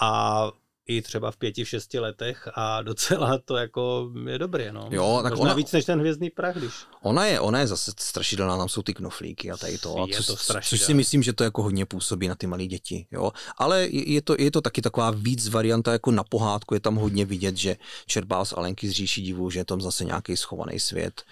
a 0.00 0.50
i 0.86 1.02
třeba 1.02 1.30
v 1.30 1.36
pěti, 1.36 1.64
v 1.64 1.68
šesti 1.68 1.98
letech 1.98 2.48
a 2.54 2.82
docela 2.82 3.38
to 3.44 3.56
jako 3.56 4.10
je 4.28 4.38
dobré, 4.38 4.72
no. 4.72 4.88
Jo, 4.90 5.20
tak 5.22 5.32
Možná 5.32 5.44
ona, 5.44 5.54
víc 5.54 5.72
než 5.72 5.84
ten 5.84 6.00
hvězdný 6.00 6.30
prach, 6.30 6.56
když... 6.56 6.72
Ona 7.02 7.26
je, 7.26 7.40
ona 7.40 7.58
je 7.58 7.66
zase 7.66 7.92
strašidelná, 7.98 8.56
tam 8.56 8.68
jsou 8.68 8.82
ty 8.82 8.94
knoflíky 8.94 9.50
a 9.50 9.56
tady 9.56 9.78
to. 9.78 10.02
A 10.02 10.06
je 10.08 10.14
co, 10.14 10.32
to 10.32 10.36
strašidelné. 10.36 10.78
což 10.78 10.86
si 10.86 10.94
myslím, 10.94 11.22
že 11.22 11.32
to 11.32 11.44
jako 11.44 11.62
hodně 11.62 11.86
působí 11.86 12.28
na 12.28 12.34
ty 12.34 12.46
malé 12.46 12.66
děti, 12.66 13.06
jo. 13.10 13.32
Ale 13.58 13.88
je 13.90 14.22
to, 14.22 14.36
je 14.38 14.50
to 14.50 14.60
taky 14.60 14.82
taková 14.82 15.10
víc 15.10 15.48
varianta 15.48 15.92
jako 15.92 16.10
na 16.10 16.24
pohádku, 16.24 16.74
je 16.74 16.80
tam 16.80 16.96
hodně 16.96 17.24
vidět, 17.24 17.56
že 17.56 17.76
čerpá 18.06 18.44
z 18.44 18.52
Alenky 18.52 18.88
z 18.88 18.92
říší 18.92 19.22
divů, 19.22 19.50
že 19.50 19.60
je 19.60 19.64
tam 19.64 19.80
zase 19.80 20.04
nějaký 20.04 20.36
schovaný 20.36 20.80
svět. 20.80 21.22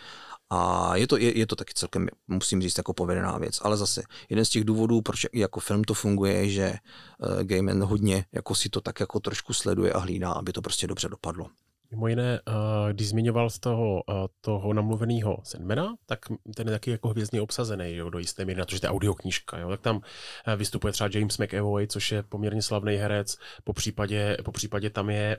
A 0.50 0.96
je 0.96 1.06
to, 1.06 1.16
je, 1.16 1.38
je 1.38 1.46
to 1.46 1.56
taky 1.56 1.74
celkem, 1.74 2.08
musím 2.28 2.62
říct, 2.62 2.78
jako 2.78 2.92
povedená 2.92 3.38
věc. 3.38 3.58
Ale 3.62 3.76
zase, 3.76 4.02
jeden 4.28 4.44
z 4.44 4.48
těch 4.48 4.64
důvodů, 4.64 5.02
proč 5.02 5.26
jako 5.32 5.60
film 5.60 5.84
to 5.84 5.94
funguje, 5.94 6.32
je, 6.32 6.48
že 6.48 6.74
uh, 7.18 7.42
Gaiman 7.42 7.84
hodně 7.84 8.24
jako 8.32 8.54
si 8.54 8.68
to 8.68 8.80
tak 8.80 9.00
jako 9.00 9.20
trošku 9.20 9.52
sleduje 9.52 9.92
a 9.92 9.98
hlídá, 9.98 10.32
aby 10.32 10.52
to 10.52 10.62
prostě 10.62 10.86
dobře 10.86 11.08
dopadlo. 11.08 11.46
Mimo 11.92 12.08
jiné, 12.08 12.40
eh, 12.48 12.92
když 12.92 13.08
zmiňoval 13.08 13.50
z 13.50 13.58
toho, 13.58 14.02
eh, 14.10 14.12
toho 14.40 14.72
namluveného 14.72 15.38
Sandmana, 15.44 15.94
tak 16.06 16.18
ten 16.54 16.66
je 16.66 16.72
taky 16.72 16.90
jako 16.90 17.08
hvězdně 17.08 17.40
obsazený 17.40 17.96
jo, 17.96 18.10
do 18.10 18.18
jisté 18.18 18.44
míry 18.44 18.58
na 18.58 18.64
to, 18.64 18.74
že 18.74 18.80
to 18.80 18.86
je 18.86 18.90
audioknížka. 18.90 19.58
Jo. 19.58 19.70
Tak 19.70 19.80
tam 19.80 20.00
eh, 20.46 20.56
vystupuje 20.56 20.92
třeba 20.92 21.10
James 21.14 21.38
McAvoy, 21.38 21.86
což 21.86 22.12
je 22.12 22.22
poměrně 22.22 22.62
slavný 22.62 22.96
herec. 22.96 23.36
Po 23.64 23.72
případě, 23.72 24.36
po 24.44 24.52
případě 24.52 24.90
tam 24.90 25.10
je 25.10 25.36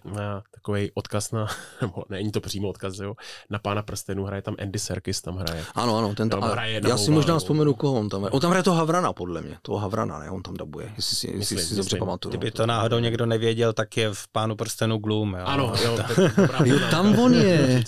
takový 0.52 0.92
odkaz 0.94 1.32
na, 1.32 1.48
nebo 1.82 2.04
není 2.10 2.32
to 2.32 2.42
přímo 2.42 2.70
odkaz, 2.70 3.00
jo, 3.00 3.14
na 3.50 3.60
pána 3.60 3.84
prstenů, 3.84 4.26
hraje 4.26 4.42
tam 4.42 4.56
Andy 4.62 4.80
Serkis, 4.80 5.22
tam 5.22 5.36
hraje. 5.36 5.64
Ano, 5.76 5.98
ano, 5.98 6.16
ten 6.16 6.30
tam, 6.30 6.42
hraje 6.42 6.82
já 6.88 6.98
si 6.98 7.12
možná 7.12 7.40
vzpomenu, 7.40 7.74
koho 7.74 8.00
on 8.00 8.10
tam 8.10 8.22
hraje. 8.22 8.32
On 8.32 8.42
tam 8.42 8.50
hraje 8.50 8.64
toho 8.64 8.78
Havrana, 8.78 9.14
podle 9.14 9.42
mě. 9.42 9.58
Toho 9.62 9.78
Havrana, 9.78 10.20
ne? 10.20 10.30
On 10.30 10.44
tam 10.44 10.58
dabuje, 10.58 10.94
jestli 10.96 11.16
si, 11.16 11.28
jestli 11.28 11.56
myslím, 11.56 11.60
si 11.60 11.76
dobře 11.76 11.98
pamatuju. 11.98 12.32
Kdyby 12.32 12.52
to 12.52 12.66
náhodou 12.66 13.00
někdo 13.00 13.26
nevěděl, 13.26 13.74
tak 13.74 13.98
je 13.98 14.10
v 14.14 14.28
pánu 14.32 14.56
prstenu 14.56 14.98
Gloom. 14.98 15.34
Jo? 15.34 15.46
Ano, 15.46 15.74
jo, 15.84 15.98
jo, 16.66 16.80
tam 16.92 17.20
on 17.20 17.34
je. 17.34 17.84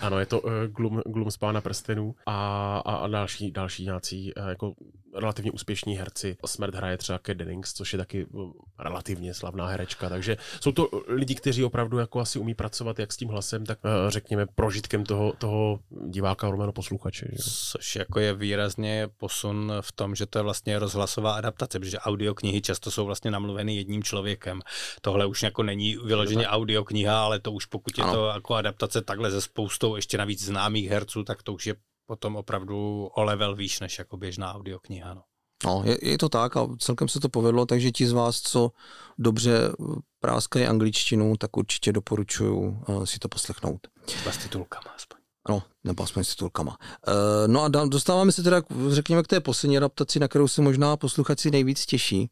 Ano, 0.00 0.18
je 0.18 0.26
to 0.26 0.40
uh, 0.40 0.52
Gloom, 0.66 1.02
Gloom 1.06 1.30
z 1.30 1.36
Pána 1.36 1.60
prstenů 1.60 2.14
a, 2.26 2.78
a, 2.78 2.94
a 2.94 3.08
další, 3.08 3.50
další 3.50 3.84
nějací 3.84 4.34
uh, 4.34 4.48
jako 4.48 4.74
relativně 5.14 5.50
úspěšní 5.50 5.96
herci. 5.96 6.36
Smrt 6.46 6.74
hraje 6.74 6.96
třeba 6.96 7.18
Kate 7.18 7.34
Dennings, 7.34 7.72
což 7.72 7.92
je 7.92 7.96
taky 7.96 8.24
uh, 8.24 8.52
relativně 8.78 9.34
slavná 9.34 9.66
herečka, 9.66 10.08
takže 10.08 10.36
jsou 10.60 10.72
to 10.72 10.88
lidi, 11.06 11.34
kteří 11.34 11.64
opravdu 11.64 11.98
jako 11.98 12.20
asi 12.20 12.38
umí 12.38 12.54
pracovat 12.54 12.98
jak 12.98 13.12
s 13.12 13.16
tím 13.16 13.28
hlasem, 13.28 13.66
tak 13.66 13.78
uh, 13.84 13.90
řekněme 14.08 14.46
prožitkem 14.54 15.04
toho, 15.04 15.32
toho 15.38 15.80
diváka, 16.06 16.50
romano 16.50 16.72
posluchače. 16.72 17.26
Že? 17.32 17.42
Což 17.42 17.96
jako 17.96 18.20
je 18.20 18.34
výrazně 18.34 19.08
posun 19.16 19.72
v 19.80 19.92
tom, 19.92 20.14
že 20.14 20.26
to 20.26 20.38
je 20.38 20.42
vlastně 20.42 20.78
rozhlasová 20.78 21.34
adaptace, 21.34 21.80
protože 21.80 21.98
audioknihy 21.98 22.60
často 22.60 22.90
jsou 22.90 23.06
vlastně 23.06 23.30
namluveny 23.30 23.76
jedním 23.76 24.02
člověkem. 24.02 24.60
Tohle 25.00 25.26
už 25.26 25.42
jako 25.42 25.62
není 25.62 25.96
vyloženě 25.96 26.46
audiokniha, 26.48 27.24
ale 27.24 27.40
to 27.40 27.52
už 27.52 27.66
pokud 27.66 27.98
je 27.98 28.04
ano. 28.04 28.12
to 28.12 28.26
jako 28.26 28.54
adaptace 28.54 29.02
takhle 29.02 29.30
ze 29.30 29.40
spoustou 29.40 29.96
ještě 29.96 30.18
navíc 30.18 30.44
známých 30.44 30.90
herců, 30.90 31.24
tak 31.24 31.42
to 31.42 31.52
už 31.52 31.66
je 31.66 31.74
potom 32.06 32.36
opravdu 32.36 33.06
o 33.06 33.22
level 33.22 33.56
výš 33.56 33.80
než 33.80 33.98
jako 33.98 34.16
běžná 34.16 34.54
audiokniha. 34.54 35.14
No. 35.14 35.22
No, 35.64 35.82
je, 35.84 35.98
je 36.02 36.18
to 36.18 36.28
tak 36.28 36.56
a 36.56 36.68
celkem 36.78 37.08
se 37.08 37.20
to 37.20 37.28
povedlo, 37.28 37.66
takže 37.66 37.90
ti 37.90 38.06
z 38.06 38.12
vás, 38.12 38.40
co 38.40 38.70
dobře 39.18 39.72
práskají 40.20 40.66
angličtinu, 40.66 41.36
tak 41.36 41.56
určitě 41.56 41.92
doporučuju 41.92 42.84
uh, 42.88 43.04
si 43.04 43.18
to 43.18 43.28
poslechnout. 43.28 43.86
Třeba 44.04 44.32
s 44.32 44.36
titulkama 44.36 44.90
aspoň. 44.96 45.23
No, 45.48 45.62
nebo 45.84 46.02
aspoň 46.02 46.24
s 46.24 46.34
titulkama. 46.34 46.78
Uh, 47.08 47.14
no 47.46 47.62
a 47.62 47.68
dostáváme 47.68 48.32
se 48.32 48.42
teda, 48.42 48.62
řekněme, 48.88 49.22
k 49.22 49.26
té 49.26 49.40
poslední 49.40 49.76
adaptaci, 49.76 50.20
na 50.20 50.28
kterou 50.28 50.48
se 50.48 50.62
možná 50.62 50.96
posluchači 50.96 51.50
nejvíc 51.50 51.86
těší. 51.86 52.30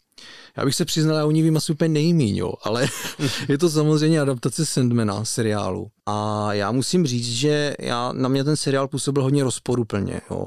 Já 0.57 0.65
bych 0.65 0.75
se 0.75 0.85
přiznal, 0.85 1.17
já 1.17 1.27
o 1.27 1.31
ní 1.31 1.43
vím 1.43 1.57
asi 1.57 1.73
úplně 1.73 1.89
nejmíň, 1.89 2.37
jo, 2.37 2.53
ale 2.63 2.89
je 3.49 3.59
to 3.59 3.71
samozřejmě 3.71 4.21
adaptace 4.21 4.67
Sandmana 4.67 5.25
seriálu. 5.25 5.91
A 6.07 6.49
já 6.53 6.73
musím 6.73 7.07
říct, 7.07 7.29
že 7.29 7.75
já, 7.79 8.13
na 8.13 8.29
mě 8.29 8.45
ten 8.45 8.57
seriál 8.57 8.89
působil 8.89 9.23
hodně 9.23 9.45
rozporuplně. 9.45 10.21
Jo. 10.31 10.47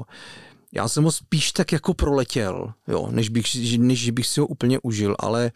Já 0.72 0.88
jsem 0.88 1.04
ho 1.04 1.12
spíš 1.12 1.52
tak 1.52 1.72
jako 1.72 1.94
proletěl, 1.94 2.72
jo, 2.88 3.08
než, 3.10 3.28
bych, 3.28 3.78
než 3.78 4.10
bych 4.10 4.26
si 4.26 4.40
ho 4.40 4.46
úplně 4.46 4.78
užil, 4.82 5.16
ale 5.18 5.52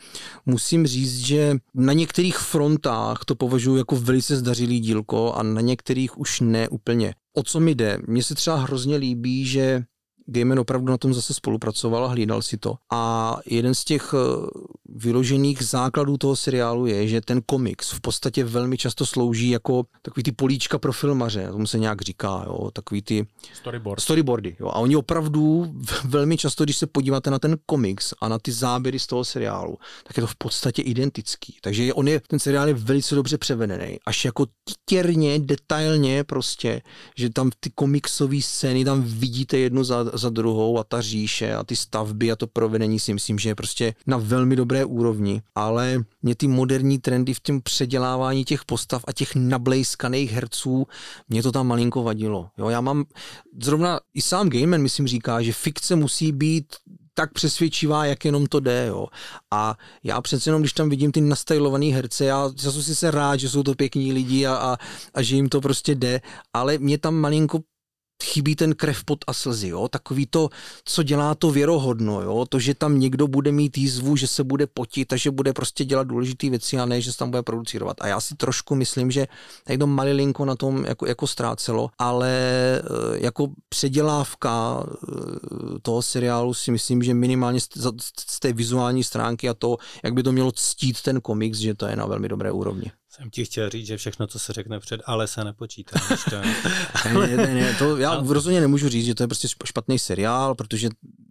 musím 0.46 0.87
říct, 0.87 1.18
že 1.18 1.57
na 1.75 1.92
některých 1.92 2.38
frontách 2.38 3.25
to 3.25 3.35
považuji 3.35 3.77
jako 3.77 3.96
velice 3.96 4.37
zdařilý 4.37 4.81
dílko 4.81 5.33
a 5.33 5.42
na 5.42 5.61
některých 5.61 6.18
už 6.18 6.40
ne 6.40 6.68
úplně. 6.68 7.14
O 7.37 7.42
co 7.42 7.61
mi 7.61 7.75
jde? 7.75 7.99
Mně 8.07 8.23
se 8.23 8.35
třeba 8.35 8.57
hrozně 8.57 8.96
líbí, 8.96 9.46
že 9.46 9.85
Gaiman 10.26 10.59
opravdu 10.59 10.90
na 10.90 10.98
tom 10.98 11.14
zase 11.14 11.35
spolupracoval 11.35 12.04
a 12.04 12.09
hlídal 12.09 12.42
si 12.42 12.56
to. 12.56 12.74
A 12.92 13.37
jeden 13.46 13.74
z 13.74 13.85
těch 13.85 14.14
eh, 14.14 14.46
vyložených 14.88 15.62
základů 15.62 16.16
toho 16.16 16.37
seriálu 16.37 16.87
je, 16.87 17.09
že 17.09 17.20
ten 17.20 17.42
komiks 17.46 17.90
v 17.90 18.00
podstatě 18.00 18.44
velmi 18.44 18.76
často 18.76 19.06
slouží 19.06 19.50
jako 19.50 19.85
takový 20.02 20.22
ty 20.22 20.33
políčka 20.33 20.78
pro 20.78 20.92
filmaře, 20.92 21.48
tomu 21.50 21.66
se 21.66 21.78
nějak 21.78 22.02
říká, 22.02 22.44
jo, 22.46 22.70
takový 22.72 23.02
ty 23.02 23.26
Storyboard. 23.52 24.02
storyboardy. 24.02 24.56
Jo. 24.61 24.68
A 24.68 24.74
oni 24.74 24.96
opravdu 24.96 25.74
velmi 26.04 26.37
často, 26.37 26.64
když 26.64 26.76
se 26.76 26.87
podíváte 26.87 27.30
na 27.30 27.38
ten 27.38 27.56
komiks 27.66 28.14
a 28.20 28.28
na 28.28 28.38
ty 28.38 28.52
záběry 28.52 28.98
z 28.98 29.06
toho 29.06 29.24
seriálu, 29.24 29.76
tak 30.04 30.16
je 30.16 30.20
to 30.20 30.26
v 30.26 30.37
podstatě 30.37 30.83
identický. 30.83 31.56
Takže 31.61 31.94
on 31.94 32.09
je, 32.09 32.20
ten 32.20 32.38
seriál 32.38 32.68
je 32.68 32.74
velice 32.74 33.14
dobře 33.14 33.38
převedený, 33.38 33.98
až 34.06 34.24
jako 34.24 34.46
titěrně, 34.64 35.38
detailně 35.38 36.24
prostě, 36.24 36.83
že 37.16 37.30
tam 37.30 37.50
ty 37.61 37.70
komiksové 37.74 38.40
scény 38.42 38.85
tam 38.85 39.02
vidíte 39.02 39.59
jednu 39.59 39.85
za, 39.85 40.04
za 40.14 40.29
druhou 40.29 40.79
a 40.79 40.85
ta 40.85 41.01
říše 41.01 41.55
a 41.55 41.64
ty 41.64 41.77
stavby 41.77 42.33
a 42.33 42.37
to 42.37 42.46
provedení 42.46 43.01
si 43.01 43.14
myslím, 43.14 43.38
že 43.38 43.49
je 43.49 43.55
prostě 43.55 43.94
na 44.07 44.16
velmi 44.16 44.57
dobré 44.57 44.85
úrovni, 44.85 45.42
ale 45.55 46.05
mě 46.23 46.35
ty 46.35 46.49
moderní 46.49 46.99
trendy 46.99 47.35
v 47.35 47.40
tom 47.40 47.61
předělávání 47.61 48.44
těch 48.44 48.64
postav 48.64 49.05
a 49.07 49.12
těch 49.12 49.35
nablejskaných 49.35 50.33
herců, 50.33 50.87
mě 51.29 51.42
to 51.42 51.53
tam 51.53 51.66
malinko 51.66 52.03
vadilo. 52.03 52.49
Jo, 52.59 52.68
já 52.68 52.81
mám, 52.81 53.05
zrovna 53.62 54.01
i 54.14 54.23
sám 54.23 54.49
Gaiman, 54.49 54.83
myslím, 54.83 55.07
říká, 55.07 55.42
že 55.42 55.53
fikce 55.53 55.96
musí 55.96 56.33
být 56.33 56.66
tak 57.14 57.33
přesvědčivá, 57.33 58.07
jak 58.07 58.25
jenom 58.25 58.46
to 58.46 58.61
jde, 58.61 58.87
jo. 58.87 59.07
A 59.51 59.77
já 60.05 60.20
přece 60.20 60.49
jenom, 60.49 60.62
když 60.62 60.73
tam 60.73 60.88
vidím 60.88 61.12
ty 61.12 61.20
nastajlovaný 61.20 61.92
herce, 61.92 62.25
já, 62.25 62.51
já 62.64 62.73
jsem 62.73 62.83
si 62.83 62.94
se 62.96 63.11
rád, 63.11 63.37
že 63.37 63.49
jsou 63.49 63.62
to 63.62 63.75
pěkní 63.75 64.12
lidi 64.12 64.46
a, 64.46 64.55
a, 64.55 64.77
a 65.14 65.23
že 65.23 65.37
jim 65.37 65.49
to 65.49 65.61
prostě 65.61 65.94
jde, 65.94 66.20
ale 66.53 66.79
mě 66.79 66.99
tam 66.99 67.14
malinko 67.14 67.61
chybí 68.24 68.56
ten 68.56 68.74
krev 68.74 69.04
pod 69.04 69.18
a 69.26 69.33
slzy, 69.33 69.68
jo? 69.68 69.88
takový 69.88 70.26
to, 70.26 70.48
co 70.85 71.02
dělá 71.02 71.35
to 71.35 71.50
věrohodno, 71.50 72.22
jo? 72.22 72.46
to, 72.48 72.59
že 72.59 72.74
tam 72.74 72.98
někdo 72.98 73.28
bude 73.28 73.52
mít 73.52 73.78
jízvu, 73.78 74.16
že 74.16 74.26
se 74.26 74.44
bude 74.44 74.66
potit 74.66 75.12
a 75.12 75.16
že 75.16 75.30
bude 75.30 75.52
prostě 75.52 75.85
dělat 75.85 76.06
důležité 76.06 76.50
věci 76.50 76.78
a 76.78 76.87
ne, 76.87 77.00
že 77.00 77.12
se 77.12 77.18
tam 77.18 77.30
bude 77.30 77.42
producírovat. 77.42 77.96
A 78.00 78.06
já 78.06 78.20
si 78.20 78.35
trošku 78.35 78.74
myslím, 78.74 79.11
že 79.11 79.26
někdo 79.68 79.87
malilinko 79.87 80.44
na 80.44 80.56
tom 80.56 80.85
jako, 80.85 81.06
jako 81.06 81.26
ztrácelo, 81.26 81.90
ale 81.98 82.30
eh, 82.30 82.80
jako 83.14 83.48
předělávka 83.68 84.85
eh, 84.87 85.78
toho 85.83 86.02
seriálu 86.02 86.54
si 86.54 86.70
myslím, 86.70 87.02
že 87.02 87.14
minimálně 87.14 87.61
z 87.61 88.40
té 88.40 88.52
vizuální 88.52 89.04
stránky 89.04 89.48
a 89.48 89.54
to, 89.54 89.76
jak 90.04 90.14
by 90.14 90.22
to 90.22 90.33
mělo 90.33 90.52
ctít 90.52 91.02
ten 91.02 91.20
komiks, 91.20 91.59
že 91.59 91.74
to 91.74 91.87
je 91.87 91.96
na 91.96 92.06
velmi 92.06 92.28
dobré 92.28 92.52
úrovni. 92.52 92.92
Jsem 93.20 93.30
ti 93.30 93.44
chtěl 93.44 93.70
říct, 93.70 93.87
že 93.87 93.96
všechno, 93.96 94.26
co 94.26 94.38
se 94.38 94.52
řekne 94.52 94.80
před, 94.80 95.00
ale 95.04 95.26
se 95.26 95.44
nepočítá. 95.44 96.00
ne, 97.14 97.37
ne, 97.37 97.54
ne, 97.54 97.75
to 97.79 97.96
já 97.96 98.21
no. 98.21 98.33
rozhodně 98.33 98.60
nemůžu 98.60 98.88
říct, 98.88 99.04
že 99.04 99.14
to 99.14 99.23
je 99.23 99.27
prostě 99.27 99.48
špatný 99.64 99.98
seriál, 99.98 100.54
protože 100.54 100.88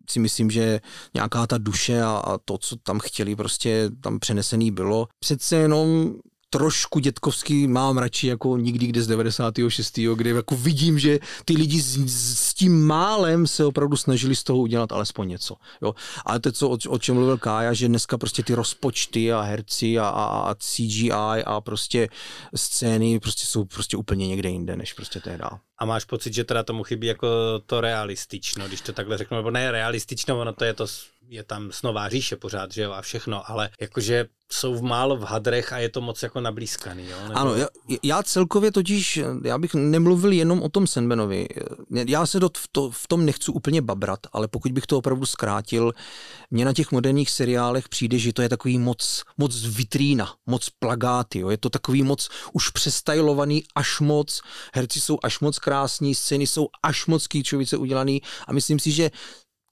si 0.10 0.20
myslím, 0.20 0.52
že 0.52 0.82
nějaká 1.14 1.48
ta 1.48 1.58
duše 1.58 2.02
a, 2.02 2.10
a 2.10 2.38
to, 2.38 2.58
co 2.58 2.76
tam 2.76 3.00
chtěli, 3.00 3.36
prostě 3.36 3.90
tam 4.02 4.20
přenesený 4.20 4.72
bylo. 4.72 5.08
Přece 5.20 5.56
jenom 5.56 6.14
trošku 6.50 7.00
dětkovský 7.00 7.68
mám 7.68 7.98
radši 7.98 8.28
jako 8.28 8.58
nikdy 8.58 8.88
kde 8.88 9.02
z 9.02 9.08
96. 9.08 10.00
kde 10.16 10.30
jako 10.30 10.56
vidím, 10.56 11.00
že 11.00 11.20
ty 11.46 11.54
lidi 11.54 11.82
s, 11.82 11.98
s 12.50 12.54
tím 12.54 12.88
málem 12.88 13.48
se 13.48 13.66
opravdu 13.66 13.98
snažili 13.98 14.36
z 14.36 14.44
toho 14.44 14.60
udělat 14.60 14.92
alespoň 14.92 15.30
něco. 15.30 15.56
Jo. 15.82 15.96
Ale 16.26 16.40
to, 16.40 16.52
co, 16.52 16.70
o, 16.70 16.78
o 16.90 17.00
čem 17.00 17.16
mluvil 17.16 17.38
Kája, 17.38 17.74
že 17.74 17.88
dneska 17.88 18.18
prostě 18.18 18.44
ty 18.44 18.54
rozpočty 18.54 19.34
a 19.34 19.42
herci 19.42 20.00
a, 20.00 20.08
a, 20.08 20.26
a 20.52 20.56
CGI 20.56 21.12
a 21.46 21.62
prostě 21.62 22.08
scény 22.56 23.20
prostě 23.20 23.46
jsou 23.46 23.66
prostě 23.66 23.98
úplně 23.98 24.28
někde 24.28 24.50
jinde, 24.50 24.76
než 24.76 24.94
prostě 24.94 25.20
tehdy. 25.20 25.44
A 25.78 25.86
máš 25.86 26.06
pocit, 26.06 26.34
že 26.34 26.44
teda 26.44 26.64
tomu 26.64 26.84
chybí 26.84 27.08
jako 27.08 27.28
to 27.66 27.82
realistično, 27.82 28.68
když 28.68 28.82
to 28.82 28.94
takhle 28.94 29.18
řeknu, 29.18 29.38
nebo 29.38 29.52
ne 29.52 29.72
realistično, 29.72 30.40
ono 30.40 30.54
to 30.54 30.66
je 30.66 30.74
to 30.74 30.88
je 31.30 31.44
tam 31.44 31.72
snová 31.72 32.10
říše 32.10 32.36
pořád, 32.36 32.72
že 32.72 32.82
jo, 32.82 32.92
a 32.92 33.02
všechno, 33.02 33.52
ale 33.52 33.70
jakože 33.82 34.26
jsou 34.52 34.76
v 34.76 34.82
málo 34.82 35.18
v 35.18 35.24
hadrech 35.24 35.74
a 35.74 35.78
je 35.78 35.90
to 35.90 36.02
moc 36.02 36.24
jako 36.24 36.42
nablízkaný, 36.42 37.08
jo? 37.10 37.18
Nebo... 37.24 37.38
Ano, 37.38 37.56
já, 37.56 37.68
já 38.04 38.24
celkově 38.24 38.72
totiž, 38.72 39.20
já 39.44 39.58
bych 39.58 39.74
nemluvil 39.74 40.32
jenom 40.32 40.62
o 40.62 40.70
tom 40.70 40.88
Senbenovi. 40.88 41.48
Já 42.08 42.26
se 42.26 42.40
do, 42.40 42.50
v, 42.58 42.68
to, 42.72 42.92
v 42.92 43.08
tom 43.08 43.26
nechci 43.26 43.52
úplně 43.52 43.82
babrat, 43.82 44.20
ale 44.34 44.48
pokud 44.48 44.72
bych 44.72 44.86
to 44.86 44.98
opravdu 44.98 45.26
zkrátil, 45.26 45.94
mně 46.52 46.66
na 46.66 46.74
těch 46.74 46.92
moderních 46.92 47.30
seriálech 47.30 47.90
přijde, 47.90 48.18
že 48.18 48.34
to 48.34 48.42
je 48.42 48.50
takový 48.50 48.78
moc, 48.78 49.24
moc 49.38 49.66
vitrína, 49.66 50.34
moc 50.46 50.70
plagáty, 50.80 51.40
jo? 51.40 51.50
je 51.50 51.58
to 51.58 51.70
takový 51.70 52.04
moc 52.04 52.30
už 52.54 52.70
přestajlovaný 52.70 53.64
až 53.76 54.00
moc, 54.00 54.42
herci 54.74 55.02
jsou 55.02 55.18
až 55.24 55.40
moc 55.40 55.60
krásní, 55.60 56.16
scény 56.16 56.48
jsou 56.48 56.68
až 56.84 57.06
moc 57.06 57.28
kýčovice 57.28 57.78
udělaný 57.78 58.22
a 58.48 58.54
myslím 58.54 58.80
si, 58.80 58.92
že 58.92 59.12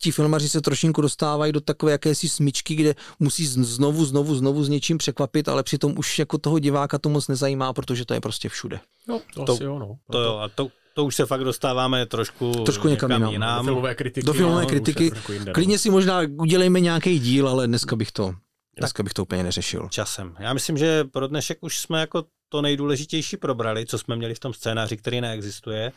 ti 0.02 0.12
filmaři 0.12 0.50
se 0.50 0.62
trošinku 0.62 1.02
dostávají 1.02 1.52
do 1.52 1.62
takové 1.62 1.92
jakési 1.92 2.30
smyčky, 2.30 2.76
kde 2.76 2.96
musí 3.20 3.48
znovu, 3.48 4.06
znovu, 4.06 4.36
znovu 4.36 4.64
s 4.64 4.70
něčím 4.70 4.98
překvapit, 4.98 5.50
ale 5.50 5.64
přitom 5.64 5.94
už 5.98 6.20
jako 6.20 6.38
toho 6.38 6.60
diváka 6.60 6.98
to 6.98 7.10
moc 7.10 7.28
nezajímá, 7.28 7.74
protože 7.74 8.06
to 8.06 8.14
je 8.14 8.22
prostě 8.22 8.50
všude. 8.50 8.80
No, 9.08 9.22
to, 9.34 9.46
to 9.46 9.54
asi 9.54 9.64
jo, 9.64 9.80
no. 9.80 9.96
To 10.12 10.22
jo, 10.22 10.38
a 10.38 10.50
to, 10.50 10.68
to 10.94 11.06
už 11.06 11.16
se 11.16 11.26
fakt 11.26 11.44
dostáváme 11.44 12.06
trošku, 12.06 12.52
trošku 12.52 12.88
někam, 12.88 13.10
někam 13.10 13.32
jinam. 13.32 13.66
Do 13.66 13.72
filmové 13.72 13.96
kritiky. 13.96 14.26
Do 14.26 14.34
filmové 14.34 14.62
no, 14.62 14.68
kritiky. 14.68 15.12
Jinde, 15.34 15.52
Klidně 15.54 15.76
no. 15.76 15.80
si 15.80 15.90
možná 15.90 16.22
udělejme 16.40 16.80
nějaký 16.80 17.20
díl, 17.20 17.50
ale 17.50 17.68
dneska 17.68 17.96
bych 17.96 18.12
to 18.12 18.34
Dneska 18.80 19.04
bych 19.04 19.14
to 19.14 19.22
úplně 19.22 19.44
neřešil. 19.44 19.88
Časem. 19.90 20.36
Já 20.40 20.54
myslím, 20.54 20.78
že 20.78 21.04
pro 21.04 21.28
dnešek 21.28 21.58
už 21.62 21.80
jsme 21.80 22.00
jako 22.00 22.24
to 22.50 22.62
nejdůležitější 22.62 23.38
probrali, 23.38 23.86
co 23.86 23.98
jsme 23.98 24.16
měli 24.16 24.36
v 24.36 24.40
tom 24.40 24.54
scénáři, 24.54 24.98
který 24.98 25.22
neexistuje. 25.22 25.92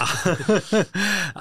A, 0.00 0.04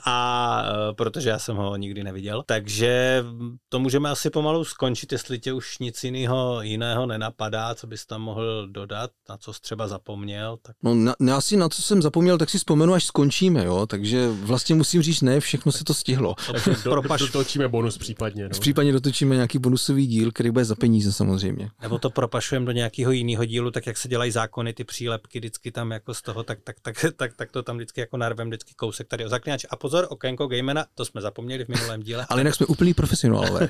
a 0.05 0.63
protože 0.97 1.29
já 1.29 1.39
jsem 1.39 1.55
ho 1.55 1.75
nikdy 1.75 2.03
neviděl. 2.03 2.43
Takže 2.45 3.23
to 3.69 3.79
můžeme 3.79 4.09
asi 4.09 4.29
pomalu 4.29 4.63
skončit, 4.63 5.11
jestli 5.11 5.39
tě 5.39 5.53
už 5.53 5.79
nic 5.79 6.03
jiného, 6.03 6.61
jiného 6.61 7.05
nenapadá, 7.05 7.75
co 7.75 7.87
bys 7.87 8.05
tam 8.05 8.21
mohl 8.21 8.67
dodat, 8.67 9.11
na 9.29 9.37
co 9.37 9.53
jsi 9.53 9.61
třeba 9.61 9.87
zapomněl. 9.87 10.57
Tak... 10.61 10.75
No 10.83 10.95
na, 10.95 11.15
na 11.19 11.37
asi 11.37 11.57
na 11.57 11.69
co 11.69 11.81
jsem 11.81 12.01
zapomněl, 12.01 12.37
tak 12.37 12.49
si 12.49 12.57
vzpomenu, 12.57 12.93
až 12.93 13.03
skončíme, 13.03 13.65
jo. 13.65 13.85
Takže 13.87 14.29
vlastně 14.29 14.75
musím 14.75 15.01
říct, 15.01 15.21
ne, 15.21 15.39
všechno 15.39 15.71
se 15.71 15.83
to 15.83 15.93
stihlo. 15.93 16.35
Takže 16.51 16.71
do, 16.83 16.91
Propaš... 16.91 17.21
dotočíme 17.21 17.67
bonus 17.67 17.97
případně. 17.97 18.43
No. 18.43 18.49
Případně 18.49 18.91
dotočíme 18.91 19.35
nějaký 19.35 19.59
bonusový 19.59 20.07
díl, 20.07 20.31
který 20.31 20.51
bude 20.51 20.65
za 20.65 20.75
peníze 20.75 21.13
samozřejmě. 21.13 21.69
Nebo 21.81 21.99
to 21.99 22.09
propašujeme 22.09 22.65
do 22.65 22.71
nějakého 22.71 23.11
jiného 23.11 23.45
dílu, 23.45 23.71
tak 23.71 23.87
jak 23.87 23.97
se 23.97 24.07
dělají 24.07 24.31
zákony, 24.39 24.73
ty 24.73 24.83
přílepky 24.83 25.39
vždycky 25.39 25.71
tam 25.71 25.91
jako 25.91 26.13
z 26.13 26.21
toho, 26.21 26.43
tak, 26.43 26.59
tak, 26.63 26.75
tak, 26.81 26.95
tak, 27.15 27.33
tak 27.35 27.51
to 27.51 27.63
tam 27.63 27.75
vždycky 27.75 27.99
jako 27.99 28.17
narvem 28.17 28.47
vždycky 28.47 28.73
kousek 28.73 29.07
tady 29.07 29.25
o 29.25 29.29
zaklinač. 29.29 29.65
A 29.69 29.75
pozor, 29.75 30.07
okénko 30.09 30.47
Gamena, 30.47 30.85
to 30.95 31.05
jsme 31.05 31.21
zapomněli 31.21 31.65
v 31.65 31.67
minulém 31.67 32.01
díle. 32.01 32.25
Ale 32.29 32.41
jinak 32.41 32.55
jsme 32.55 32.65
úplný 32.65 32.93
profesionálové. 32.93 33.69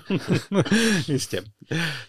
Jistě. 1.07 1.43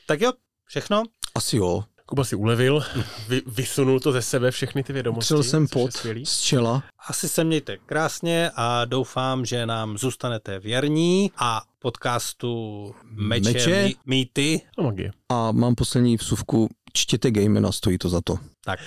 Tak 0.06 0.20
jo, 0.20 0.32
všechno? 0.66 1.02
Asi 1.34 1.56
jo. 1.56 1.84
Kuba 2.06 2.24
si 2.24 2.36
ulevil, 2.36 2.82
vy, 3.28 3.42
vysunul 3.46 4.00
to 4.00 4.12
ze 4.12 4.22
sebe 4.22 4.50
všechny 4.50 4.82
ty 4.82 4.92
vědomosti. 4.92 5.26
Přel 5.26 5.42
jsem 5.42 5.68
pot 5.68 5.90
z 6.24 6.40
čela. 6.40 6.82
Asi 7.08 7.28
se 7.28 7.44
mějte 7.44 7.76
krásně 7.86 8.50
a 8.54 8.84
doufám, 8.84 9.44
že 9.44 9.66
nám 9.66 9.98
zůstanete 9.98 10.58
věrní 10.58 11.30
a 11.36 11.62
podcastu 11.78 12.94
Meče, 13.04 13.52
Meče? 13.52 13.90
Mýty 14.06 14.60
a 14.78 14.82
magie. 14.82 15.12
A 15.28 15.52
mám 15.52 15.74
poslední 15.74 16.16
vsuvku, 16.16 16.68
čtěte 16.92 17.30
Gamena, 17.30 17.72
stojí 17.72 17.98
to 17.98 18.08
za 18.08 18.20
to. 18.20 18.38
Tak. 18.64 18.80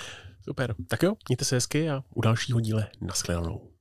Super. 0.44 0.74
Tak 0.88 1.02
jo, 1.02 1.14
mějte 1.28 1.44
se 1.44 1.56
hezky 1.56 1.90
a 1.90 2.02
u 2.14 2.20
dalšího 2.20 2.60
díle 2.60 2.86
nashledanou. 3.00 3.73